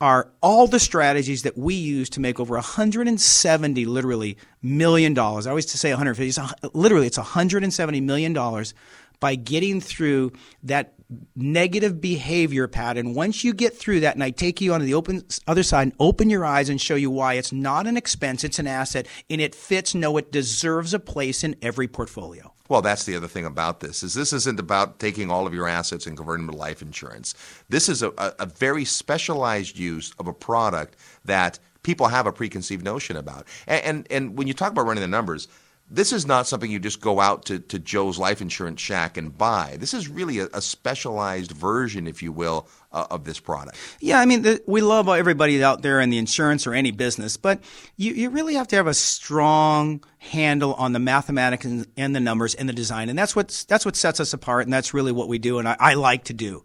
are 0.03 0.29
all 0.41 0.67
the 0.67 0.81
strategies 0.81 1.43
that 1.43 1.57
we 1.57 1.73
use 1.73 2.09
to 2.09 2.19
make 2.19 2.37
over 2.37 2.55
170 2.55 3.85
literally 3.85 4.35
million 4.61 5.13
dollars. 5.13 5.47
I 5.47 5.51
always 5.51 5.71
say 5.71 5.91
150. 5.91 6.27
It's 6.27 6.75
literally, 6.75 7.07
it's 7.07 7.17
170 7.17 8.01
million 8.01 8.33
dollars 8.33 8.73
by 9.21 9.35
getting 9.35 9.79
through 9.79 10.33
that 10.63 10.95
negative 11.37 12.01
behavior 12.01 12.67
pattern. 12.67 13.13
Once 13.13 13.45
you 13.45 13.53
get 13.53 13.77
through 13.77 14.01
that, 14.01 14.15
and 14.15 14.23
I 14.25 14.31
take 14.31 14.59
you 14.59 14.73
on 14.73 14.81
the 14.81 14.93
open 14.93 15.23
other 15.47 15.63
side 15.63 15.83
and 15.83 15.93
open 16.01 16.29
your 16.29 16.43
eyes 16.43 16.67
and 16.67 16.81
show 16.81 16.95
you 16.95 17.09
why 17.09 17.35
it's 17.35 17.53
not 17.53 17.87
an 17.87 17.95
expense, 17.95 18.43
it's 18.43 18.59
an 18.59 18.67
asset, 18.67 19.07
and 19.29 19.39
it 19.39 19.55
fits. 19.55 19.95
No, 19.95 20.17
it 20.17 20.33
deserves 20.33 20.93
a 20.93 20.99
place 20.99 21.45
in 21.45 21.55
every 21.61 21.87
portfolio. 21.87 22.53
Well, 22.73 22.81
that's 22.81 23.03
the 23.03 23.15
other 23.15 23.27
thing 23.27 23.45
about 23.45 23.81
this 23.81 24.01
is 24.01 24.15
this 24.15 24.33
isn't 24.33 24.59
about 24.59 24.97
taking 24.97 25.29
all 25.29 25.45
of 25.45 25.53
your 25.53 25.67
assets 25.67 26.07
and 26.07 26.17
converting 26.17 26.47
them 26.47 26.55
to 26.55 26.59
life 26.59 26.81
insurance. 26.81 27.35
This 27.69 27.87
is 27.87 28.01
a, 28.01 28.09
a, 28.17 28.47
very 28.47 28.83
specialized 28.83 29.77
use 29.77 30.11
of 30.17 30.25
a 30.25 30.33
product 30.33 30.95
that 31.23 31.59
people 31.83 32.07
have 32.07 32.25
a 32.25 32.31
preconceived 32.31 32.83
notion 32.83 33.15
about. 33.15 33.45
And, 33.67 33.85
and 33.85 34.07
and 34.09 34.37
when 34.39 34.47
you 34.47 34.55
talk 34.55 34.71
about 34.71 34.87
running 34.87 35.03
the 35.03 35.07
numbers, 35.07 35.47
this 35.93 36.11
is 36.11 36.25
not 36.25 36.47
something 36.47 36.71
you 36.71 36.79
just 36.79 36.99
go 37.01 37.19
out 37.19 37.45
to, 37.45 37.59
to 37.59 37.77
Joe's 37.77 38.17
life 38.17 38.41
insurance 38.41 38.81
shack 38.81 39.15
and 39.15 39.37
buy. 39.37 39.77
This 39.79 39.93
is 39.93 40.09
really 40.09 40.39
a, 40.39 40.47
a 40.51 40.61
specialized 40.61 41.51
version, 41.51 42.07
if 42.07 42.23
you 42.23 42.31
will, 42.31 42.67
uh, 42.91 43.05
of 43.11 43.25
this 43.25 43.39
product. 43.39 43.77
Yeah, 43.99 44.19
I 44.19 44.25
mean, 44.25 44.41
the, 44.41 44.61
we 44.65 44.81
love 44.81 45.07
everybody 45.07 45.63
out 45.63 45.83
there 45.83 46.01
in 46.01 46.09
the 46.09 46.17
insurance 46.17 46.65
or 46.65 46.73
any 46.73 46.89
business, 46.89 47.37
but 47.37 47.63
you, 47.95 48.13
you 48.13 48.31
really 48.31 48.55
have 48.55 48.67
to 48.69 48.75
have 48.75 48.87
a 48.87 48.93
strong 48.93 50.03
handle 50.17 50.73
on 50.73 50.93
the 50.93 50.99
mathematics 50.99 51.63
and, 51.65 51.85
and 51.95 52.15
the 52.15 52.19
numbers 52.19 52.55
and 52.55 52.67
the 52.67 52.73
design, 52.73 53.09
and 53.09 53.17
that's 53.17 53.35
what 53.35 53.65
that's 53.67 53.85
what 53.85 53.95
sets 53.95 54.19
us 54.19 54.33
apart, 54.33 54.65
and 54.65 54.73
that's 54.73 54.95
really 54.95 55.11
what 55.11 55.27
we 55.27 55.37
do, 55.37 55.59
and 55.59 55.67
I, 55.67 55.77
I 55.79 55.93
like 55.93 56.23
to 56.25 56.33
do. 56.33 56.63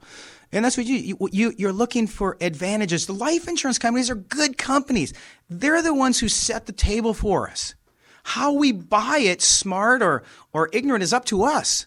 And 0.51 0.65
that's 0.65 0.79
what 0.79 0.87
you, 0.87 0.97
you, 0.97 1.29
you 1.31 1.55
you're 1.59 1.73
looking 1.75 2.07
for 2.07 2.39
advantages. 2.41 3.05
The 3.05 3.13
life 3.13 3.47
insurance 3.47 3.79
companies 3.79 4.09
are 4.09 4.15
good 4.15 4.57
companies. 4.57 5.13
They're 5.51 5.83
the 5.83 5.93
ones 5.93 6.19
who 6.19 6.29
set 6.29 6.65
the 6.65 6.73
table 6.73 7.13
for 7.13 7.51
us. 7.51 7.75
How 8.29 8.53
we 8.53 8.73
buy 8.73 9.19
it, 9.21 9.41
smart 9.41 10.03
or 10.03 10.23
or 10.53 10.69
ignorant, 10.73 11.03
is 11.03 11.13
up 11.13 11.25
to 11.27 11.45
us. 11.45 11.87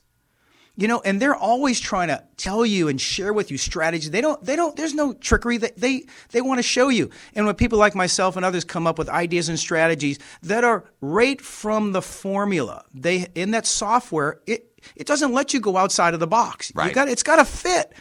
You 0.78 0.88
know, 0.88 1.02
and 1.02 1.22
they're 1.22 1.36
always 1.36 1.80
trying 1.80 2.08
to 2.08 2.24
tell 2.38 2.66
you 2.66 2.88
and 2.88 3.00
share 3.00 3.34
with 3.34 3.52
you 3.52 3.58
strategies. 3.58 4.10
They 4.10 4.22
don't, 4.22 4.44
they 4.44 4.56
don't, 4.56 4.76
there's 4.76 4.96
no 4.96 5.14
trickery. 5.14 5.58
They, 5.58 5.72
they, 5.78 6.04
they 6.32 6.42
want 6.42 6.60
to 6.60 6.64
show 6.64 6.88
you. 6.88 7.10
And 7.36 7.46
when 7.46 7.56
people 7.56 7.78
like 7.78 7.94
myself 7.94 8.38
and 8.38 8.46
others 8.46 8.64
come 8.64 8.88
up 8.88 8.98
with 8.98 9.10
ideas 9.10 9.50
and 9.50 9.60
strategies 9.60 10.18
that 10.42 10.64
are 10.64 10.86
right 11.02 11.40
from 11.42 11.92
the 11.92 12.02
formula, 12.02 12.86
they, 12.94 13.28
in 13.36 13.52
that 13.52 13.68
software, 13.68 14.40
it, 14.48 14.72
it 14.96 15.06
doesn't 15.06 15.34
let 15.34 15.54
you 15.54 15.60
go 15.60 15.76
outside 15.78 16.14
of 16.14 16.20
the 16.20 16.26
box. 16.26 16.72
Right. 16.74 16.88
You 16.88 16.96
got, 16.96 17.10
it's 17.10 17.24
got 17.24 17.36
to 17.36 17.46
fit. 17.46 17.94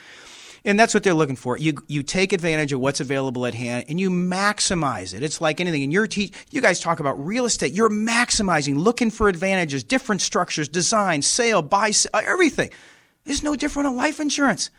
And 0.65 0.79
that's 0.79 0.93
what 0.93 1.03
they're 1.03 1.15
looking 1.15 1.37
for. 1.37 1.57
You 1.57 1.75
you 1.89 2.03
take 2.03 2.33
advantage 2.33 2.73
of 2.73 2.81
what's 2.81 3.01
available 3.01 3.47
at 3.47 3.55
hand 3.55 3.87
and 3.89 3.99
you 3.99 4.11
maximize 4.11 5.15
it. 5.15 5.23
It's 5.23 5.41
like 5.41 5.61
anything. 5.61 5.83
And 5.83 5.93
your 5.93 6.07
te- 6.07 6.33
you 6.51 6.61
guys 6.61 6.81
talk 6.81 7.01
about 7.01 7.25
real 7.25 7.47
estate. 7.47 7.73
You're 7.73 7.91
maximizing, 7.91 8.77
looking 8.77 9.11
for 9.11 9.29
advantages, 9.29 9.83
different 9.83 10.21
structures, 10.21 10.69
design, 10.69 11.23
sale, 11.23 11.63
buy, 11.63 11.93
sell, 11.93 12.11
uh, 12.13 12.23
everything. 12.25 12.71
It's 13.25 13.43
no 13.43 13.57
different 13.57 13.89
on 13.89 13.97
life 13.97 14.21
insurance. 14.21 14.71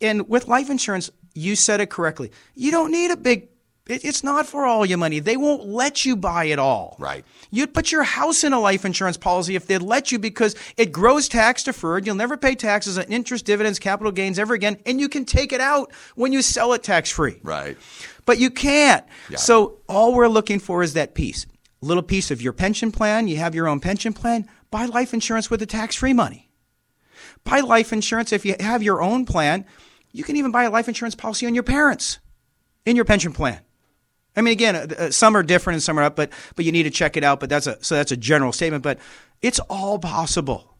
And 0.00 0.28
with 0.28 0.48
life 0.48 0.70
insurance, 0.70 1.10
you 1.34 1.56
said 1.56 1.80
it 1.80 1.90
correctly. 1.90 2.30
You 2.54 2.70
don't 2.70 2.90
need 2.90 3.10
a 3.10 3.16
big. 3.16 3.48
It, 3.86 4.02
it's 4.04 4.24
not 4.24 4.46
for 4.46 4.64
all 4.64 4.86
your 4.86 4.96
money. 4.96 5.18
They 5.18 5.36
won't 5.36 5.66
let 5.66 6.06
you 6.06 6.16
buy 6.16 6.44
it 6.46 6.58
all. 6.58 6.96
Right. 6.98 7.24
You'd 7.50 7.74
put 7.74 7.92
your 7.92 8.02
house 8.02 8.42
in 8.42 8.54
a 8.54 8.60
life 8.60 8.84
insurance 8.84 9.18
policy 9.18 9.56
if 9.56 9.66
they'd 9.66 9.82
let 9.82 10.10
you 10.10 10.18
because 10.18 10.56
it 10.76 10.90
grows 10.90 11.28
tax 11.28 11.64
deferred. 11.64 12.06
You'll 12.06 12.14
never 12.14 12.38
pay 12.38 12.54
taxes 12.54 12.96
on 12.96 13.04
interest, 13.04 13.44
dividends, 13.44 13.78
capital 13.78 14.10
gains 14.10 14.38
ever 14.38 14.54
again, 14.54 14.78
and 14.86 15.00
you 15.00 15.08
can 15.08 15.26
take 15.26 15.52
it 15.52 15.60
out 15.60 15.92
when 16.14 16.32
you 16.32 16.40
sell 16.40 16.72
it 16.72 16.82
tax 16.82 17.10
free. 17.10 17.38
Right. 17.42 17.76
But 18.24 18.38
you 18.38 18.50
can't. 18.50 19.04
Yeah. 19.28 19.36
So 19.36 19.80
all 19.86 20.14
we're 20.14 20.28
looking 20.28 20.60
for 20.60 20.82
is 20.82 20.94
that 20.94 21.14
piece. 21.14 21.44
Little 21.82 22.02
piece 22.02 22.30
of 22.30 22.40
your 22.40 22.54
pension 22.54 22.90
plan. 22.90 23.28
You 23.28 23.36
have 23.36 23.54
your 23.54 23.68
own 23.68 23.80
pension 23.80 24.14
plan. 24.14 24.48
Buy 24.70 24.86
life 24.86 25.12
insurance 25.12 25.50
with 25.50 25.60
the 25.60 25.66
tax 25.66 25.94
free 25.94 26.14
money. 26.14 26.50
Buy 27.44 27.60
life 27.60 27.92
insurance 27.92 28.32
if 28.32 28.46
you 28.46 28.56
have 28.60 28.82
your 28.82 29.02
own 29.02 29.26
plan. 29.26 29.66
You 30.10 30.24
can 30.24 30.36
even 30.36 30.50
buy 30.50 30.64
a 30.64 30.70
life 30.70 30.88
insurance 30.88 31.14
policy 31.14 31.46
on 31.46 31.54
your 31.54 31.62
parents 31.62 32.18
in 32.86 32.96
your 32.96 33.04
pension 33.04 33.32
plan. 33.32 33.60
I 34.36 34.40
mean, 34.40 34.52
again, 34.52 34.76
uh, 34.76 34.94
uh, 34.98 35.10
some 35.10 35.36
are 35.36 35.42
different 35.42 35.76
and 35.76 35.82
some 35.82 35.98
are 35.98 36.02
up, 36.02 36.16
but 36.16 36.30
but 36.56 36.64
you 36.64 36.72
need 36.72 36.84
to 36.84 36.90
check 36.90 37.16
it 37.16 37.24
out. 37.24 37.40
But 37.40 37.48
that's 37.48 37.66
a 37.66 37.82
so 37.82 37.94
that's 37.94 38.12
a 38.12 38.16
general 38.16 38.52
statement. 38.52 38.82
But 38.82 38.98
it's 39.42 39.60
all 39.70 39.98
possible 39.98 40.76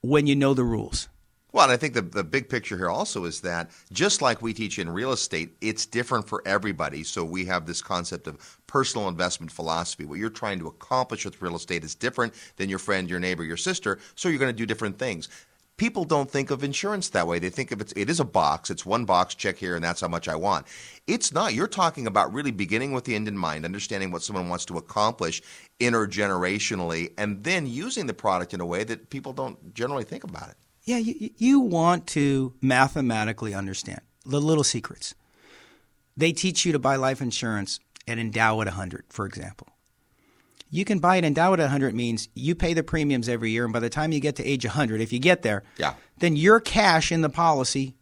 when 0.00 0.26
you 0.26 0.36
know 0.36 0.54
the 0.54 0.64
rules. 0.64 1.08
Well, 1.52 1.64
and 1.64 1.72
I 1.72 1.78
think 1.78 1.94
the, 1.94 2.02
the 2.02 2.22
big 2.22 2.50
picture 2.50 2.76
here 2.76 2.90
also 2.90 3.24
is 3.24 3.40
that 3.40 3.70
just 3.90 4.20
like 4.20 4.42
we 4.42 4.52
teach 4.52 4.78
in 4.78 4.90
real 4.90 5.12
estate, 5.12 5.56
it's 5.62 5.86
different 5.86 6.28
for 6.28 6.42
everybody. 6.44 7.02
So 7.02 7.24
we 7.24 7.46
have 7.46 7.64
this 7.64 7.80
concept 7.80 8.26
of 8.26 8.58
personal 8.66 9.08
investment 9.08 9.50
philosophy. 9.50 10.04
What 10.04 10.18
you're 10.18 10.28
trying 10.28 10.58
to 10.58 10.66
accomplish 10.66 11.24
with 11.24 11.40
real 11.40 11.56
estate 11.56 11.82
is 11.82 11.94
different 11.94 12.34
than 12.56 12.68
your 12.68 12.78
friend, 12.78 13.08
your 13.08 13.20
neighbor, 13.20 13.42
your 13.42 13.56
sister. 13.56 13.98
So 14.16 14.28
you're 14.28 14.38
going 14.38 14.52
to 14.52 14.56
do 14.56 14.66
different 14.66 14.98
things. 14.98 15.30
People 15.76 16.04
don't 16.04 16.30
think 16.30 16.50
of 16.50 16.64
insurance 16.64 17.10
that 17.10 17.26
way. 17.26 17.38
They 17.38 17.50
think 17.50 17.70
of 17.70 17.82
it's 17.82 17.92
it 17.96 18.08
is 18.08 18.18
a 18.18 18.24
box. 18.24 18.70
It's 18.70 18.86
one 18.86 19.04
box, 19.04 19.34
check 19.34 19.58
here, 19.58 19.74
and 19.76 19.84
that's 19.84 20.00
how 20.00 20.08
much 20.08 20.26
I 20.26 20.34
want. 20.34 20.66
It's 21.06 21.32
not. 21.32 21.52
You're 21.52 21.66
talking 21.66 22.06
about 22.06 22.32
really 22.32 22.50
beginning 22.50 22.92
with 22.92 23.04
the 23.04 23.14
end 23.14 23.28
in 23.28 23.36
mind, 23.36 23.64
understanding 23.66 24.10
what 24.10 24.22
someone 24.22 24.48
wants 24.48 24.64
to 24.66 24.78
accomplish 24.78 25.42
intergenerationally, 25.78 27.12
and 27.18 27.44
then 27.44 27.66
using 27.66 28.06
the 28.06 28.14
product 28.14 28.54
in 28.54 28.60
a 28.60 28.66
way 28.66 28.84
that 28.84 29.10
people 29.10 29.34
don't 29.34 29.74
generally 29.74 30.04
think 30.04 30.24
about 30.24 30.48
it. 30.48 30.56
Yeah, 30.84 30.98
you, 30.98 31.30
you 31.36 31.60
want 31.60 32.06
to 32.08 32.54
mathematically 32.62 33.52
understand 33.52 34.00
the 34.24 34.40
little 34.40 34.64
secrets. 34.64 35.14
They 36.16 36.32
teach 36.32 36.64
you 36.64 36.72
to 36.72 36.78
buy 36.78 36.96
life 36.96 37.20
insurance 37.20 37.80
and 38.06 38.18
endow 38.18 38.60
at 38.60 38.66
100, 38.66 39.04
for 39.10 39.26
example. 39.26 39.68
You 40.70 40.84
can 40.84 40.98
buy 40.98 41.16
it 41.16 41.24
endow 41.24 41.52
at 41.52 41.58
100 41.60 41.94
means 41.94 42.28
you 42.34 42.54
pay 42.54 42.74
the 42.74 42.82
premiums 42.82 43.28
every 43.28 43.50
year, 43.50 43.64
and 43.64 43.72
by 43.72 43.80
the 43.80 43.88
time 43.90 44.12
you 44.12 44.20
get 44.20 44.36
to 44.36 44.44
age 44.44 44.64
100, 44.64 45.00
if 45.00 45.12
you 45.12 45.18
get 45.18 45.42
there, 45.42 45.62
Yeah. 45.78 45.94
then 46.18 46.36
your 46.36 46.60
cash 46.60 47.12
in 47.12 47.20
the 47.22 47.28
policy 47.30 47.94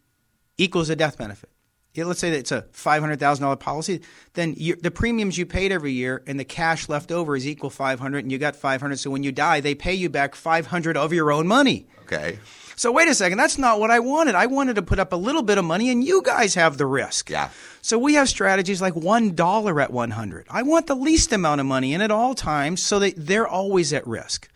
equals 0.56 0.88
a 0.88 0.96
death 0.96 1.18
benefit. 1.18 1.50
Let's 1.96 2.18
say 2.18 2.30
that 2.30 2.38
it's 2.38 2.50
a 2.50 2.62
$500,000 2.72 3.60
policy, 3.60 4.00
then 4.32 4.54
you, 4.56 4.74
the 4.74 4.90
premiums 4.90 5.38
you 5.38 5.46
paid 5.46 5.70
every 5.70 5.92
year 5.92 6.24
and 6.26 6.40
the 6.40 6.44
cash 6.44 6.88
left 6.88 7.12
over 7.12 7.36
is 7.36 7.46
equal 7.46 7.70
500 7.70 8.24
and 8.24 8.32
you 8.32 8.38
got 8.38 8.56
500 8.56 8.98
so 8.98 9.10
when 9.10 9.22
you 9.22 9.30
die 9.30 9.60
they 9.60 9.76
pay 9.76 9.94
you 9.94 10.08
back 10.10 10.34
500 10.34 10.96
of 10.96 11.12
your 11.12 11.30
own 11.30 11.46
money. 11.46 11.86
Okay. 12.02 12.40
So 12.76 12.90
wait 12.90 13.08
a 13.08 13.14
second, 13.14 13.38
that's 13.38 13.58
not 13.58 13.80
what 13.80 13.90
I 13.90 14.00
wanted. 14.00 14.34
I 14.34 14.46
wanted 14.46 14.76
to 14.76 14.82
put 14.82 14.98
up 14.98 15.12
a 15.12 15.16
little 15.16 15.42
bit 15.42 15.58
of 15.58 15.64
money 15.64 15.90
and 15.90 16.02
you 16.02 16.22
guys 16.22 16.54
have 16.54 16.76
the 16.78 16.86
risk. 16.86 17.30
Yeah. 17.30 17.50
So 17.82 17.98
we 17.98 18.14
have 18.14 18.28
strategies 18.28 18.82
like 18.82 18.94
$1 18.94 19.82
at 19.82 19.92
100. 19.92 20.46
I 20.50 20.62
want 20.62 20.86
the 20.86 20.96
least 20.96 21.32
amount 21.32 21.60
of 21.60 21.66
money 21.66 21.94
in 21.94 22.00
at 22.00 22.10
all 22.10 22.34
times 22.34 22.82
so 22.82 22.98
that 22.98 23.14
they're 23.16 23.46
always 23.46 23.92
at 23.92 24.06
risk. 24.06 24.48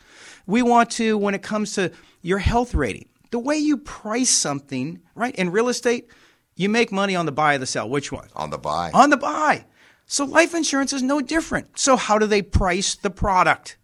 We 0.47 0.63
want 0.63 0.91
to, 0.93 1.17
when 1.19 1.35
it 1.35 1.43
comes 1.43 1.75
to 1.75 1.93
your 2.23 2.39
health 2.39 2.75
rating, 2.75 3.09
the 3.31 3.39
way 3.39 3.57
you 3.57 3.77
price 3.77 4.31
something, 4.31 5.01
right? 5.15 5.35
In 5.37 5.51
real 5.51 5.69
estate, 5.69 6.09
you 6.57 6.69
make 6.69 6.91
money 6.91 7.15
on 7.15 7.27
the 7.27 7.33
buy 7.33 7.55
or 7.55 7.59
the 7.59 7.67
sell. 7.67 7.89
Which 7.89 8.11
one? 8.11 8.29
On 8.35 8.51
the 8.51 8.59
buy. 8.59 8.91
On 8.93 9.11
the 9.11 9.17
buy. 9.17 9.67
So 10.07 10.25
life 10.25 10.55
insurance 10.55 10.93
is 10.93 11.03
no 11.03 11.21
different. 11.21 11.79
So 11.79 11.97
how 11.97 12.19
do 12.19 12.27
they 12.27 12.43
price 12.43 12.95
the 12.95 13.11
product? 13.11 13.77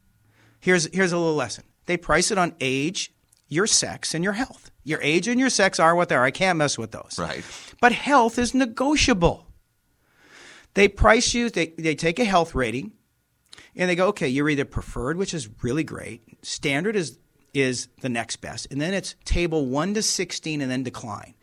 Here's 0.59 0.93
here's 0.93 1.13
a 1.13 1.19
little 1.19 1.35
lesson. 1.35 1.65
They 1.87 1.99
price 1.99 2.31
it 2.31 2.39
on 2.39 2.55
age, 2.61 3.14
your 3.55 3.67
sex, 3.67 4.15
and 4.15 4.25
your 4.25 4.35
health. 4.35 4.71
Your 4.83 5.01
age 5.01 5.29
and 5.29 5.41
your 5.41 5.51
sex 5.51 5.79
are 5.79 5.95
what 5.95 6.09
they 6.09 6.17
are. 6.17 6.25
I 6.25 6.31
can't 6.31 6.59
mess 6.59 6.77
with 6.77 6.91
those. 6.91 7.17
Right. 7.19 7.45
But 7.81 7.93
health 7.93 8.39
is 8.39 8.55
negotiable. 8.55 9.47
They 10.75 10.89
price 10.89 11.33
you, 11.33 11.51
they, 11.51 11.69
they 11.79 11.95
take 11.95 12.19
a 12.19 12.25
health 12.25 12.55
rating, 12.55 12.93
and 13.77 13.89
they 13.89 13.97
go, 13.97 14.09
okay, 14.09 14.29
you're 14.29 14.51
either 14.51 14.65
preferred, 14.65 15.17
which 15.17 15.33
is 15.33 15.49
really 15.63 15.85
great. 15.85 16.23
Standard 16.43 16.97
is 16.97 17.19
is 17.55 17.87
the 18.01 18.09
next 18.09 18.37
best. 18.41 18.67
And 18.73 18.81
then 18.81 18.93
it's 18.93 19.15
table 19.25 19.67
one 19.67 19.95
to 19.95 20.03
sixteen 20.03 20.61
and 20.61 20.69
then 20.69 20.83
decline. 20.83 21.35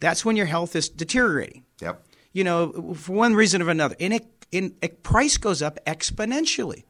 That's 0.00 0.24
when 0.24 0.34
your 0.34 0.46
health 0.46 0.74
is 0.74 0.88
deteriorating. 0.88 1.64
Yep. 1.82 2.02
You 2.32 2.44
know, 2.44 2.94
for 2.94 3.12
one 3.12 3.34
reason 3.34 3.60
or 3.60 3.68
another. 3.68 3.94
And 4.00 4.14
it 4.50 5.02
price 5.02 5.36
goes 5.36 5.60
up 5.60 5.78
exponentially. 5.84 6.84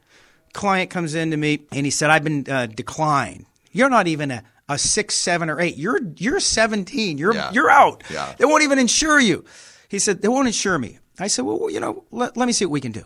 Client 0.52 0.88
comes 0.88 1.14
in 1.16 1.32
to 1.32 1.36
me 1.36 1.66
and 1.72 1.84
he 1.84 1.90
said, 1.90 2.10
I've 2.10 2.22
been 2.22 2.46
uh, 2.48 2.66
declined. 2.66 3.46
You're 3.72 3.90
not 3.90 4.06
even 4.06 4.30
a, 4.30 4.44
a 4.70 4.78
six, 4.78 5.14
seven, 5.14 5.50
or 5.50 5.60
eight. 5.60 5.76
You're 5.76 6.00
you're 6.16 6.40
17. 6.40 7.18
You're 7.18 7.34
Yeah. 7.34 7.50
you're 7.52 7.70
out. 7.70 8.02
Yeah. 8.10 8.34
They 8.38 8.44
won't 8.46 8.62
even 8.62 8.78
insure 8.78 9.20
you. 9.20 9.44
He 9.88 9.98
said, 9.98 10.22
they 10.22 10.28
won't 10.28 10.46
insure 10.46 10.78
me. 10.78 10.98
I 11.18 11.26
said, 11.26 11.44
well, 11.44 11.68
you 11.70 11.80
know, 11.80 12.04
let, 12.10 12.36
let 12.36 12.46
me 12.46 12.52
see 12.52 12.64
what 12.64 12.72
we 12.72 12.80
can 12.80 12.92
do. 12.92 13.04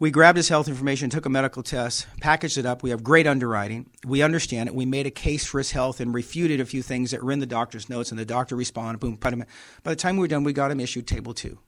We 0.00 0.10
grabbed 0.10 0.36
his 0.36 0.48
health 0.48 0.68
information, 0.68 1.08
took 1.10 1.26
a 1.26 1.28
medical 1.30 1.62
test, 1.62 2.06
packaged 2.20 2.58
it 2.58 2.66
up. 2.66 2.82
We 2.82 2.90
have 2.90 3.02
great 3.04 3.26
underwriting. 3.26 3.90
We 4.06 4.22
understand 4.22 4.68
it. 4.68 4.74
We 4.74 4.86
made 4.86 5.06
a 5.06 5.10
case 5.10 5.44
for 5.46 5.58
his 5.58 5.70
health 5.72 6.00
and 6.00 6.12
refuted 6.14 6.60
a 6.60 6.64
few 6.66 6.82
things 6.82 7.10
that 7.12 7.22
were 7.22 7.32
in 7.32 7.38
the 7.38 7.46
doctor's 7.46 7.88
notes, 7.88 8.10
and 8.10 8.18
the 8.18 8.24
doctor 8.24 8.56
responded. 8.56 8.98
Boom, 9.00 9.16
put 9.16 9.32
him 9.32 9.40
in. 9.42 9.46
By 9.82 9.90
the 9.92 9.96
time 9.96 10.16
we 10.16 10.20
were 10.22 10.28
done, 10.28 10.44
we 10.44 10.52
got 10.52 10.70
him 10.70 10.80
issued 10.80 11.06
table 11.06 11.32
two. 11.34 11.58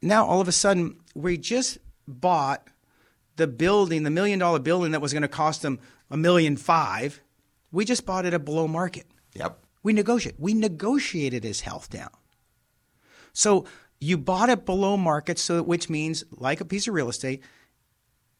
Now, 0.00 0.24
all 0.26 0.40
of 0.40 0.48
a 0.48 0.52
sudden, 0.52 1.00
we 1.14 1.36
just 1.38 1.78
bought 2.08 2.66
the 3.36 3.46
building, 3.46 4.02
the 4.04 4.10
million 4.10 4.38
dollar 4.38 4.58
building 4.58 4.92
that 4.92 5.00
was 5.00 5.12
going 5.12 5.22
to 5.22 5.28
cost 5.28 5.64
him 5.64 5.78
a 6.10 6.16
million 6.16 6.56
five. 6.56 7.20
We 7.72 7.84
just 7.84 8.06
bought 8.06 8.26
it 8.26 8.34
at 8.34 8.44
below 8.44 8.68
market. 8.68 9.06
Yep. 9.34 9.58
We 9.82 9.92
negotiate. 9.92 10.36
We 10.38 10.54
negotiated 10.54 11.42
his 11.42 11.62
health 11.62 11.90
down. 11.90 12.10
So 13.32 13.64
you 13.98 14.18
bought 14.18 14.50
it 14.50 14.66
below 14.66 14.96
market, 14.96 15.38
so 15.38 15.62
which 15.62 15.88
means 15.88 16.22
like 16.30 16.60
a 16.60 16.64
piece 16.64 16.86
of 16.86 16.94
real 16.94 17.08
estate, 17.08 17.42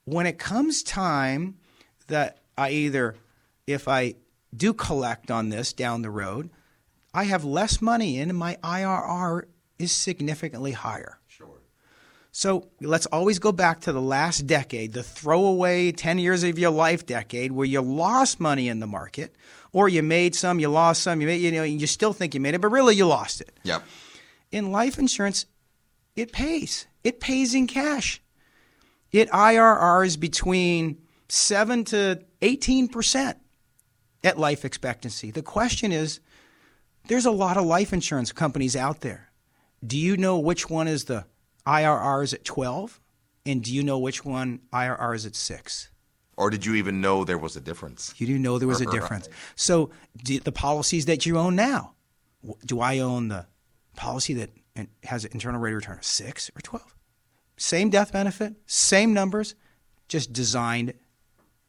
when 0.04 0.26
it 0.26 0.38
comes 0.38 0.82
time 0.82 1.56
that 2.08 2.38
I 2.56 2.70
either 2.70 3.16
if 3.66 3.88
I 3.88 4.16
do 4.54 4.74
collect 4.74 5.30
on 5.30 5.48
this 5.48 5.72
down 5.72 6.02
the 6.02 6.10
road, 6.10 6.50
I 7.14 7.24
have 7.24 7.44
less 7.44 7.80
money 7.80 8.18
in 8.18 8.28
and 8.28 8.38
my 8.38 8.58
IRR 8.62 9.44
is 9.78 9.92
significantly 9.92 10.72
higher. 10.72 11.18
So 12.34 12.68
let's 12.80 13.04
always 13.06 13.38
go 13.38 13.52
back 13.52 13.80
to 13.82 13.92
the 13.92 14.00
last 14.00 14.46
decade, 14.46 14.94
the 14.94 15.02
throwaway 15.02 15.92
10 15.92 16.18
years 16.18 16.42
of 16.42 16.58
your 16.58 16.70
life 16.70 17.04
decade 17.04 17.52
where 17.52 17.66
you 17.66 17.82
lost 17.82 18.40
money 18.40 18.68
in 18.68 18.80
the 18.80 18.86
market 18.86 19.36
or 19.72 19.86
you 19.86 20.02
made 20.02 20.34
some, 20.34 20.58
you 20.58 20.70
lost 20.70 21.02
some, 21.02 21.20
you 21.20 21.26
made, 21.26 21.42
you 21.42 21.52
know, 21.52 21.62
you 21.62 21.86
still 21.86 22.14
think 22.14 22.34
you 22.34 22.40
made 22.40 22.54
it, 22.54 22.62
but 22.62 22.68
really 22.68 22.96
you 22.96 23.06
lost 23.06 23.42
it. 23.42 23.52
Yep. 23.64 23.82
In 24.50 24.72
life 24.72 24.98
insurance, 24.98 25.44
it 26.16 26.32
pays. 26.32 26.86
It 27.04 27.20
pays 27.20 27.54
in 27.54 27.66
cash. 27.66 28.22
It 29.12 29.28
IRRs 29.30 30.18
between 30.18 31.02
7 31.28 31.84
to 31.84 32.22
18% 32.40 33.34
at 34.24 34.38
life 34.38 34.64
expectancy. 34.64 35.30
The 35.30 35.42
question 35.42 35.92
is 35.92 36.20
there's 37.08 37.26
a 37.26 37.30
lot 37.30 37.58
of 37.58 37.66
life 37.66 37.92
insurance 37.92 38.32
companies 38.32 38.74
out 38.74 39.02
there. 39.02 39.28
Do 39.86 39.98
you 39.98 40.16
know 40.16 40.38
which 40.38 40.70
one 40.70 40.88
is 40.88 41.04
the 41.04 41.26
IRR 41.66 42.24
is 42.24 42.34
at 42.34 42.44
12? 42.44 43.00
And 43.44 43.62
do 43.62 43.74
you 43.74 43.82
know 43.82 43.98
which 43.98 44.24
one 44.24 44.60
IRR 44.72 45.14
is 45.14 45.26
at 45.26 45.34
6? 45.34 45.88
Or 46.36 46.50
did 46.50 46.64
you 46.64 46.74
even 46.74 47.00
know 47.00 47.24
there 47.24 47.38
was 47.38 47.56
a 47.56 47.60
difference? 47.60 48.14
You 48.16 48.26
do 48.26 48.38
know 48.38 48.58
there 48.58 48.68
was 48.68 48.80
a 48.80 48.86
difference. 48.90 49.28
So, 49.54 49.90
the 50.24 50.52
policies 50.52 51.06
that 51.06 51.26
you 51.26 51.38
own 51.38 51.56
now, 51.56 51.94
do 52.64 52.80
I 52.80 52.98
own 52.98 53.28
the 53.28 53.46
policy 53.96 54.34
that 54.34 54.50
has 55.04 55.24
an 55.24 55.32
internal 55.32 55.60
rate 55.60 55.72
of 55.72 55.76
return 55.76 55.98
of 55.98 56.04
6 56.04 56.50
or 56.56 56.60
12? 56.60 56.94
Same 57.58 57.90
death 57.90 58.12
benefit, 58.12 58.54
same 58.66 59.12
numbers, 59.12 59.54
just 60.08 60.32
designed 60.32 60.94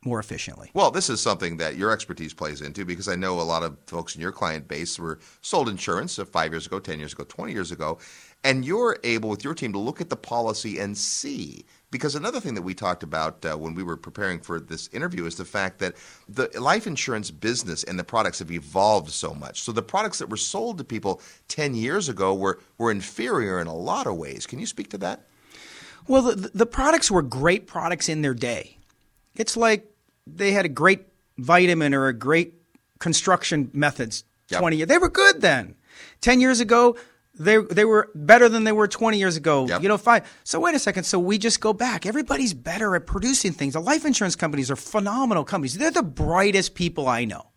more 0.05 0.19
efficiently. 0.19 0.69
Well, 0.73 0.91
this 0.91 1.09
is 1.09 1.21
something 1.21 1.57
that 1.57 1.75
your 1.77 1.91
expertise 1.91 2.33
plays 2.33 2.61
into 2.61 2.85
because 2.85 3.07
I 3.07 3.15
know 3.15 3.39
a 3.39 3.43
lot 3.43 3.63
of 3.63 3.77
folks 3.87 4.15
in 4.15 4.21
your 4.21 4.31
client 4.31 4.67
base 4.67 4.99
were 4.99 5.19
sold 5.41 5.69
insurance 5.69 6.19
uh, 6.19 6.25
five 6.25 6.51
years 6.51 6.65
ago, 6.65 6.79
10 6.79 6.99
years 6.99 7.13
ago, 7.13 7.23
20 7.23 7.53
years 7.53 7.71
ago. 7.71 7.99
And 8.43 8.65
you're 8.65 8.97
able 9.03 9.29
with 9.29 9.43
your 9.43 9.53
team 9.53 9.71
to 9.73 9.79
look 9.79 10.01
at 10.01 10.09
the 10.09 10.17
policy 10.17 10.79
and 10.79 10.97
see. 10.97 11.65
Because 11.91 12.15
another 12.15 12.39
thing 12.39 12.55
that 12.55 12.61
we 12.61 12.73
talked 12.73 13.03
about 13.03 13.45
uh, 13.45 13.55
when 13.55 13.75
we 13.75 13.83
were 13.83 13.95
preparing 13.95 14.39
for 14.39 14.59
this 14.59 14.89
interview 14.89 15.25
is 15.25 15.35
the 15.35 15.45
fact 15.45 15.79
that 15.79 15.95
the 16.27 16.49
life 16.59 16.87
insurance 16.87 17.31
business 17.31 17.83
and 17.83 17.97
the 17.97 18.03
products 18.03 18.39
have 18.39 18.51
evolved 18.51 19.11
so 19.11 19.33
much. 19.33 19.61
So 19.61 19.71
the 19.71 19.83
products 19.83 20.19
that 20.19 20.29
were 20.29 20.37
sold 20.37 20.77
to 20.79 20.83
people 20.83 21.21
10 21.47 21.75
years 21.75 22.09
ago 22.09 22.33
were, 22.33 22.59
were 22.77 22.91
inferior 22.91 23.61
in 23.61 23.67
a 23.67 23.75
lot 23.75 24.07
of 24.07 24.17
ways. 24.17 24.45
Can 24.47 24.59
you 24.59 24.65
speak 24.65 24.89
to 24.89 24.97
that? 24.99 25.27
Well, 26.07 26.23
the, 26.23 26.49
the 26.53 26.65
products 26.65 27.09
were 27.09 27.21
great 27.21 27.67
products 27.67 28.09
in 28.09 28.23
their 28.23 28.33
day. 28.33 28.77
It's 29.35 29.55
like 29.55 29.89
they 30.27 30.51
had 30.51 30.65
a 30.65 30.69
great 30.69 31.07
vitamin 31.37 31.93
or 31.93 32.07
a 32.07 32.13
great 32.13 32.55
construction 32.99 33.69
methods 33.73 34.25
Yep. 34.49 34.59
20 34.59 34.77
years. 34.77 34.87
They 34.87 34.97
were 34.97 35.09
good 35.09 35.41
then. 35.41 35.75
10 36.21 36.39
years 36.41 36.59
ago, 36.59 36.95
they, 37.36 37.57
they 37.57 37.86
were 37.86 38.09
better 38.13 38.47
than 38.47 38.63
they 38.63 38.71
were 38.71 38.88
20 38.88 39.17
years 39.17 39.38
ago. 39.38 39.67
Yep. 39.67 39.81
You 39.81 39.89
know, 39.89 39.97
five. 39.97 40.31
So 40.43 40.59
wait 40.59 40.75
a 40.75 40.79
second. 40.79 41.03
So 41.05 41.17
we 41.17 41.38
just 41.38 41.59
go 41.59 41.73
back. 41.73 42.05
Everybody's 42.05 42.53
better 42.53 42.95
at 42.95 43.07
producing 43.07 43.53
things. 43.53 43.73
The 43.73 43.81
life 43.81 44.05
insurance 44.05 44.36
companies 44.36 44.69
are 44.69 44.75
phenomenal 44.75 45.43
companies. 45.43 45.75
They're 45.75 45.91
the 45.91 46.03
brightest 46.03 46.75
people 46.75 47.07
I 47.07 47.25
know. 47.25 47.47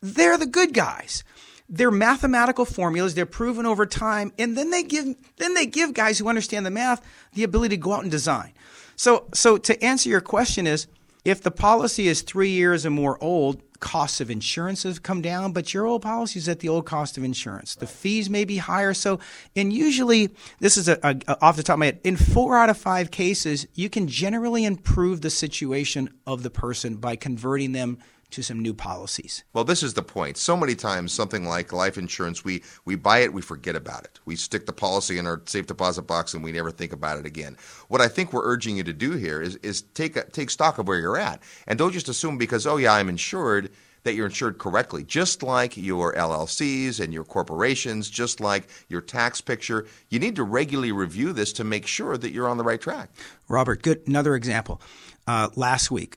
They're 0.00 0.36
the 0.36 0.46
good 0.46 0.74
guys. 0.74 1.24
They're 1.70 1.90
mathematical 1.90 2.64
formulas. 2.64 3.14
They're 3.14 3.26
proven 3.26 3.66
over 3.66 3.84
time, 3.84 4.32
and 4.38 4.56
then 4.56 4.70
they 4.70 4.82
give 4.82 5.16
then 5.36 5.52
they 5.52 5.66
give 5.66 5.92
guys 5.92 6.18
who 6.18 6.28
understand 6.28 6.64
the 6.64 6.70
math 6.70 7.04
the 7.34 7.44
ability 7.44 7.76
to 7.76 7.80
go 7.80 7.92
out 7.92 8.02
and 8.02 8.10
design. 8.10 8.52
So, 8.96 9.28
so 9.34 9.58
to 9.58 9.84
answer 9.84 10.08
your 10.08 10.22
question 10.22 10.66
is, 10.66 10.86
if 11.24 11.42
the 11.42 11.50
policy 11.50 12.08
is 12.08 12.22
three 12.22 12.50
years 12.50 12.86
or 12.86 12.90
more 12.90 13.22
old, 13.22 13.62
costs 13.80 14.20
of 14.20 14.30
insurance 14.30 14.82
have 14.82 15.02
come 15.02 15.22
down, 15.22 15.52
but 15.52 15.72
your 15.72 15.86
old 15.86 16.02
policy 16.02 16.38
is 16.38 16.48
at 16.48 16.60
the 16.60 16.68
old 16.68 16.86
cost 16.86 17.16
of 17.16 17.24
insurance. 17.24 17.74
The 17.74 17.86
fees 17.86 18.28
may 18.28 18.44
be 18.44 18.56
higher. 18.56 18.94
So, 18.94 19.20
and 19.54 19.72
usually, 19.72 20.30
this 20.58 20.76
is 20.76 20.88
a, 20.88 20.98
a, 21.02 21.36
off 21.40 21.56
the 21.56 21.62
top 21.62 21.74
of 21.74 21.80
my 21.80 21.86
head. 21.86 22.00
In 22.04 22.16
four 22.16 22.56
out 22.56 22.70
of 22.70 22.76
five 22.76 23.10
cases, 23.10 23.66
you 23.74 23.88
can 23.88 24.08
generally 24.08 24.64
improve 24.64 25.20
the 25.20 25.30
situation 25.30 26.10
of 26.26 26.42
the 26.42 26.50
person 26.50 26.96
by 26.96 27.16
converting 27.16 27.72
them 27.72 27.98
to 28.30 28.42
some 28.42 28.60
new 28.60 28.74
policies. 28.74 29.44
Well, 29.52 29.64
this 29.64 29.82
is 29.82 29.94
the 29.94 30.02
point. 30.02 30.36
So 30.36 30.56
many 30.56 30.74
times, 30.74 31.12
something 31.12 31.44
like 31.44 31.72
life 31.72 31.96
insurance, 31.96 32.44
we, 32.44 32.62
we 32.84 32.94
buy 32.94 33.18
it, 33.20 33.32
we 33.32 33.42
forget 33.42 33.76
about 33.76 34.04
it. 34.04 34.20
We 34.24 34.36
stick 34.36 34.66
the 34.66 34.72
policy 34.72 35.18
in 35.18 35.26
our 35.26 35.42
safe 35.46 35.66
deposit 35.66 36.02
box 36.02 36.34
and 36.34 36.44
we 36.44 36.52
never 36.52 36.70
think 36.70 36.92
about 36.92 37.18
it 37.18 37.26
again. 37.26 37.56
What 37.88 38.00
I 38.00 38.08
think 38.08 38.32
we're 38.32 38.44
urging 38.44 38.76
you 38.76 38.84
to 38.84 38.92
do 38.92 39.12
here 39.12 39.40
is, 39.40 39.56
is 39.56 39.82
take, 39.94 40.16
a, 40.16 40.24
take 40.24 40.50
stock 40.50 40.78
of 40.78 40.86
where 40.86 40.98
you're 40.98 41.18
at. 41.18 41.42
And 41.66 41.78
don't 41.78 41.92
just 41.92 42.08
assume 42.08 42.38
because, 42.38 42.66
oh, 42.66 42.76
yeah, 42.76 42.92
I'm 42.92 43.08
insured, 43.08 43.70
that 44.04 44.14
you're 44.14 44.26
insured 44.26 44.58
correctly. 44.58 45.04
Just 45.04 45.42
like 45.42 45.76
your 45.76 46.14
LLCs 46.14 47.00
and 47.00 47.12
your 47.12 47.24
corporations, 47.24 48.08
just 48.08 48.40
like 48.40 48.68
your 48.88 49.00
tax 49.00 49.40
picture, 49.40 49.86
you 50.08 50.18
need 50.18 50.36
to 50.36 50.44
regularly 50.44 50.92
review 50.92 51.32
this 51.32 51.52
to 51.54 51.64
make 51.64 51.86
sure 51.86 52.16
that 52.16 52.32
you're 52.32 52.48
on 52.48 52.56
the 52.56 52.64
right 52.64 52.80
track. 52.80 53.10
Robert, 53.48 53.82
good. 53.82 54.02
Another 54.06 54.34
example. 54.34 54.80
Uh, 55.26 55.48
last 55.56 55.90
week, 55.90 56.16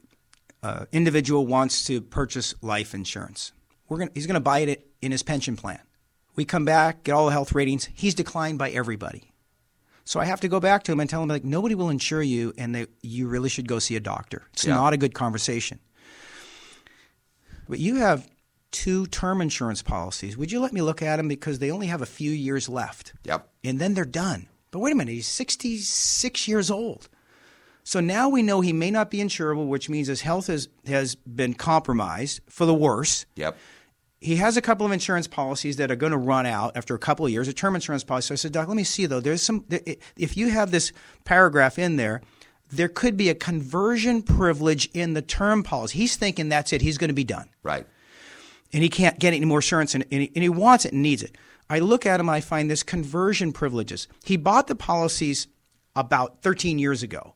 uh, 0.64 0.86
individual 0.91 1.47
wants 1.47 1.86
to 1.86 2.01
purchase 2.01 2.53
life 2.62 2.93
insurance. 2.93 3.51
We're 3.89 3.97
gonna, 3.99 4.12
he's 4.14 4.28
going 4.28 4.36
to 4.36 4.39
buy 4.39 4.59
it 4.59 4.88
in 5.01 5.12
his 5.12 5.24
pension 5.24 5.55
plan. 5.55 5.80
We 6.36 6.45
come 6.45 6.66
back, 6.66 7.03
get 7.03 7.12
all 7.14 7.26
the 7.26 7.32
health 7.32 7.53
ratings. 7.53 7.89
He's 7.93 8.16
declined 8.16 8.57
by 8.57 8.70
everybody. 8.70 9.34
So 10.05 10.20
I 10.20 10.26
have 10.26 10.39
to 10.41 10.47
go 10.47 10.59
back 10.59 10.84
to 10.84 10.91
him 10.91 10.99
and 10.99 11.09
tell 11.09 11.22
him 11.24 11.30
like 11.30 11.43
nobody 11.43 11.76
will 11.76 11.89
insure 11.89 12.24
you, 12.24 12.53
and 12.57 12.74
that 12.76 12.89
you 13.01 13.28
really 13.28 13.49
should 13.49 13.68
go 13.68 13.80
see 13.80 13.95
a 13.95 13.99
doctor. 13.99 14.43
It's 14.53 14.66
Yeah. 14.66 14.76
not 14.76 14.93
a 14.93 14.97
good 14.97 15.14
conversation. 15.14 15.80
But 17.70 17.80
you 17.80 17.95
have 17.95 18.28
two 18.72 19.05
term 19.07 19.41
insurance 19.41 19.82
policies. 19.82 20.38
Would 20.38 20.51
you 20.51 20.59
let 20.59 20.74
me 20.74 20.82
look 20.82 21.01
at 21.01 21.18
them 21.18 21.28
because 21.28 21.59
they 21.59 21.72
only 21.72 21.88
have 21.88 22.01
a 22.01 22.05
few 22.07 22.32
years 22.32 22.68
left? 22.70 23.14
Yep. 23.26 23.47
and 23.64 23.78
then 23.80 23.93
they're 23.93 24.05
done. 24.05 24.47
But 24.72 24.80
wait 24.80 24.93
a 24.93 24.95
minute, 24.95 25.12
he's 25.12 25.28
66 25.28 26.47
years 26.47 26.72
old. 26.72 27.09
So 27.84 27.99
now 27.99 28.29
we 28.29 28.43
know 28.43 28.61
he 28.61 28.73
may 28.73 28.91
not 28.91 29.09
be 29.09 29.17
insurable, 29.17 29.67
which 29.67 29.89
means 29.89 30.07
his 30.07 30.21
health 30.21 30.47
has, 30.47 30.69
has 30.86 31.15
been 31.15 31.53
compromised 31.53 32.41
for 32.47 32.65
the 32.65 32.73
worse. 32.73 33.25
Yep. 33.36 33.57
He 34.19 34.36
has 34.36 34.55
a 34.55 34.61
couple 34.61 34.86
of 34.86 34.91
insurance 34.91 35.27
policies 35.27 35.77
that 35.77 35.89
are 35.89 35.95
going 35.95 36.11
to 36.11 36.17
run 36.17 36.45
out 36.45 36.77
after 36.77 36.93
a 36.93 36.99
couple 36.99 37.25
of 37.25 37.32
years, 37.32 37.47
a 37.47 37.53
term 37.53 37.73
insurance 37.73 38.03
policy. 38.03 38.27
So 38.27 38.34
I 38.34 38.36
said, 38.36 38.51
Doc, 38.51 38.67
let 38.67 38.77
me 38.77 38.84
see 38.84 39.07
though. 39.07 39.19
There's 39.19 39.41
some, 39.41 39.65
if 40.15 40.38
you 40.38 40.49
have 40.49 40.69
this 40.69 40.91
paragraph 41.25 41.79
in 41.79 41.95
there 41.95 42.21
there 42.71 42.88
could 42.88 43.17
be 43.17 43.29
a 43.29 43.36
conversion 43.36 44.21
privilege 44.21 44.89
in 44.93 45.13
the 45.13 45.21
term 45.21 45.61
policy. 45.61 45.99
He's 45.99 46.15
thinking 46.15 46.49
that's 46.49 46.71
it. 46.71 46.82
He's 46.82 46.97
going 46.97 47.09
to 47.09 47.13
be 47.13 47.23
done. 47.23 47.49
Right. 47.63 47.86
And 48.73 48.82
he 48.82 48.89
can't 48.89 49.19
get 49.19 49.34
any 49.34 49.45
more 49.45 49.59
insurance 49.59 49.93
and, 49.93 50.05
and, 50.11 50.21
he, 50.21 50.32
and 50.34 50.43
he 50.43 50.49
wants 50.49 50.86
it 50.86 50.93
and 50.93 51.03
needs 51.03 51.21
it. 51.21 51.38
I 51.69 51.79
look 51.79 52.05
at 52.05 52.19
him 52.19 52.29
I 52.29 52.41
find 52.41 52.71
this 52.71 52.84
conversion 52.84 53.51
privileges. 53.51 54.07
He 54.23 54.38
bought 54.38 54.67
the 54.67 54.75
policies 54.75 55.47
about 55.95 56.41
13 56.41 56.79
years 56.79 57.03
ago 57.03 57.34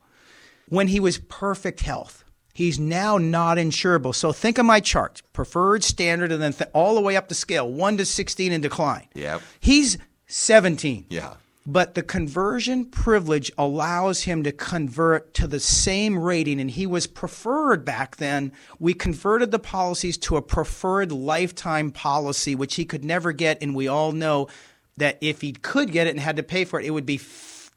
when 0.69 0.87
he 0.87 0.99
was 0.99 1.17
perfect 1.17 1.81
health. 1.81 2.23
He's 2.53 2.79
now 2.79 3.17
not 3.17 3.57
insurable. 3.57 4.15
So 4.15 4.31
think 4.31 4.57
of 4.57 4.65
my 4.65 4.79
chart 4.79 5.21
preferred, 5.33 5.83
standard, 5.83 6.31
and 6.31 6.41
then 6.41 6.53
th- 6.53 6.69
all 6.73 6.95
the 6.95 7.01
way 7.01 7.17
up 7.17 7.27
the 7.27 7.35
scale 7.35 7.69
1 7.69 7.97
to 7.97 8.05
16 8.05 8.51
in 8.51 8.61
decline. 8.61 9.07
Yep. 9.13 9.41
He's 9.59 9.97
17. 10.27 11.07
Yeah. 11.09 11.33
But 11.67 11.95
the 11.95 12.03
conversion 12.03 12.85
privilege 12.85 13.51
allows 13.57 14.21
him 14.21 14.43
to 14.43 14.51
convert 14.51 15.33
to 15.33 15.47
the 15.47 15.59
same 15.59 16.17
rating, 16.17 16.61
and 16.61 16.69
he 16.69 16.85
was 16.85 17.07
preferred 17.07 17.83
back 17.83 18.17
then. 18.17 18.51
We 18.79 18.93
converted 18.93 19.51
the 19.51 19.59
policies 19.59 20.17
to 20.19 20.37
a 20.37 20.41
preferred 20.43 21.11
lifetime 21.11 21.91
policy, 21.91 22.53
which 22.53 22.75
he 22.75 22.85
could 22.85 23.03
never 23.03 23.31
get. 23.31 23.61
And 23.61 23.75
we 23.75 23.87
all 23.87 24.11
know 24.11 24.47
that 24.97 25.17
if 25.21 25.41
he 25.41 25.53
could 25.53 25.91
get 25.91 26.07
it 26.07 26.11
and 26.11 26.19
had 26.19 26.37
to 26.37 26.43
pay 26.43 26.65
for 26.65 26.79
it, 26.79 26.85
it 26.85 26.91
would 26.91 27.05
be 27.05 27.17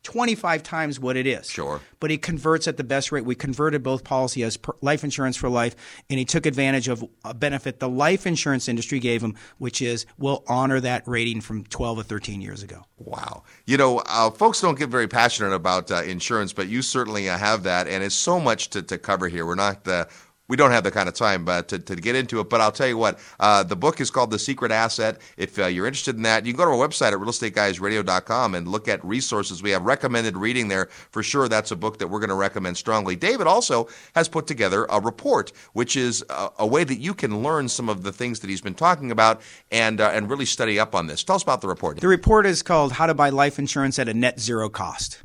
25 0.02 0.62
times 0.62 1.00
what 1.00 1.16
it 1.16 1.26
is. 1.26 1.50
Sure. 1.50 1.80
But 2.00 2.10
he 2.10 2.18
converts 2.18 2.68
at 2.68 2.76
the 2.76 2.84
best 2.84 3.12
rate. 3.12 3.24
We 3.24 3.34
converted 3.34 3.82
both 3.82 4.04
policy 4.04 4.42
as 4.42 4.58
life 4.80 5.04
insurance 5.04 5.36
for 5.36 5.48
life, 5.48 5.74
and 6.08 6.18
he 6.18 6.24
took 6.24 6.46
advantage 6.46 6.88
of 6.88 7.04
a 7.24 7.34
benefit 7.34 7.80
the 7.80 7.88
life 7.88 8.26
insurance 8.26 8.68
industry 8.68 9.00
gave 9.00 9.22
him, 9.22 9.34
which 9.58 9.82
is 9.82 10.06
we'll 10.16 10.44
honor 10.46 10.80
that 10.80 11.06
rating 11.06 11.40
from 11.40 11.64
12 11.64 11.98
or 11.98 12.02
13 12.02 12.40
years 12.40 12.62
ago. 12.62 12.84
Wow. 12.98 13.42
You 13.66 13.76
know, 13.76 13.98
uh, 14.06 14.30
folks 14.30 14.60
don't 14.60 14.78
get 14.78 14.88
very 14.88 15.08
passionate 15.08 15.52
about 15.52 15.90
uh, 15.90 16.02
insurance, 16.02 16.52
but 16.52 16.68
you 16.68 16.82
certainly 16.82 17.28
uh, 17.28 17.36
have 17.36 17.64
that, 17.64 17.88
and 17.88 18.02
it's 18.02 18.14
so 18.14 18.40
much 18.40 18.70
to, 18.70 18.82
to 18.82 18.98
cover 18.98 19.28
here. 19.28 19.46
We're 19.46 19.56
not 19.56 19.86
uh, 19.86 20.06
we 20.48 20.56
don't 20.56 20.70
have 20.70 20.84
the 20.84 20.90
kind 20.90 21.08
of 21.08 21.14
time 21.14 21.48
uh, 21.48 21.62
to, 21.62 21.78
to 21.78 21.96
get 21.96 22.16
into 22.16 22.40
it. 22.40 22.50
But 22.50 22.60
I'll 22.60 22.72
tell 22.72 22.88
you 22.88 22.96
what, 22.96 23.18
uh, 23.38 23.62
the 23.62 23.76
book 23.76 24.00
is 24.00 24.10
called 24.10 24.30
The 24.30 24.38
Secret 24.38 24.72
Asset. 24.72 25.20
If 25.36 25.58
uh, 25.58 25.66
you're 25.66 25.86
interested 25.86 26.16
in 26.16 26.22
that, 26.22 26.46
you 26.46 26.52
can 26.52 26.58
go 26.58 26.64
to 26.64 26.70
our 26.70 26.88
website 26.88 27.12
at 27.12 27.18
realestateguysradio.com 27.18 28.54
and 28.54 28.68
look 28.68 28.88
at 28.88 29.04
resources. 29.04 29.62
We 29.62 29.70
have 29.70 29.82
recommended 29.82 30.36
reading 30.36 30.68
there 30.68 30.86
for 31.10 31.22
sure. 31.22 31.48
That's 31.48 31.70
a 31.70 31.76
book 31.76 31.98
that 31.98 32.08
we're 32.08 32.20
going 32.20 32.28
to 32.30 32.34
recommend 32.34 32.76
strongly. 32.76 33.16
David 33.16 33.46
also 33.46 33.88
has 34.14 34.28
put 34.28 34.46
together 34.46 34.86
a 34.90 35.00
report, 35.00 35.52
which 35.72 35.96
is 35.96 36.24
a, 36.30 36.50
a 36.60 36.66
way 36.66 36.84
that 36.84 36.98
you 36.98 37.14
can 37.14 37.42
learn 37.42 37.68
some 37.68 37.88
of 37.88 38.02
the 38.02 38.12
things 38.12 38.40
that 38.40 38.50
he's 38.50 38.60
been 38.60 38.74
talking 38.74 39.10
about 39.10 39.40
and 39.70 40.00
uh, 40.00 40.10
and 40.12 40.30
really 40.30 40.46
study 40.46 40.80
up 40.80 40.94
on 40.94 41.06
this. 41.06 41.22
Tell 41.22 41.36
us 41.36 41.42
about 41.42 41.60
the 41.60 41.68
report. 41.68 42.00
The 42.00 42.08
report 42.08 42.46
is 42.46 42.62
called 42.62 42.92
How 42.92 43.06
to 43.06 43.14
Buy 43.14 43.30
Life 43.30 43.58
Insurance 43.58 43.98
at 43.98 44.08
a 44.08 44.14
Net 44.14 44.40
Zero 44.40 44.68
Cost 44.68 45.22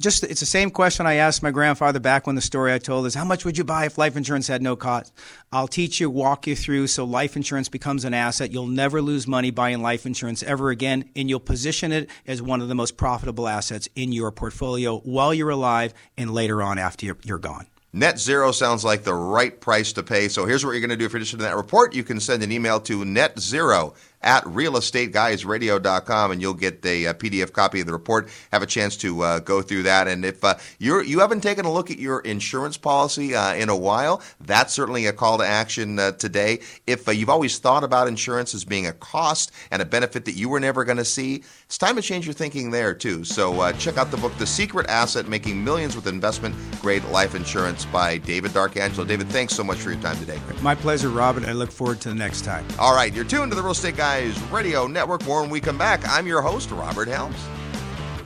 just 0.00 0.24
it's 0.24 0.40
the 0.40 0.46
same 0.46 0.70
question 0.70 1.06
I 1.06 1.14
asked 1.14 1.42
my 1.42 1.50
grandfather 1.50 2.00
back 2.00 2.26
when 2.26 2.36
the 2.36 2.42
story 2.42 2.72
I 2.72 2.78
told 2.78 3.06
is 3.06 3.14
how 3.14 3.24
much 3.24 3.44
would 3.44 3.56
you 3.56 3.64
buy 3.64 3.86
if 3.86 3.96
life 3.96 4.16
insurance 4.16 4.46
had 4.46 4.60
no 4.60 4.76
cost? 4.76 5.12
I'll 5.52 5.68
teach 5.68 6.00
you, 6.00 6.10
walk 6.10 6.46
you 6.46 6.54
through 6.54 6.88
so 6.88 7.04
life 7.04 7.36
insurance 7.36 7.68
becomes 7.68 8.04
an 8.04 8.12
asset. 8.12 8.52
You'll 8.52 8.66
never 8.66 9.00
lose 9.00 9.26
money 9.26 9.50
buying 9.50 9.80
life 9.80 10.04
insurance 10.04 10.42
ever 10.42 10.70
again, 10.70 11.08
and 11.16 11.30
you'll 11.30 11.40
position 11.40 11.92
it 11.92 12.10
as 12.26 12.42
one 12.42 12.60
of 12.60 12.68
the 12.68 12.74
most 12.74 12.96
profitable 12.96 13.48
assets 13.48 13.88
in 13.94 14.12
your 14.12 14.30
portfolio 14.30 14.98
while 14.98 15.32
you're 15.32 15.50
alive 15.50 15.94
and 16.18 16.32
later 16.32 16.62
on 16.62 16.78
after 16.78 17.06
you're, 17.22 17.38
gone. 17.38 17.66
Net 17.92 18.18
zero 18.18 18.52
sounds 18.52 18.84
like 18.84 19.04
the 19.04 19.14
right 19.14 19.58
price 19.60 19.92
to 19.94 20.02
pay. 20.02 20.28
So 20.28 20.44
here's 20.44 20.64
what 20.64 20.72
you're 20.72 20.80
going 20.80 20.90
to 20.90 20.96
do 20.96 21.06
if 21.06 21.12
you're 21.12 21.18
interested 21.18 21.40
in 21.40 21.44
that 21.44 21.56
report. 21.56 21.94
You 21.94 22.04
can 22.04 22.20
send 22.20 22.42
an 22.42 22.52
email 22.52 22.80
to 22.80 23.04
net 23.04 23.38
zero 23.38 23.94
at 24.26 24.42
realestateguysradio.com 24.44 26.30
and 26.32 26.42
you'll 26.42 26.52
get 26.52 26.84
a, 26.84 27.04
a, 27.04 27.14
PDF 27.14 27.52
copy 27.52 27.80
of 27.80 27.86
the 27.86 27.92
report. 27.92 28.28
Have 28.50 28.62
a 28.62 28.66
chance 28.66 28.96
to 28.98 29.22
uh, 29.22 29.38
go 29.38 29.62
through 29.62 29.84
that. 29.84 30.08
And 30.08 30.24
if 30.24 30.42
uh, 30.42 30.56
you're, 30.80 31.02
you 31.02 31.20
haven't 31.20 31.42
taken 31.42 31.64
a 31.64 31.72
look 31.72 31.92
at 31.92 31.98
your 31.98 32.20
insurance 32.20 32.76
policy 32.76 33.36
uh, 33.36 33.54
in 33.54 33.68
a 33.68 33.76
while, 33.76 34.20
that's 34.40 34.74
certainly 34.74 35.06
a 35.06 35.12
call 35.12 35.38
to 35.38 35.44
action 35.46 35.98
uh, 36.00 36.10
today. 36.12 36.58
If 36.88 37.06
uh, 37.06 37.12
you've 37.12 37.30
always 37.30 37.58
thought 37.60 37.84
about 37.84 38.08
insurance 38.08 38.52
as 38.52 38.64
being 38.64 38.88
a 38.88 38.92
cost 38.92 39.52
and 39.70 39.80
a 39.80 39.84
benefit 39.84 40.24
that 40.24 40.34
you 40.34 40.48
were 40.48 40.60
never 40.60 40.84
going 40.84 40.98
to 40.98 41.04
see, 41.04 41.44
it's 41.64 41.78
time 41.78 41.94
to 41.94 42.02
change 42.02 42.26
your 42.26 42.34
thinking 42.34 42.72
there 42.72 42.94
too. 42.94 43.22
So 43.22 43.60
uh, 43.60 43.72
check 43.74 43.96
out 43.96 44.10
the 44.10 44.16
book, 44.16 44.36
The 44.38 44.46
Secret 44.46 44.88
Asset 44.88 45.28
Making 45.28 45.62
Millions 45.62 45.94
with 45.94 46.08
Investment 46.08 46.56
Grade 46.82 47.04
Life 47.06 47.36
Insurance 47.36 47.84
by 47.84 48.18
David 48.18 48.52
D'Arcangelo. 48.52 49.06
David, 49.06 49.28
thanks 49.28 49.54
so 49.54 49.62
much 49.62 49.78
for 49.78 49.92
your 49.92 50.02
time 50.02 50.16
today. 50.18 50.40
My 50.62 50.74
pleasure, 50.74 51.10
Robin. 51.10 51.44
I 51.44 51.52
look 51.52 51.70
forward 51.70 52.00
to 52.00 52.08
the 52.08 52.14
next 52.16 52.44
time. 52.44 52.66
All 52.80 52.94
right, 52.94 53.14
you're 53.14 53.24
tuned 53.24 53.52
to 53.52 53.56
the 53.56 53.62
Real 53.62 53.70
Estate 53.70 53.96
Guy 53.96 54.15
Guys 54.16 54.40
Radio 54.44 54.86
Network. 54.86 55.26
More 55.26 55.42
when 55.42 55.50
we 55.50 55.60
come 55.60 55.76
back. 55.76 56.00
I'm 56.08 56.26
your 56.26 56.40
host, 56.40 56.70
Robert 56.70 57.06
Helms. 57.06 57.36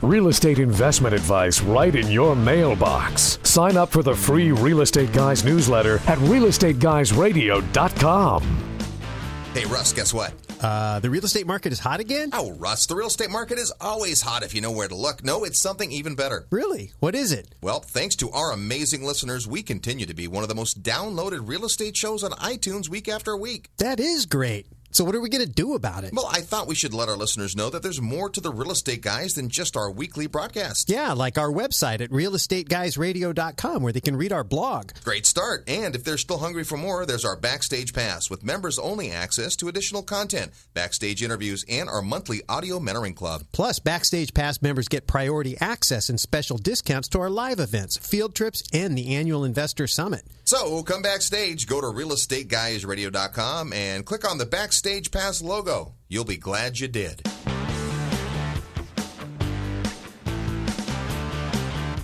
Real 0.03 0.29
estate 0.29 0.61
investment 0.61 1.13
advice 1.13 1.61
right 1.63 1.97
in 1.97 2.09
your 2.13 2.37
mailbox. 2.37 3.41
Sign 3.43 3.77
up 3.77 3.89
for 3.89 4.05
the 4.05 4.15
free 4.15 4.53
Real 4.53 4.83
Estate 4.83 5.13
Guys 5.13 5.45
newsletter 5.45 5.97
at 6.07 6.19
realestateguysradio.com. 6.19 8.43
Hey, 9.53 9.65
Russ, 9.65 9.93
guess 9.93 10.15
what? 10.15 10.33
Uh, 10.61 11.01
the 11.01 11.11
real 11.11 11.25
estate 11.25 11.49
market 11.49 11.73
is 11.73 11.81
hot 11.81 11.99
again? 11.99 12.31
Oh, 12.35 12.53
Russ, 12.53 12.87
the 12.87 12.95
real 12.95 13.09
estate 13.09 13.31
market 13.31 13.59
is 13.59 13.73
always 13.81 14.23
hot 14.23 14.45
if 14.45 14.55
you 14.55 14.61
know 14.61 14.71
where 14.71 14.87
to 14.87 14.95
look. 14.95 15.25
No, 15.25 15.43
it's 15.43 15.61
something 15.61 15.91
even 15.91 16.15
better. 16.15 16.47
Really? 16.51 16.93
What 17.01 17.17
is 17.17 17.33
it? 17.33 17.53
Well, 17.61 17.81
thanks 17.81 18.15
to 18.17 18.31
our 18.31 18.53
amazing 18.53 19.03
listeners, 19.03 19.49
we 19.49 19.65
continue 19.65 20.07
to 20.07 20.15
be 20.15 20.29
one 20.29 20.45
of 20.45 20.49
the 20.49 20.55
most 20.55 20.85
downloaded 20.85 21.49
real 21.49 21.65
estate 21.65 21.97
shows 21.97 22.23
on 22.23 22.31
iTunes 22.33 22.89
week 22.89 23.09
after 23.09 23.37
week. 23.37 23.71
That 23.79 23.99
is 23.99 24.25
great. 24.25 24.69
So, 24.93 25.05
what 25.05 25.15
are 25.15 25.21
we 25.21 25.29
going 25.29 25.47
to 25.47 25.53
do 25.53 25.75
about 25.75 26.03
it? 26.05 26.13
Well, 26.13 26.29
I 26.31 26.41
thought 26.41 26.67
we 26.67 26.75
should 26.75 26.93
let 26.93 27.09
our 27.09 27.17
listeners 27.17 27.55
know 27.55 27.71
that 27.71 27.83
there's 27.83 28.01
more 28.01 28.29
to 28.31 28.41
the 28.41 28.53
real 28.53 28.73
estate 28.73 29.03
guys 29.03 29.35
than 29.35 29.49
just 29.49 29.77
our 29.77 29.91
weekly 29.91 30.27
broadcast. 30.27 30.91
Yeah, 30.91 31.13
like 31.13 31.39
our 31.39 31.51
website 31.51 32.01
at 32.01 32.11
realestateguysradio.com 32.11 33.83
where 33.83 33.93
they 33.93 34.01
can 34.01 34.17
read 34.17 34.33
our 34.33 34.43
blog. 34.43 34.93
Great 35.05 35.27
start. 35.27 35.63
And 35.69 35.95
if 35.95 36.03
they're 36.03 36.19
still 36.19 36.39
hungry 36.39 36.65
for 36.65 36.77
more, 36.77 37.07
there's 37.07 37.25
our 37.25 37.37
Backstage 37.37 37.93
Pass 37.95 38.29
with 38.29 38.43
members 38.43 38.79
only 38.79 39.13
access 39.13 39.55
to 39.57 39.69
additional 39.69 40.03
content, 40.03 40.53
backstage 40.75 41.23
interviews, 41.23 41.65
and 41.69 41.89
our 41.89 42.03
monthly 42.03 42.43
audio 42.49 42.81
mentoring 42.81 43.15
club. 43.15 43.45
Plus, 43.53 43.79
Backstage 43.79 44.35
Pass 44.35 44.61
members 44.61 44.89
get 44.89 45.07
priority 45.07 45.57
access 45.61 46.09
and 46.09 46.19
special 46.19 46.59
discounts 46.59 47.09
to 47.09 47.21
our 47.21 47.31
live 47.31 47.61
events, 47.61 47.97
field 47.97 48.35
trips, 48.35 48.63
and 48.73 48.99
the 48.99 49.15
annual 49.15 49.45
Investor 49.45 49.87
Summit. 49.87 50.25
So, 50.51 50.83
come 50.83 51.01
backstage, 51.01 51.69
go 51.69 51.81
to 51.81 51.87
realestateguysradio.com 51.87 53.73
and 53.73 54.05
click 54.05 54.29
on 54.29 54.39
the 54.39 54.47
Backstage 54.47 55.13
Pass 55.13 55.41
logo. 55.41 55.95
You'll 56.09 56.25
be 56.25 56.39
glad 56.39 56.81
you 56.81 56.89
did. 56.89 57.25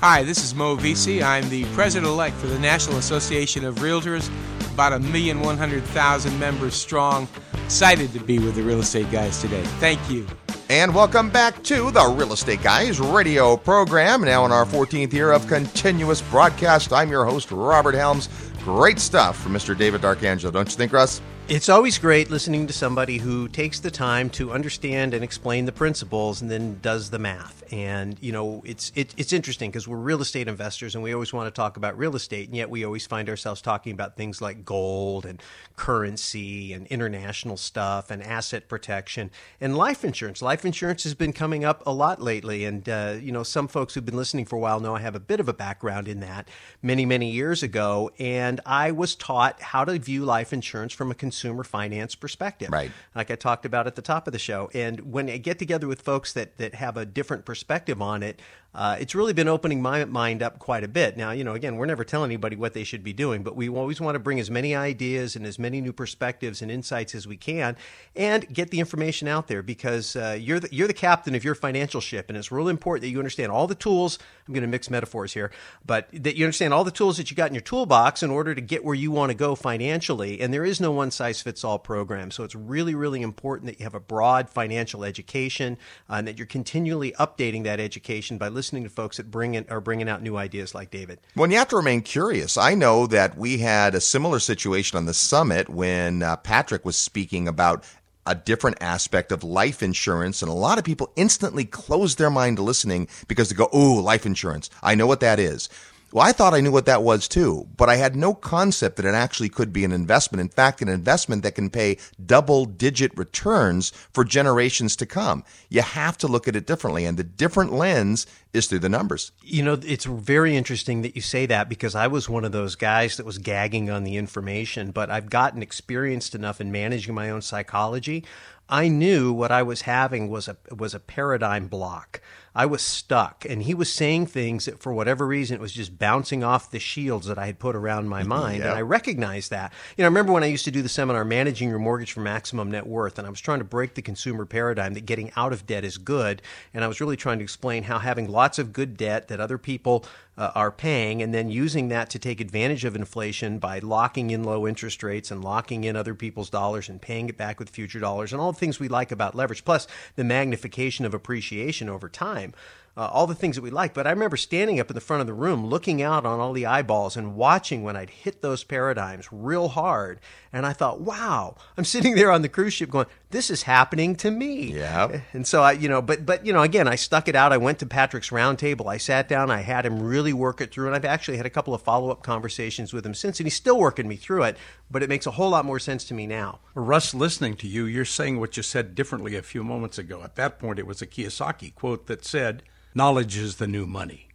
Hi, 0.00 0.22
this 0.22 0.44
is 0.44 0.54
Moe 0.54 0.76
Veissi. 0.76 1.24
I'm 1.24 1.48
the 1.48 1.64
president 1.74 2.08
elect 2.08 2.36
for 2.36 2.46
the 2.46 2.60
National 2.60 2.98
Association 2.98 3.64
of 3.64 3.78
Realtors, 3.78 4.30
about 4.72 4.92
a 4.92 5.00
million 5.00 5.40
one 5.40 5.58
hundred 5.58 5.82
thousand 5.82 6.38
members 6.38 6.76
strong. 6.76 7.26
Excited 7.64 8.12
to 8.12 8.20
be 8.20 8.38
with 8.38 8.54
the 8.54 8.62
real 8.62 8.78
estate 8.78 9.10
guys 9.10 9.40
today. 9.40 9.64
Thank 9.80 10.08
you. 10.08 10.24
And 10.68 10.92
welcome 10.92 11.30
back 11.30 11.62
to 11.64 11.92
the 11.92 12.04
Real 12.08 12.32
Estate 12.32 12.60
Guys 12.60 12.98
radio 12.98 13.56
program. 13.56 14.22
Now, 14.22 14.44
in 14.44 14.50
our 14.50 14.66
14th 14.66 15.12
year 15.12 15.30
of 15.30 15.46
continuous 15.46 16.20
broadcast, 16.22 16.92
I'm 16.92 17.08
your 17.08 17.24
host, 17.24 17.52
Robert 17.52 17.94
Helms. 17.94 18.28
Great 18.64 18.98
stuff 18.98 19.40
from 19.40 19.52
Mr. 19.52 19.78
David 19.78 20.00
D'Arcangelo, 20.00 20.52
don't 20.52 20.68
you 20.68 20.76
think, 20.76 20.92
Russ? 20.92 21.20
It's 21.48 21.68
always 21.68 21.96
great 21.96 22.28
listening 22.28 22.66
to 22.66 22.72
somebody 22.72 23.18
who 23.18 23.46
takes 23.46 23.78
the 23.78 23.90
time 23.92 24.30
to 24.30 24.50
understand 24.50 25.14
and 25.14 25.22
explain 25.22 25.64
the 25.64 25.70
principles 25.70 26.42
and 26.42 26.50
then 26.50 26.80
does 26.82 27.10
the 27.10 27.20
math. 27.20 27.62
And 27.72 28.16
you 28.20 28.32
know, 28.32 28.62
it's 28.64 28.90
it, 28.96 29.14
it's 29.16 29.32
interesting 29.32 29.70
because 29.70 29.86
we're 29.86 29.96
real 29.96 30.20
estate 30.20 30.48
investors 30.48 30.96
and 30.96 31.04
we 31.04 31.14
always 31.14 31.32
want 31.32 31.46
to 31.46 31.56
talk 31.56 31.76
about 31.76 31.96
real 31.96 32.16
estate, 32.16 32.48
and 32.48 32.56
yet 32.56 32.68
we 32.68 32.84
always 32.84 33.06
find 33.06 33.28
ourselves 33.28 33.62
talking 33.62 33.92
about 33.92 34.16
things 34.16 34.40
like 34.40 34.64
gold 34.64 35.24
and 35.24 35.40
currency 35.76 36.72
and 36.72 36.88
international 36.88 37.56
stuff 37.56 38.10
and 38.10 38.24
asset 38.24 38.68
protection 38.68 39.30
and 39.60 39.76
life 39.76 40.04
insurance. 40.04 40.42
Life 40.42 40.64
insurance 40.64 41.04
has 41.04 41.14
been 41.14 41.32
coming 41.32 41.64
up 41.64 41.80
a 41.86 41.92
lot 41.92 42.20
lately, 42.20 42.64
and 42.64 42.88
uh, 42.88 43.14
you 43.20 43.30
know, 43.30 43.44
some 43.44 43.68
folks 43.68 43.94
who've 43.94 44.04
been 44.04 44.16
listening 44.16 44.46
for 44.46 44.56
a 44.56 44.60
while 44.60 44.80
know 44.80 44.96
I 44.96 45.00
have 45.00 45.14
a 45.14 45.20
bit 45.20 45.38
of 45.38 45.48
a 45.48 45.54
background 45.54 46.08
in 46.08 46.18
that 46.20 46.48
many 46.82 47.06
many 47.06 47.30
years 47.30 47.62
ago, 47.62 48.10
and 48.18 48.60
I 48.66 48.90
was 48.90 49.14
taught 49.14 49.62
how 49.62 49.84
to 49.84 49.96
view 49.96 50.24
life 50.24 50.52
insurance 50.52 50.92
from 50.92 51.12
a 51.12 51.14
consumer 51.14 51.35
finance 51.64 52.14
perspective. 52.14 52.70
Right. 52.70 52.90
Like 53.14 53.30
I 53.30 53.36
talked 53.36 53.66
about 53.66 53.86
at 53.86 53.94
the 53.94 54.02
top 54.02 54.26
of 54.26 54.32
the 54.32 54.38
show. 54.38 54.70
And 54.74 55.12
when 55.12 55.28
I 55.28 55.38
get 55.38 55.58
together 55.58 55.86
with 55.86 56.02
folks 56.02 56.32
that, 56.34 56.56
that 56.58 56.74
have 56.74 56.96
a 56.96 57.06
different 57.06 57.44
perspective 57.44 58.00
on 58.00 58.22
it, 58.22 58.40
uh, 58.76 58.94
it's 59.00 59.14
really 59.14 59.32
been 59.32 59.48
opening 59.48 59.80
my 59.80 60.04
mind 60.04 60.42
up 60.42 60.58
quite 60.58 60.84
a 60.84 60.88
bit. 60.88 61.16
Now, 61.16 61.30
you 61.30 61.44
know, 61.44 61.54
again, 61.54 61.76
we're 61.76 61.86
never 61.86 62.04
telling 62.04 62.28
anybody 62.28 62.56
what 62.56 62.74
they 62.74 62.84
should 62.84 63.02
be 63.02 63.14
doing, 63.14 63.42
but 63.42 63.56
we 63.56 63.70
always 63.70 64.02
want 64.02 64.16
to 64.16 64.18
bring 64.18 64.38
as 64.38 64.50
many 64.50 64.74
ideas 64.74 65.34
and 65.34 65.46
as 65.46 65.58
many 65.58 65.80
new 65.80 65.94
perspectives 65.94 66.60
and 66.60 66.70
insights 66.70 67.14
as 67.14 67.26
we 67.26 67.38
can, 67.38 67.74
and 68.14 68.46
get 68.52 68.70
the 68.70 68.78
information 68.78 69.28
out 69.28 69.48
there 69.48 69.62
because 69.62 70.14
uh, 70.14 70.36
you're 70.38 70.60
the, 70.60 70.68
you're 70.70 70.86
the 70.86 70.92
captain 70.92 71.34
of 71.34 71.42
your 71.42 71.54
financial 71.54 72.02
ship, 72.02 72.26
and 72.28 72.36
it's 72.36 72.52
really 72.52 72.70
important 72.70 73.00
that 73.00 73.08
you 73.08 73.18
understand 73.18 73.50
all 73.50 73.66
the 73.66 73.74
tools. 73.74 74.18
I'm 74.46 74.52
going 74.52 74.60
to 74.60 74.68
mix 74.68 74.90
metaphors 74.90 75.32
here, 75.32 75.50
but 75.86 76.08
that 76.12 76.36
you 76.36 76.44
understand 76.44 76.74
all 76.74 76.84
the 76.84 76.90
tools 76.90 77.16
that 77.16 77.30
you 77.30 77.36
got 77.36 77.48
in 77.48 77.54
your 77.54 77.62
toolbox 77.62 78.22
in 78.22 78.30
order 78.30 78.54
to 78.54 78.60
get 78.60 78.84
where 78.84 78.94
you 78.94 79.10
want 79.10 79.30
to 79.30 79.34
go 79.34 79.54
financially. 79.54 80.38
And 80.42 80.52
there 80.52 80.66
is 80.66 80.82
no 80.82 80.92
one 80.92 81.10
size 81.10 81.40
fits 81.40 81.64
all 81.64 81.78
program, 81.78 82.30
so 82.30 82.44
it's 82.44 82.54
really 82.54 82.94
really 82.94 83.22
important 83.22 83.68
that 83.68 83.78
you 83.78 83.84
have 83.84 83.94
a 83.94 84.00
broad 84.00 84.50
financial 84.50 85.02
education 85.02 85.78
uh, 86.10 86.16
and 86.16 86.28
that 86.28 86.36
you're 86.36 86.46
continually 86.46 87.12
updating 87.12 87.64
that 87.64 87.80
education 87.80 88.36
by 88.36 88.48
listening 88.48 88.65
listening 88.66 88.82
to 88.82 88.90
folks 88.90 89.18
that 89.18 89.30
bring 89.30 89.54
in, 89.54 89.64
are 89.68 89.80
bringing 89.80 90.08
out 90.08 90.20
new 90.20 90.36
ideas 90.36 90.74
like 90.74 90.90
David. 90.90 91.20
Well, 91.36 91.48
you 91.48 91.56
have 91.56 91.68
to 91.68 91.76
remain 91.76 92.00
curious. 92.02 92.56
I 92.56 92.74
know 92.74 93.06
that 93.06 93.38
we 93.38 93.58
had 93.58 93.94
a 93.94 94.00
similar 94.00 94.40
situation 94.40 94.98
on 94.98 95.06
the 95.06 95.14
summit 95.14 95.68
when 95.68 96.24
uh, 96.24 96.34
Patrick 96.34 96.84
was 96.84 96.96
speaking 96.96 97.46
about 97.46 97.84
a 98.26 98.34
different 98.34 98.78
aspect 98.80 99.30
of 99.30 99.44
life 99.44 99.84
insurance, 99.84 100.42
and 100.42 100.50
a 100.50 100.54
lot 100.54 100.78
of 100.78 100.84
people 100.84 101.12
instantly 101.14 101.64
close 101.64 102.16
their 102.16 102.28
mind 102.28 102.56
to 102.56 102.64
listening 102.64 103.06
because 103.28 103.48
they 103.48 103.54
go, 103.54 103.68
"Oh, 103.72 103.94
life 103.94 104.26
insurance! 104.26 104.68
I 104.82 104.96
know 104.96 105.06
what 105.06 105.20
that 105.20 105.38
is." 105.38 105.68
Well, 106.16 106.26
I 106.26 106.32
thought 106.32 106.54
I 106.54 106.62
knew 106.62 106.72
what 106.72 106.86
that 106.86 107.02
was 107.02 107.28
too, 107.28 107.68
but 107.76 107.90
I 107.90 107.96
had 107.96 108.16
no 108.16 108.32
concept 108.32 108.96
that 108.96 109.04
it 109.04 109.12
actually 109.12 109.50
could 109.50 109.70
be 109.70 109.84
an 109.84 109.92
investment. 109.92 110.40
In 110.40 110.48
fact, 110.48 110.80
an 110.80 110.88
investment 110.88 111.42
that 111.42 111.54
can 111.54 111.68
pay 111.68 111.98
double 112.24 112.64
digit 112.64 113.14
returns 113.18 113.90
for 114.14 114.24
generations 114.24 114.96
to 114.96 115.04
come. 115.04 115.44
You 115.68 115.82
have 115.82 116.16
to 116.16 116.26
look 116.26 116.48
at 116.48 116.56
it 116.56 116.66
differently, 116.66 117.04
and 117.04 117.18
the 117.18 117.22
different 117.22 117.74
lens 117.74 118.26
is 118.54 118.66
through 118.66 118.78
the 118.78 118.88
numbers. 118.88 119.30
You 119.42 119.62
know, 119.62 119.78
it's 119.84 120.06
very 120.06 120.56
interesting 120.56 121.02
that 121.02 121.16
you 121.16 121.20
say 121.20 121.44
that 121.44 121.68
because 121.68 121.94
I 121.94 122.06
was 122.06 122.30
one 122.30 122.46
of 122.46 122.52
those 122.52 122.76
guys 122.76 123.18
that 123.18 123.26
was 123.26 123.36
gagging 123.36 123.90
on 123.90 124.04
the 124.04 124.16
information, 124.16 124.92
but 124.92 125.10
I've 125.10 125.28
gotten 125.28 125.60
experienced 125.60 126.34
enough 126.34 126.62
in 126.62 126.72
managing 126.72 127.14
my 127.14 127.28
own 127.28 127.42
psychology. 127.42 128.24
I 128.68 128.88
knew 128.88 129.32
what 129.32 129.52
I 129.52 129.62
was 129.62 129.82
having 129.82 130.28
was 130.28 130.48
a 130.48 130.56
was 130.74 130.94
a 130.94 130.98
paradigm 130.98 131.68
block. 131.68 132.20
I 132.56 132.64
was 132.64 132.80
stuck, 132.80 133.44
and 133.46 133.62
he 133.62 133.74
was 133.74 133.92
saying 133.92 134.28
things 134.28 134.64
that, 134.64 134.80
for 134.80 134.90
whatever 134.90 135.26
reason, 135.26 135.56
it 135.56 135.60
was 135.60 135.74
just 135.74 135.98
bouncing 135.98 136.42
off 136.42 136.70
the 136.70 136.78
shields 136.78 137.26
that 137.26 137.36
I 137.36 137.44
had 137.44 137.58
put 137.58 137.76
around 137.76 138.08
my 138.08 138.20
mm-hmm, 138.20 138.30
mind, 138.30 138.58
Yep. 138.60 138.66
and 138.66 138.78
I 138.78 138.80
recognized 138.80 139.50
that. 139.50 139.74
You 139.94 140.02
know, 140.02 140.06
I 140.06 140.08
remember 140.08 140.32
when 140.32 140.42
I 140.42 140.46
used 140.46 140.64
to 140.64 140.70
do 140.70 140.80
the 140.80 140.88
seminar, 140.88 141.22
"Managing 141.22 141.68
Your 141.68 141.78
Mortgage 141.78 142.12
for 142.12 142.20
Maximum 142.20 142.70
Net 142.70 142.86
Worth," 142.86 143.18
and 143.18 143.26
I 143.26 143.30
was 143.30 143.40
trying 143.40 143.58
to 143.58 143.64
break 143.64 143.94
the 143.94 144.00
consumer 144.00 144.46
paradigm 144.46 144.94
that 144.94 145.04
getting 145.04 145.30
out 145.36 145.52
of 145.52 145.66
debt 145.66 145.84
is 145.84 145.98
good, 145.98 146.40
and 146.72 146.82
I 146.82 146.88
was 146.88 146.98
really 146.98 147.16
trying 147.16 147.38
to 147.40 147.44
explain 147.44 147.82
how 147.82 147.98
having 147.98 148.26
lots 148.26 148.58
of 148.58 148.72
good 148.72 148.96
debt 148.96 149.28
that 149.28 149.38
other 149.38 149.58
people 149.58 150.06
uh, 150.38 150.52
are 150.54 150.70
paying, 150.70 151.22
and 151.22 151.32
then 151.32 151.50
using 151.50 151.88
that 151.88 152.10
to 152.10 152.18
take 152.18 152.40
advantage 152.40 152.84
of 152.84 152.94
inflation 152.94 153.58
by 153.58 153.78
locking 153.78 154.30
in 154.30 154.44
low 154.44 154.66
interest 154.66 155.02
rates 155.02 155.30
and 155.30 155.42
locking 155.42 155.84
in 155.84 155.96
other 155.96 156.14
people's 156.14 156.50
dollars 156.50 156.88
and 156.88 157.00
paying 157.00 157.28
it 157.28 157.36
back 157.36 157.58
with 157.58 157.70
future 157.70 158.00
dollars, 158.00 158.32
and 158.32 158.40
all 158.40 158.52
the 158.52 158.58
things 158.58 158.78
we 158.78 158.88
like 158.88 159.10
about 159.10 159.34
leverage, 159.34 159.64
plus 159.64 159.86
the 160.16 160.24
magnification 160.24 161.04
of 161.04 161.14
appreciation 161.14 161.88
over 161.88 162.08
time. 162.08 162.52
Uh, 162.98 163.10
all 163.12 163.26
the 163.26 163.34
things 163.34 163.56
that 163.56 163.62
we 163.62 163.68
like. 163.68 163.92
But 163.92 164.06
I 164.06 164.10
remember 164.10 164.38
standing 164.38 164.80
up 164.80 164.88
in 164.88 164.94
the 164.94 165.02
front 165.02 165.20
of 165.20 165.26
the 165.26 165.34
room, 165.34 165.66
looking 165.66 166.00
out 166.00 166.24
on 166.24 166.40
all 166.40 166.54
the 166.54 166.64
eyeballs 166.64 167.14
and 167.14 167.36
watching 167.36 167.82
when 167.82 167.94
I'd 167.94 168.08
hit 168.08 168.40
those 168.40 168.64
paradigms 168.64 169.28
real 169.30 169.68
hard. 169.68 170.18
And 170.50 170.64
I 170.64 170.72
thought, 170.72 171.02
wow, 171.02 171.56
I'm 171.76 171.84
sitting 171.84 172.14
there 172.14 172.30
on 172.30 172.40
the 172.40 172.48
cruise 172.48 172.72
ship 172.72 172.88
going, 172.88 173.04
this 173.28 173.50
is 173.50 173.64
happening 173.64 174.16
to 174.16 174.30
me. 174.30 174.72
Yeah. 174.72 175.20
And 175.34 175.46
so 175.46 175.62
I, 175.62 175.72
you 175.72 175.90
know, 175.90 176.00
but 176.00 176.24
but 176.24 176.46
you 176.46 176.54
know, 176.54 176.62
again, 176.62 176.88
I 176.88 176.94
stuck 176.94 177.28
it 177.28 177.36
out. 177.36 177.52
I 177.52 177.58
went 177.58 177.80
to 177.80 177.86
Patrick's 177.86 178.30
roundtable. 178.30 178.86
I 178.86 178.96
sat 178.96 179.28
down. 179.28 179.50
I 179.50 179.60
had 179.60 179.84
him 179.84 180.02
really 180.02 180.32
work 180.32 180.62
it 180.62 180.72
through, 180.72 180.86
and 180.86 180.96
I've 180.96 181.04
actually 181.04 181.36
had 181.36 181.44
a 181.44 181.50
couple 181.50 181.74
of 181.74 181.82
follow 181.82 182.10
up 182.10 182.22
conversations 182.22 182.94
with 182.94 183.04
him 183.04 183.12
since, 183.12 183.38
and 183.38 183.46
he's 183.46 183.54
still 183.54 183.78
working 183.78 184.08
me 184.08 184.16
through 184.16 184.44
it. 184.44 184.56
But 184.90 185.02
it 185.02 185.10
makes 185.10 185.26
a 185.26 185.32
whole 185.32 185.50
lot 185.50 185.66
more 185.66 185.78
sense 185.78 186.04
to 186.04 186.14
me 186.14 186.26
now. 186.26 186.60
Russ, 186.74 187.12
listening 187.12 187.56
to 187.56 187.68
you, 187.68 187.84
you're 187.84 188.06
saying 188.06 188.40
what 188.40 188.56
you 188.56 188.62
said 188.62 188.94
differently 188.94 189.36
a 189.36 189.42
few 189.42 189.62
moments 189.62 189.98
ago. 189.98 190.22
At 190.22 190.36
that 190.36 190.58
point, 190.58 190.78
it 190.78 190.86
was 190.86 191.02
a 191.02 191.06
Kiyosaki 191.06 191.74
quote 191.74 192.06
that 192.06 192.24
said, 192.24 192.62
Knowledge 192.96 193.36
is 193.36 193.56
the 193.56 193.66
new 193.66 193.84
money. 193.84 194.28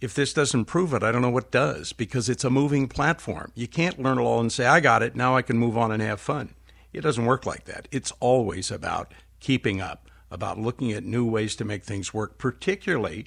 If 0.00 0.14
this 0.14 0.32
doesn't 0.32 0.66
prove 0.66 0.94
it, 0.94 1.02
I 1.02 1.10
don't 1.10 1.22
know 1.22 1.28
what 1.28 1.50
does, 1.50 1.92
because 1.92 2.28
it's 2.28 2.44
a 2.44 2.50
moving 2.50 2.86
platform. 2.86 3.50
You 3.56 3.66
can't 3.66 3.98
learn 3.98 4.18
it 4.18 4.22
all 4.22 4.38
and 4.38 4.52
say, 4.52 4.64
I 4.64 4.78
got 4.78 5.02
it, 5.02 5.16
now 5.16 5.36
I 5.36 5.42
can 5.42 5.58
move 5.58 5.76
on 5.76 5.90
and 5.90 6.00
have 6.00 6.20
fun. 6.20 6.54
It 6.92 7.00
doesn't 7.00 7.26
work 7.26 7.46
like 7.46 7.64
that. 7.64 7.88
It's 7.90 8.12
always 8.20 8.70
about 8.70 9.10
keeping 9.40 9.80
up, 9.80 10.08
about 10.30 10.56
looking 10.56 10.92
at 10.92 11.02
new 11.02 11.28
ways 11.28 11.56
to 11.56 11.64
make 11.64 11.82
things 11.82 12.14
work, 12.14 12.38
particularly 12.38 13.26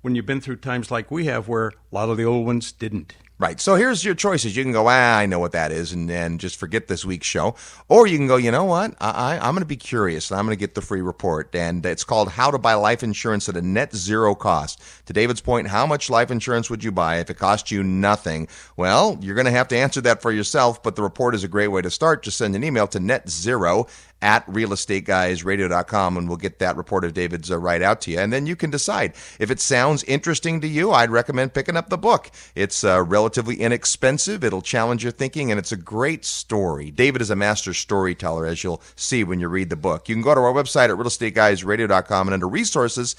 when 0.00 0.14
you've 0.14 0.26
been 0.26 0.40
through 0.40 0.58
times 0.58 0.92
like 0.92 1.10
we 1.10 1.24
have 1.24 1.48
where 1.48 1.66
a 1.66 1.72
lot 1.90 2.08
of 2.08 2.16
the 2.16 2.22
old 2.24 2.46
ones 2.46 2.70
didn't. 2.70 3.16
Right. 3.40 3.58
So 3.58 3.74
here's 3.74 4.04
your 4.04 4.14
choices. 4.14 4.54
You 4.54 4.62
can 4.64 4.72
go, 4.72 4.86
ah, 4.86 5.16
I 5.16 5.24
know 5.24 5.38
what 5.38 5.52
that 5.52 5.72
is, 5.72 5.94
and, 5.94 6.10
and 6.10 6.38
just 6.38 6.56
forget 6.56 6.88
this 6.88 7.06
week's 7.06 7.26
show. 7.26 7.54
Or 7.88 8.06
you 8.06 8.18
can 8.18 8.26
go, 8.26 8.36
you 8.36 8.50
know 8.50 8.66
what? 8.66 8.94
I, 9.00 9.10
I, 9.10 9.34
I'm 9.36 9.54
going 9.54 9.62
to 9.62 9.64
be 9.64 9.78
curious, 9.78 10.30
and 10.30 10.38
I'm 10.38 10.44
going 10.44 10.54
to 10.54 10.60
get 10.60 10.74
the 10.74 10.82
free 10.82 11.00
report. 11.00 11.54
And 11.54 11.86
it's 11.86 12.04
called 12.04 12.28
How 12.28 12.50
to 12.50 12.58
Buy 12.58 12.74
Life 12.74 13.02
Insurance 13.02 13.48
at 13.48 13.56
a 13.56 13.62
Net 13.62 13.94
Zero 13.96 14.34
Cost. 14.34 14.82
To 15.06 15.14
David's 15.14 15.40
point, 15.40 15.68
how 15.68 15.86
much 15.86 16.10
life 16.10 16.30
insurance 16.30 16.68
would 16.68 16.84
you 16.84 16.92
buy 16.92 17.16
if 17.20 17.30
it 17.30 17.38
cost 17.38 17.70
you 17.70 17.82
nothing? 17.82 18.46
Well, 18.76 19.16
you're 19.22 19.36
going 19.36 19.46
to 19.46 19.52
have 19.52 19.68
to 19.68 19.78
answer 19.78 20.02
that 20.02 20.20
for 20.20 20.30
yourself, 20.30 20.82
but 20.82 20.94
the 20.94 21.02
report 21.02 21.34
is 21.34 21.42
a 21.42 21.48
great 21.48 21.68
way 21.68 21.80
to 21.80 21.90
start. 21.90 22.22
Just 22.22 22.36
send 22.36 22.54
an 22.54 22.62
email 22.62 22.88
to 22.88 23.00
net 23.00 23.26
zero 23.30 23.86
at 24.22 24.46
realestateguysradio.com 24.46 26.16
and 26.16 26.28
we'll 26.28 26.36
get 26.36 26.58
that 26.58 26.76
report 26.76 27.04
of 27.04 27.14
David's 27.14 27.50
uh, 27.50 27.58
right 27.58 27.82
out 27.82 28.00
to 28.02 28.10
you. 28.10 28.18
And 28.18 28.32
then 28.32 28.46
you 28.46 28.56
can 28.56 28.70
decide. 28.70 29.14
If 29.38 29.50
it 29.50 29.60
sounds 29.60 30.04
interesting 30.04 30.60
to 30.60 30.68
you, 30.68 30.92
I'd 30.92 31.10
recommend 31.10 31.54
picking 31.54 31.76
up 31.76 31.88
the 31.88 31.98
book. 31.98 32.30
It's 32.54 32.84
uh, 32.84 33.02
relatively 33.02 33.56
inexpensive, 33.56 34.44
it'll 34.44 34.62
challenge 34.62 35.02
your 35.02 35.12
thinking, 35.12 35.50
and 35.50 35.58
it's 35.58 35.72
a 35.72 35.76
great 35.76 36.24
story. 36.24 36.90
David 36.90 37.22
is 37.22 37.30
a 37.30 37.36
master 37.36 37.72
storyteller, 37.72 38.46
as 38.46 38.62
you'll 38.62 38.82
see 38.96 39.24
when 39.24 39.40
you 39.40 39.48
read 39.48 39.70
the 39.70 39.76
book. 39.76 40.08
You 40.08 40.14
can 40.14 40.22
go 40.22 40.34
to 40.34 40.40
our 40.40 40.52
website 40.52 40.90
at 40.90 40.96
realestateguysradio.com 40.96 42.28
and 42.28 42.34
under 42.34 42.48
resources, 42.48 43.16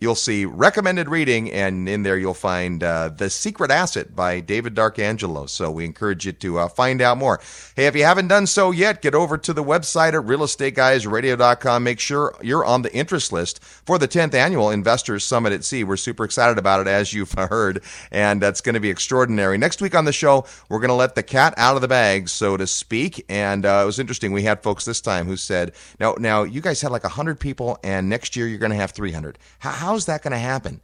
You'll 0.00 0.16
see 0.16 0.44
recommended 0.44 1.08
reading, 1.08 1.50
and 1.50 1.88
in 1.88 2.02
there 2.02 2.18
you'll 2.18 2.34
find 2.34 2.82
uh, 2.82 3.10
The 3.10 3.30
Secret 3.30 3.70
Asset 3.70 4.14
by 4.14 4.40
David 4.40 4.74
D'Arcangelo. 4.74 5.48
So 5.48 5.70
we 5.70 5.84
encourage 5.84 6.26
you 6.26 6.32
to 6.32 6.58
uh, 6.58 6.68
find 6.68 7.00
out 7.00 7.16
more. 7.16 7.40
Hey, 7.76 7.86
if 7.86 7.94
you 7.94 8.04
haven't 8.04 8.28
done 8.28 8.46
so 8.46 8.70
yet, 8.72 9.02
get 9.02 9.14
over 9.14 9.38
to 9.38 9.52
the 9.52 9.62
website 9.62 10.08
at 10.08 10.26
realestateguysradio.com. 10.26 11.84
Make 11.84 12.00
sure 12.00 12.34
you're 12.42 12.64
on 12.64 12.82
the 12.82 12.94
interest 12.94 13.32
list 13.32 13.62
for 13.62 13.98
the 13.98 14.08
10th 14.08 14.34
annual 14.34 14.70
Investors 14.70 15.24
Summit 15.24 15.52
at 15.52 15.64
Sea. 15.64 15.84
We're 15.84 15.96
super 15.96 16.24
excited 16.24 16.58
about 16.58 16.80
it, 16.80 16.86
as 16.86 17.14
you've 17.14 17.32
heard, 17.38 17.82
and 18.10 18.42
that's 18.42 18.60
going 18.60 18.74
to 18.74 18.80
be 18.80 18.90
extraordinary. 18.90 19.56
Next 19.58 19.80
week 19.80 19.94
on 19.94 20.04
the 20.04 20.12
show, 20.12 20.44
we're 20.68 20.80
going 20.80 20.88
to 20.88 20.94
let 20.94 21.14
the 21.14 21.22
cat 21.22 21.54
out 21.56 21.76
of 21.76 21.82
the 21.82 21.88
bag, 21.88 22.28
so 22.28 22.56
to 22.56 22.66
speak. 22.66 23.24
And 23.28 23.64
uh, 23.64 23.80
it 23.84 23.86
was 23.86 24.00
interesting. 24.00 24.32
We 24.32 24.42
had 24.42 24.62
folks 24.62 24.84
this 24.84 25.00
time 25.00 25.26
who 25.26 25.36
said, 25.36 25.72
"Now, 26.00 26.16
now 26.18 26.42
you 26.42 26.60
guys 26.60 26.80
had 26.80 26.90
like 26.90 27.04
100 27.04 27.38
people, 27.38 27.78
and 27.84 28.08
next 28.08 28.34
year 28.34 28.48
you're 28.48 28.58
going 28.58 28.70
to 28.70 28.76
have 28.76 28.90
300. 28.90 29.38
How, 29.60 29.70
how's 29.84 30.06
that 30.06 30.22
going 30.22 30.32
to 30.32 30.38
happen?" 30.38 30.80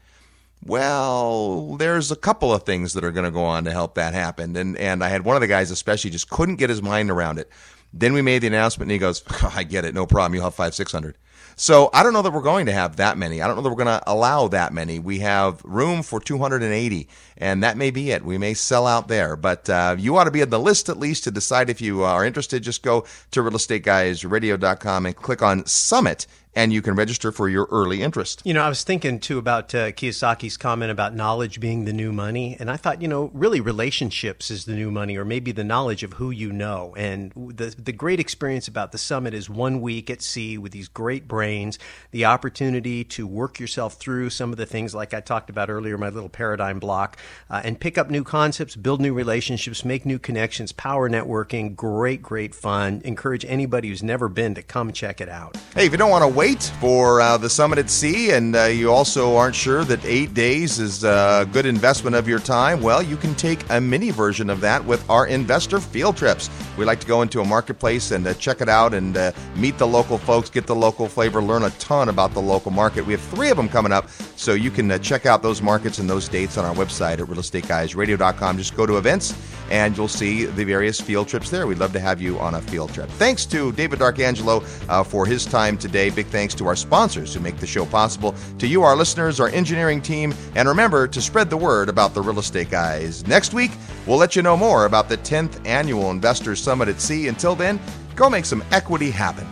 Well, 0.65 1.77
there's 1.77 2.11
a 2.11 2.17
couple 2.17 2.53
of 2.53 2.65
things 2.65 2.93
that 2.93 3.03
are 3.03 3.13
going 3.13 3.25
to 3.25 3.31
go 3.31 3.45
on 3.45 3.65
to 3.65 3.71
help 3.71 3.95
that 3.95 4.13
happen. 4.13 4.55
And 4.57 4.77
and 4.77 5.03
I 5.03 5.09
had 5.09 5.25
one 5.25 5.37
of 5.37 5.41
the 5.41 5.47
guys 5.47 5.71
especially 5.71 6.11
just 6.11 6.29
couldn't 6.31 6.57
get 6.57 6.71
his 6.71 6.83
mind 6.83 7.11
around 7.11 7.39
it. 7.39 7.49
Then 7.93 8.13
we 8.13 8.23
made 8.23 8.41
the 8.41 8.47
announcement 8.47 8.87
and 8.87 8.93
he 8.93 8.99
goes, 8.99 9.25
I 9.43 9.65
get 9.65 9.85
it, 9.85 9.95
no 9.95 10.07
problem. 10.07 10.35
You'll 10.35 10.45
have 10.45 10.55
five, 10.55 10.75
six 10.75 10.93
hundred. 10.93 11.17
So 11.57 11.91
I 11.93 12.03
don't 12.03 12.15
know 12.15 12.23
that 12.23 12.33
we're 12.33 12.41
going 12.41 12.65
to 12.67 12.73
have 12.73 12.97
that 12.97 13.19
many. 13.19 13.43
I 13.43 13.47
don't 13.47 13.57
know 13.57 13.61
that 13.61 13.69
we're 13.69 13.85
going 13.85 13.99
to 13.99 14.03
allow 14.11 14.49
that 14.49 14.73
many. 14.73 14.99
We 14.99 15.19
have 15.19 15.63
room 15.63 16.03
for 16.03 16.19
280, 16.19 17.09
and 17.37 17.63
that 17.63 17.77
may 17.77 17.91
be 17.91 18.13
it. 18.13 18.25
We 18.25 18.39
may 18.39 18.55
sell 18.55 18.87
out 18.87 19.09
there, 19.09 19.37
but 19.37 19.69
uh, 19.69 19.97
you 19.99 20.17
ought 20.17 20.25
to 20.25 20.31
be 20.31 20.41
on 20.41 20.49
the 20.49 20.59
list 20.59 20.89
at 20.89 20.97
least 20.97 21.25
to 21.25 21.31
decide 21.31 21.69
if 21.69 21.83
you 21.83 22.03
are 22.03 22.25
interested. 22.25 22.63
Just 22.63 22.83
go 22.83 23.05
to 23.33 23.43
realestateguysradio.com 23.43 25.05
and 25.05 25.15
click 25.15 25.43
on 25.43 25.67
Summit, 25.67 26.27
and 26.55 26.73
you 26.73 26.83
can 26.83 26.95
register 26.95 27.31
for 27.31 27.49
your 27.49 27.69
early 27.71 28.03
interest. 28.03 28.43
You 28.45 28.55
know, 28.55 28.63
I 28.63 28.69
was 28.69 28.83
thinking 28.83 29.21
too 29.21 29.39
about 29.39 29.75
uh, 29.75 29.93
Kiyosaki's 29.93 30.57
comment 30.57 30.91
about 30.91 31.15
knowledge 31.15 31.61
being 31.61 31.85
the 31.85 31.93
new 31.93 32.13
money, 32.13 32.57
and 32.59 32.71
I 32.71 32.77
thought, 32.77 33.01
you 33.01 33.09
know, 33.09 33.31
really 33.33 33.61
relationships 33.61 34.51
is 34.51 34.65
the 34.65 34.75
new 34.75 34.91
money, 34.91 35.17
or 35.17 35.25
maybe 35.25 35.53
the 35.53 35.65
knowledge 35.65 36.03
of 36.03 36.15
who 36.15 36.31
you 36.31 36.53
know. 36.53 36.95
And 36.97 37.33
the 37.35 37.75
the 37.79 37.93
great 37.93 38.21
experience 38.21 38.69
about 38.69 38.93
the 38.93 38.99
summit 38.99 39.35
is 39.35 39.49
one 39.49 39.81
week 39.81 40.11
at 40.11 40.23
sea 40.23 40.59
with 40.59 40.73
these 40.73 40.89
great 40.89 41.29
brains, 41.29 41.79
the 42.11 42.25
opportunity 42.25 43.05
to 43.05 43.27
work 43.27 43.61
yourself 43.61 43.95
through 43.95 44.31
some 44.31 44.51
of 44.51 44.57
the 44.57 44.67
things 44.67 44.95
like 44.95 45.15
I 45.15 45.21
talked 45.21 45.51
about 45.51 45.71
earlier, 45.71 45.97
my 45.97 46.09
little 46.09 46.29
paradigm 46.29 46.79
block, 46.79 47.17
uh, 47.49 47.61
and 47.65 47.79
pick 47.79 47.97
up 47.97 48.11
new 48.11 48.25
concepts, 48.25 48.77
build 48.77 49.01
new 49.01 49.15
relationships, 49.15 49.85
make 49.85 50.05
new 50.05 50.19
connections, 50.19 50.73
power 50.73 51.09
networking. 51.09 51.77
Great, 51.77 52.23
great 52.23 52.55
fun. 52.55 53.01
Encourage 53.05 53.45
anybody 53.45 53.89
who's 53.89 54.03
never 54.03 54.29
been 54.29 54.55
to 54.55 54.63
come 54.63 54.93
check 54.93 55.21
it 55.21 55.29
out. 55.29 55.57
Hey, 55.75 55.87
if 55.87 55.93
you 55.93 55.99
don't 55.99 56.11
want 56.11 56.25
to 56.25 56.40
wait 56.41 56.73
for 56.81 57.21
uh, 57.21 57.37
the 57.37 57.51
summit 57.51 57.79
at 57.79 57.91
sea 57.91 58.31
and 58.31 58.57
uh, 58.57 58.65
you 58.65 58.91
also 58.91 59.37
aren't 59.37 59.55
sure 59.55 59.85
that 59.85 60.03
eight 60.07 60.33
days 60.33 60.79
is 60.79 61.05
a 61.05 61.47
good 61.53 61.67
investment 61.67 62.17
of 62.17 62.27
your 62.27 62.39
time, 62.39 62.81
well, 62.81 63.03
you 63.03 63.15
can 63.15 63.35
take 63.35 63.63
a 63.69 63.79
mini 63.79 64.11
version 64.11 64.49
of 64.49 64.59
that 64.59 64.83
with 64.83 65.05
our 65.11 65.27
investor 65.27 65.79
field 65.79 66.17
trips. 66.17 66.49
We 66.79 66.87
like 66.87 66.99
to 67.01 67.07
go 67.07 67.21
into 67.21 67.43
a 67.43 67.45
marketplace 67.45 68.13
and 68.13 68.27
uh, 68.27 68.33
check 68.33 68.63
it 68.63 68.71
out 68.71 68.95
and 68.95 69.19
uh, 69.19 69.33
meet 69.55 69.77
the 69.77 69.87
local 69.87 70.17
folks, 70.17 70.49
get 70.49 70.67
the 70.67 70.75
local 70.75 71.09
flavor, 71.09 71.43
learn 71.43 71.65
a 71.65 71.71
ton 71.73 72.09
about 72.09 72.33
the 72.33 72.41
local 72.41 72.71
market. 72.71 73.05
We 73.05 73.13
have 73.13 73.21
three 73.21 73.51
of 73.51 73.59
them 73.59 73.69
coming 73.69 73.93
up, 73.93 74.09
so 74.37 74.55
you 74.55 74.71
can 74.71 74.91
uh, 74.91 74.97
check 74.97 75.27
out 75.27 75.43
those 75.43 75.61
markets 75.61 75.99
and 75.99 76.09
those 76.09 76.27
dates 76.27 76.57
on 76.57 76.65
our 76.65 76.75
website 76.75 77.19
at 77.19 77.27
realestateguysradio.com. 77.27 78.57
Just 78.57 78.75
go 78.75 78.87
to 78.87 78.97
events 78.97 79.35
and 79.71 79.97
you'll 79.97 80.09
see 80.09 80.47
the 80.47 80.65
various 80.65 81.01
field 81.01 81.29
trips 81.29 81.51
there. 81.51 81.67
We'd 81.67 81.79
love 81.79 81.93
to 81.93 82.01
have 82.01 82.21
you 82.21 82.39
on 82.39 82.55
a 82.55 82.63
field 82.63 82.95
trip. 82.95 83.09
Thanks 83.11 83.47
to 83.47 83.73
David 83.73 83.99
D'Arcangelo 83.99 84.65
uh, 84.89 85.05
for 85.05 85.27
his 85.27 85.45
time 85.45 85.79
today. 85.79 86.11
Big 86.11 86.30
thanks 86.31 86.55
to 86.55 86.67
our 86.67 86.77
sponsors 86.77 87.35
who 87.35 87.41
make 87.41 87.59
the 87.59 87.67
show 87.67 87.85
possible, 87.85 88.35
to 88.59 88.67
you, 88.67 88.83
our 88.83 88.97
listeners, 88.97 89.41
our 89.41 89.49
engineering 89.49 90.01
team, 90.01 90.35
and 90.55 90.69
remember 90.69 91.07
to 91.09 91.21
spread 91.21 91.51
the 91.51 91.57
word 91.57 91.89
about 91.89 92.15
the 92.15 92.23
real 92.23 92.39
estate 92.39 92.71
guys. 92.71 93.27
Next 93.27 93.53
week, 93.53 93.73
we'll 94.07 94.19
let 94.19 94.37
you 94.37 94.43
know 94.43 94.57
more 94.57 94.87
about 94.87 95.09
the 95.09 95.19
10th 95.19 95.67
annual 95.67 96.11
Investors 96.11 96.61
Summit 96.61 96.89
at 96.89 97.01
Sea. 97.01 97.29
Until 97.29 97.55
then, 97.55 97.79
go 98.17 98.31
make 98.31 98.45
some 98.45 98.65
equity 98.71 99.11
happen. 99.11 99.47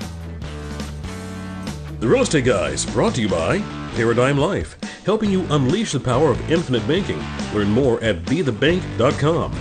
The 2.00 2.06
Real 2.06 2.22
Estate 2.22 2.44
Guys, 2.44 2.86
brought 2.86 3.16
to 3.16 3.20
you 3.20 3.28
by 3.28 3.58
Paradigm 3.96 4.38
Life, 4.38 4.78
helping 5.04 5.30
you 5.32 5.44
unleash 5.50 5.90
the 5.90 5.98
power 5.98 6.30
of 6.30 6.50
infinite 6.50 6.86
banking. 6.86 7.20
Learn 7.52 7.70
more 7.70 8.00
at 8.04 8.24
bethebank.com. 8.24 9.52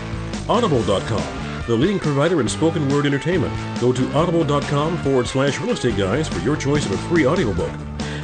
Audible.com, 0.48 1.37
the 1.68 1.76
leading 1.76 2.00
provider 2.00 2.40
in 2.40 2.48
spoken 2.48 2.88
word 2.90 3.06
entertainment. 3.06 3.54
Go 3.80 3.92
to 3.92 4.12
audible.com 4.14 4.98
forward 5.00 5.28
slash 5.28 5.60
real 5.60 5.72
estate 5.72 5.98
guys 5.98 6.28
for 6.28 6.40
your 6.40 6.56
choice 6.56 6.86
of 6.86 6.94
a 6.94 6.98
free 7.10 7.28
audiobook. 7.28 7.72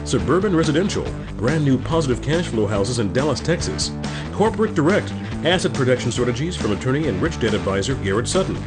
Suburban 0.06 0.56
Residential, 0.56 1.06
brand 1.36 1.64
new 1.64 1.78
positive 1.78 2.22
cash 2.22 2.48
flow 2.48 2.66
houses 2.66 3.00
in 3.00 3.12
Dallas, 3.14 3.40
Texas. 3.40 3.92
Corporate 4.32 4.76
Direct, 4.76 5.12
asset 5.46 5.74
protection 5.74 6.12
strategies 6.12 6.56
from 6.56 6.72
attorney 6.72 7.08
and 7.08 7.22
rich 7.22 7.40
dad 7.40 7.54
advisor 7.54 7.96
Garrett 7.96 8.28
Sutton. 8.28 8.58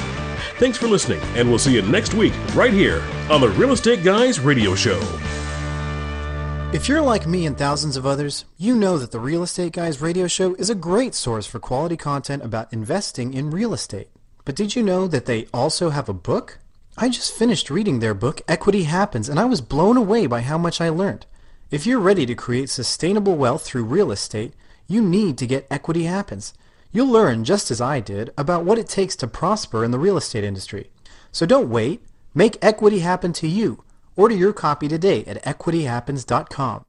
Thanks 0.58 0.78
for 0.78 0.88
listening, 0.88 1.20
and 1.36 1.50
we'll 1.50 1.60
see 1.60 1.74
you 1.74 1.82
next 1.82 2.14
week 2.14 2.34
right 2.54 2.74
here 2.74 3.02
on 3.30 3.42
the 3.42 3.50
Real 3.50 3.72
Estate 3.72 4.04
Guys 4.04 4.40
Radio 4.40 4.76
Show. 4.76 5.00
If 6.74 6.88
you're 6.88 7.02
like 7.02 7.28
me 7.28 7.46
and 7.46 7.58
thousands 7.58 7.98
of 7.98 8.06
others, 8.06 8.46
you 8.58 8.76
know 8.76 8.98
that 8.98 9.12
the 9.12 9.20
Real 9.20 9.44
Estate 9.44 9.74
Guys 9.74 10.00
radio 10.00 10.26
show 10.28 10.54
is 10.56 10.70
a 10.70 10.76
great 10.76 11.14
source 11.14 11.46
for 11.46 11.60
quality 11.60 11.98
content 11.98 12.44
about 12.44 12.72
investing 12.72 13.34
in 13.34 13.52
real 13.52 13.74
estate. 13.74 14.08
But 14.46 14.56
did 14.56 14.76
you 14.76 14.82
know 14.82 15.08
that 15.08 15.26
they 15.26 15.48
also 15.54 15.90
have 15.90 16.08
a 16.08 16.14
book? 16.14 16.60
I 16.98 17.10
just 17.10 17.34
finished 17.34 17.70
reading 17.70 18.00
their 18.00 18.14
book, 18.14 18.42
Equity 18.48 18.84
Happens, 18.84 19.28
and 19.28 19.40
I 19.40 19.46
was 19.46 19.60
blown 19.60 19.98
away 19.98 20.28
by 20.28 20.42
how 20.42 20.58
much 20.58 20.80
I 20.80 20.90
learned. 20.90 21.26
If 21.72 21.86
you're 21.86 22.00
ready 22.00 22.26
to 22.26 22.36
create 22.36 22.70
sustainable 22.70 23.36
wealth 23.36 23.64
through 23.64 23.84
real 23.84 24.12
estate, 24.12 24.54
you 24.88 25.02
need 25.02 25.38
to 25.40 25.48
get 25.48 25.68
Equity 25.70 26.04
Happens. 26.04 26.54
You'll 26.94 27.08
learn, 27.08 27.44
just 27.46 27.72
as 27.72 27.80
I 27.80 28.02
did, 28.02 28.34
about 28.38 28.66
what 28.66 28.78
it 28.78 28.88
takes 28.88 29.16
to 29.18 29.28
prosper 29.28 29.84
in 29.86 29.92
the 29.92 30.00
real 30.00 30.18
estate 30.18 30.44
industry. 30.44 30.90
So 31.32 31.46
don't 31.46 31.70
wait. 31.70 32.02
Make 32.34 32.58
equity 32.62 33.00
happen 33.00 33.32
to 33.34 33.48
you. 33.48 33.84
Order 34.16 34.36
your 34.36 34.54
copy 34.54 34.88
today 34.88 35.24
at 35.26 35.42
equityhappens.com. 35.44 36.86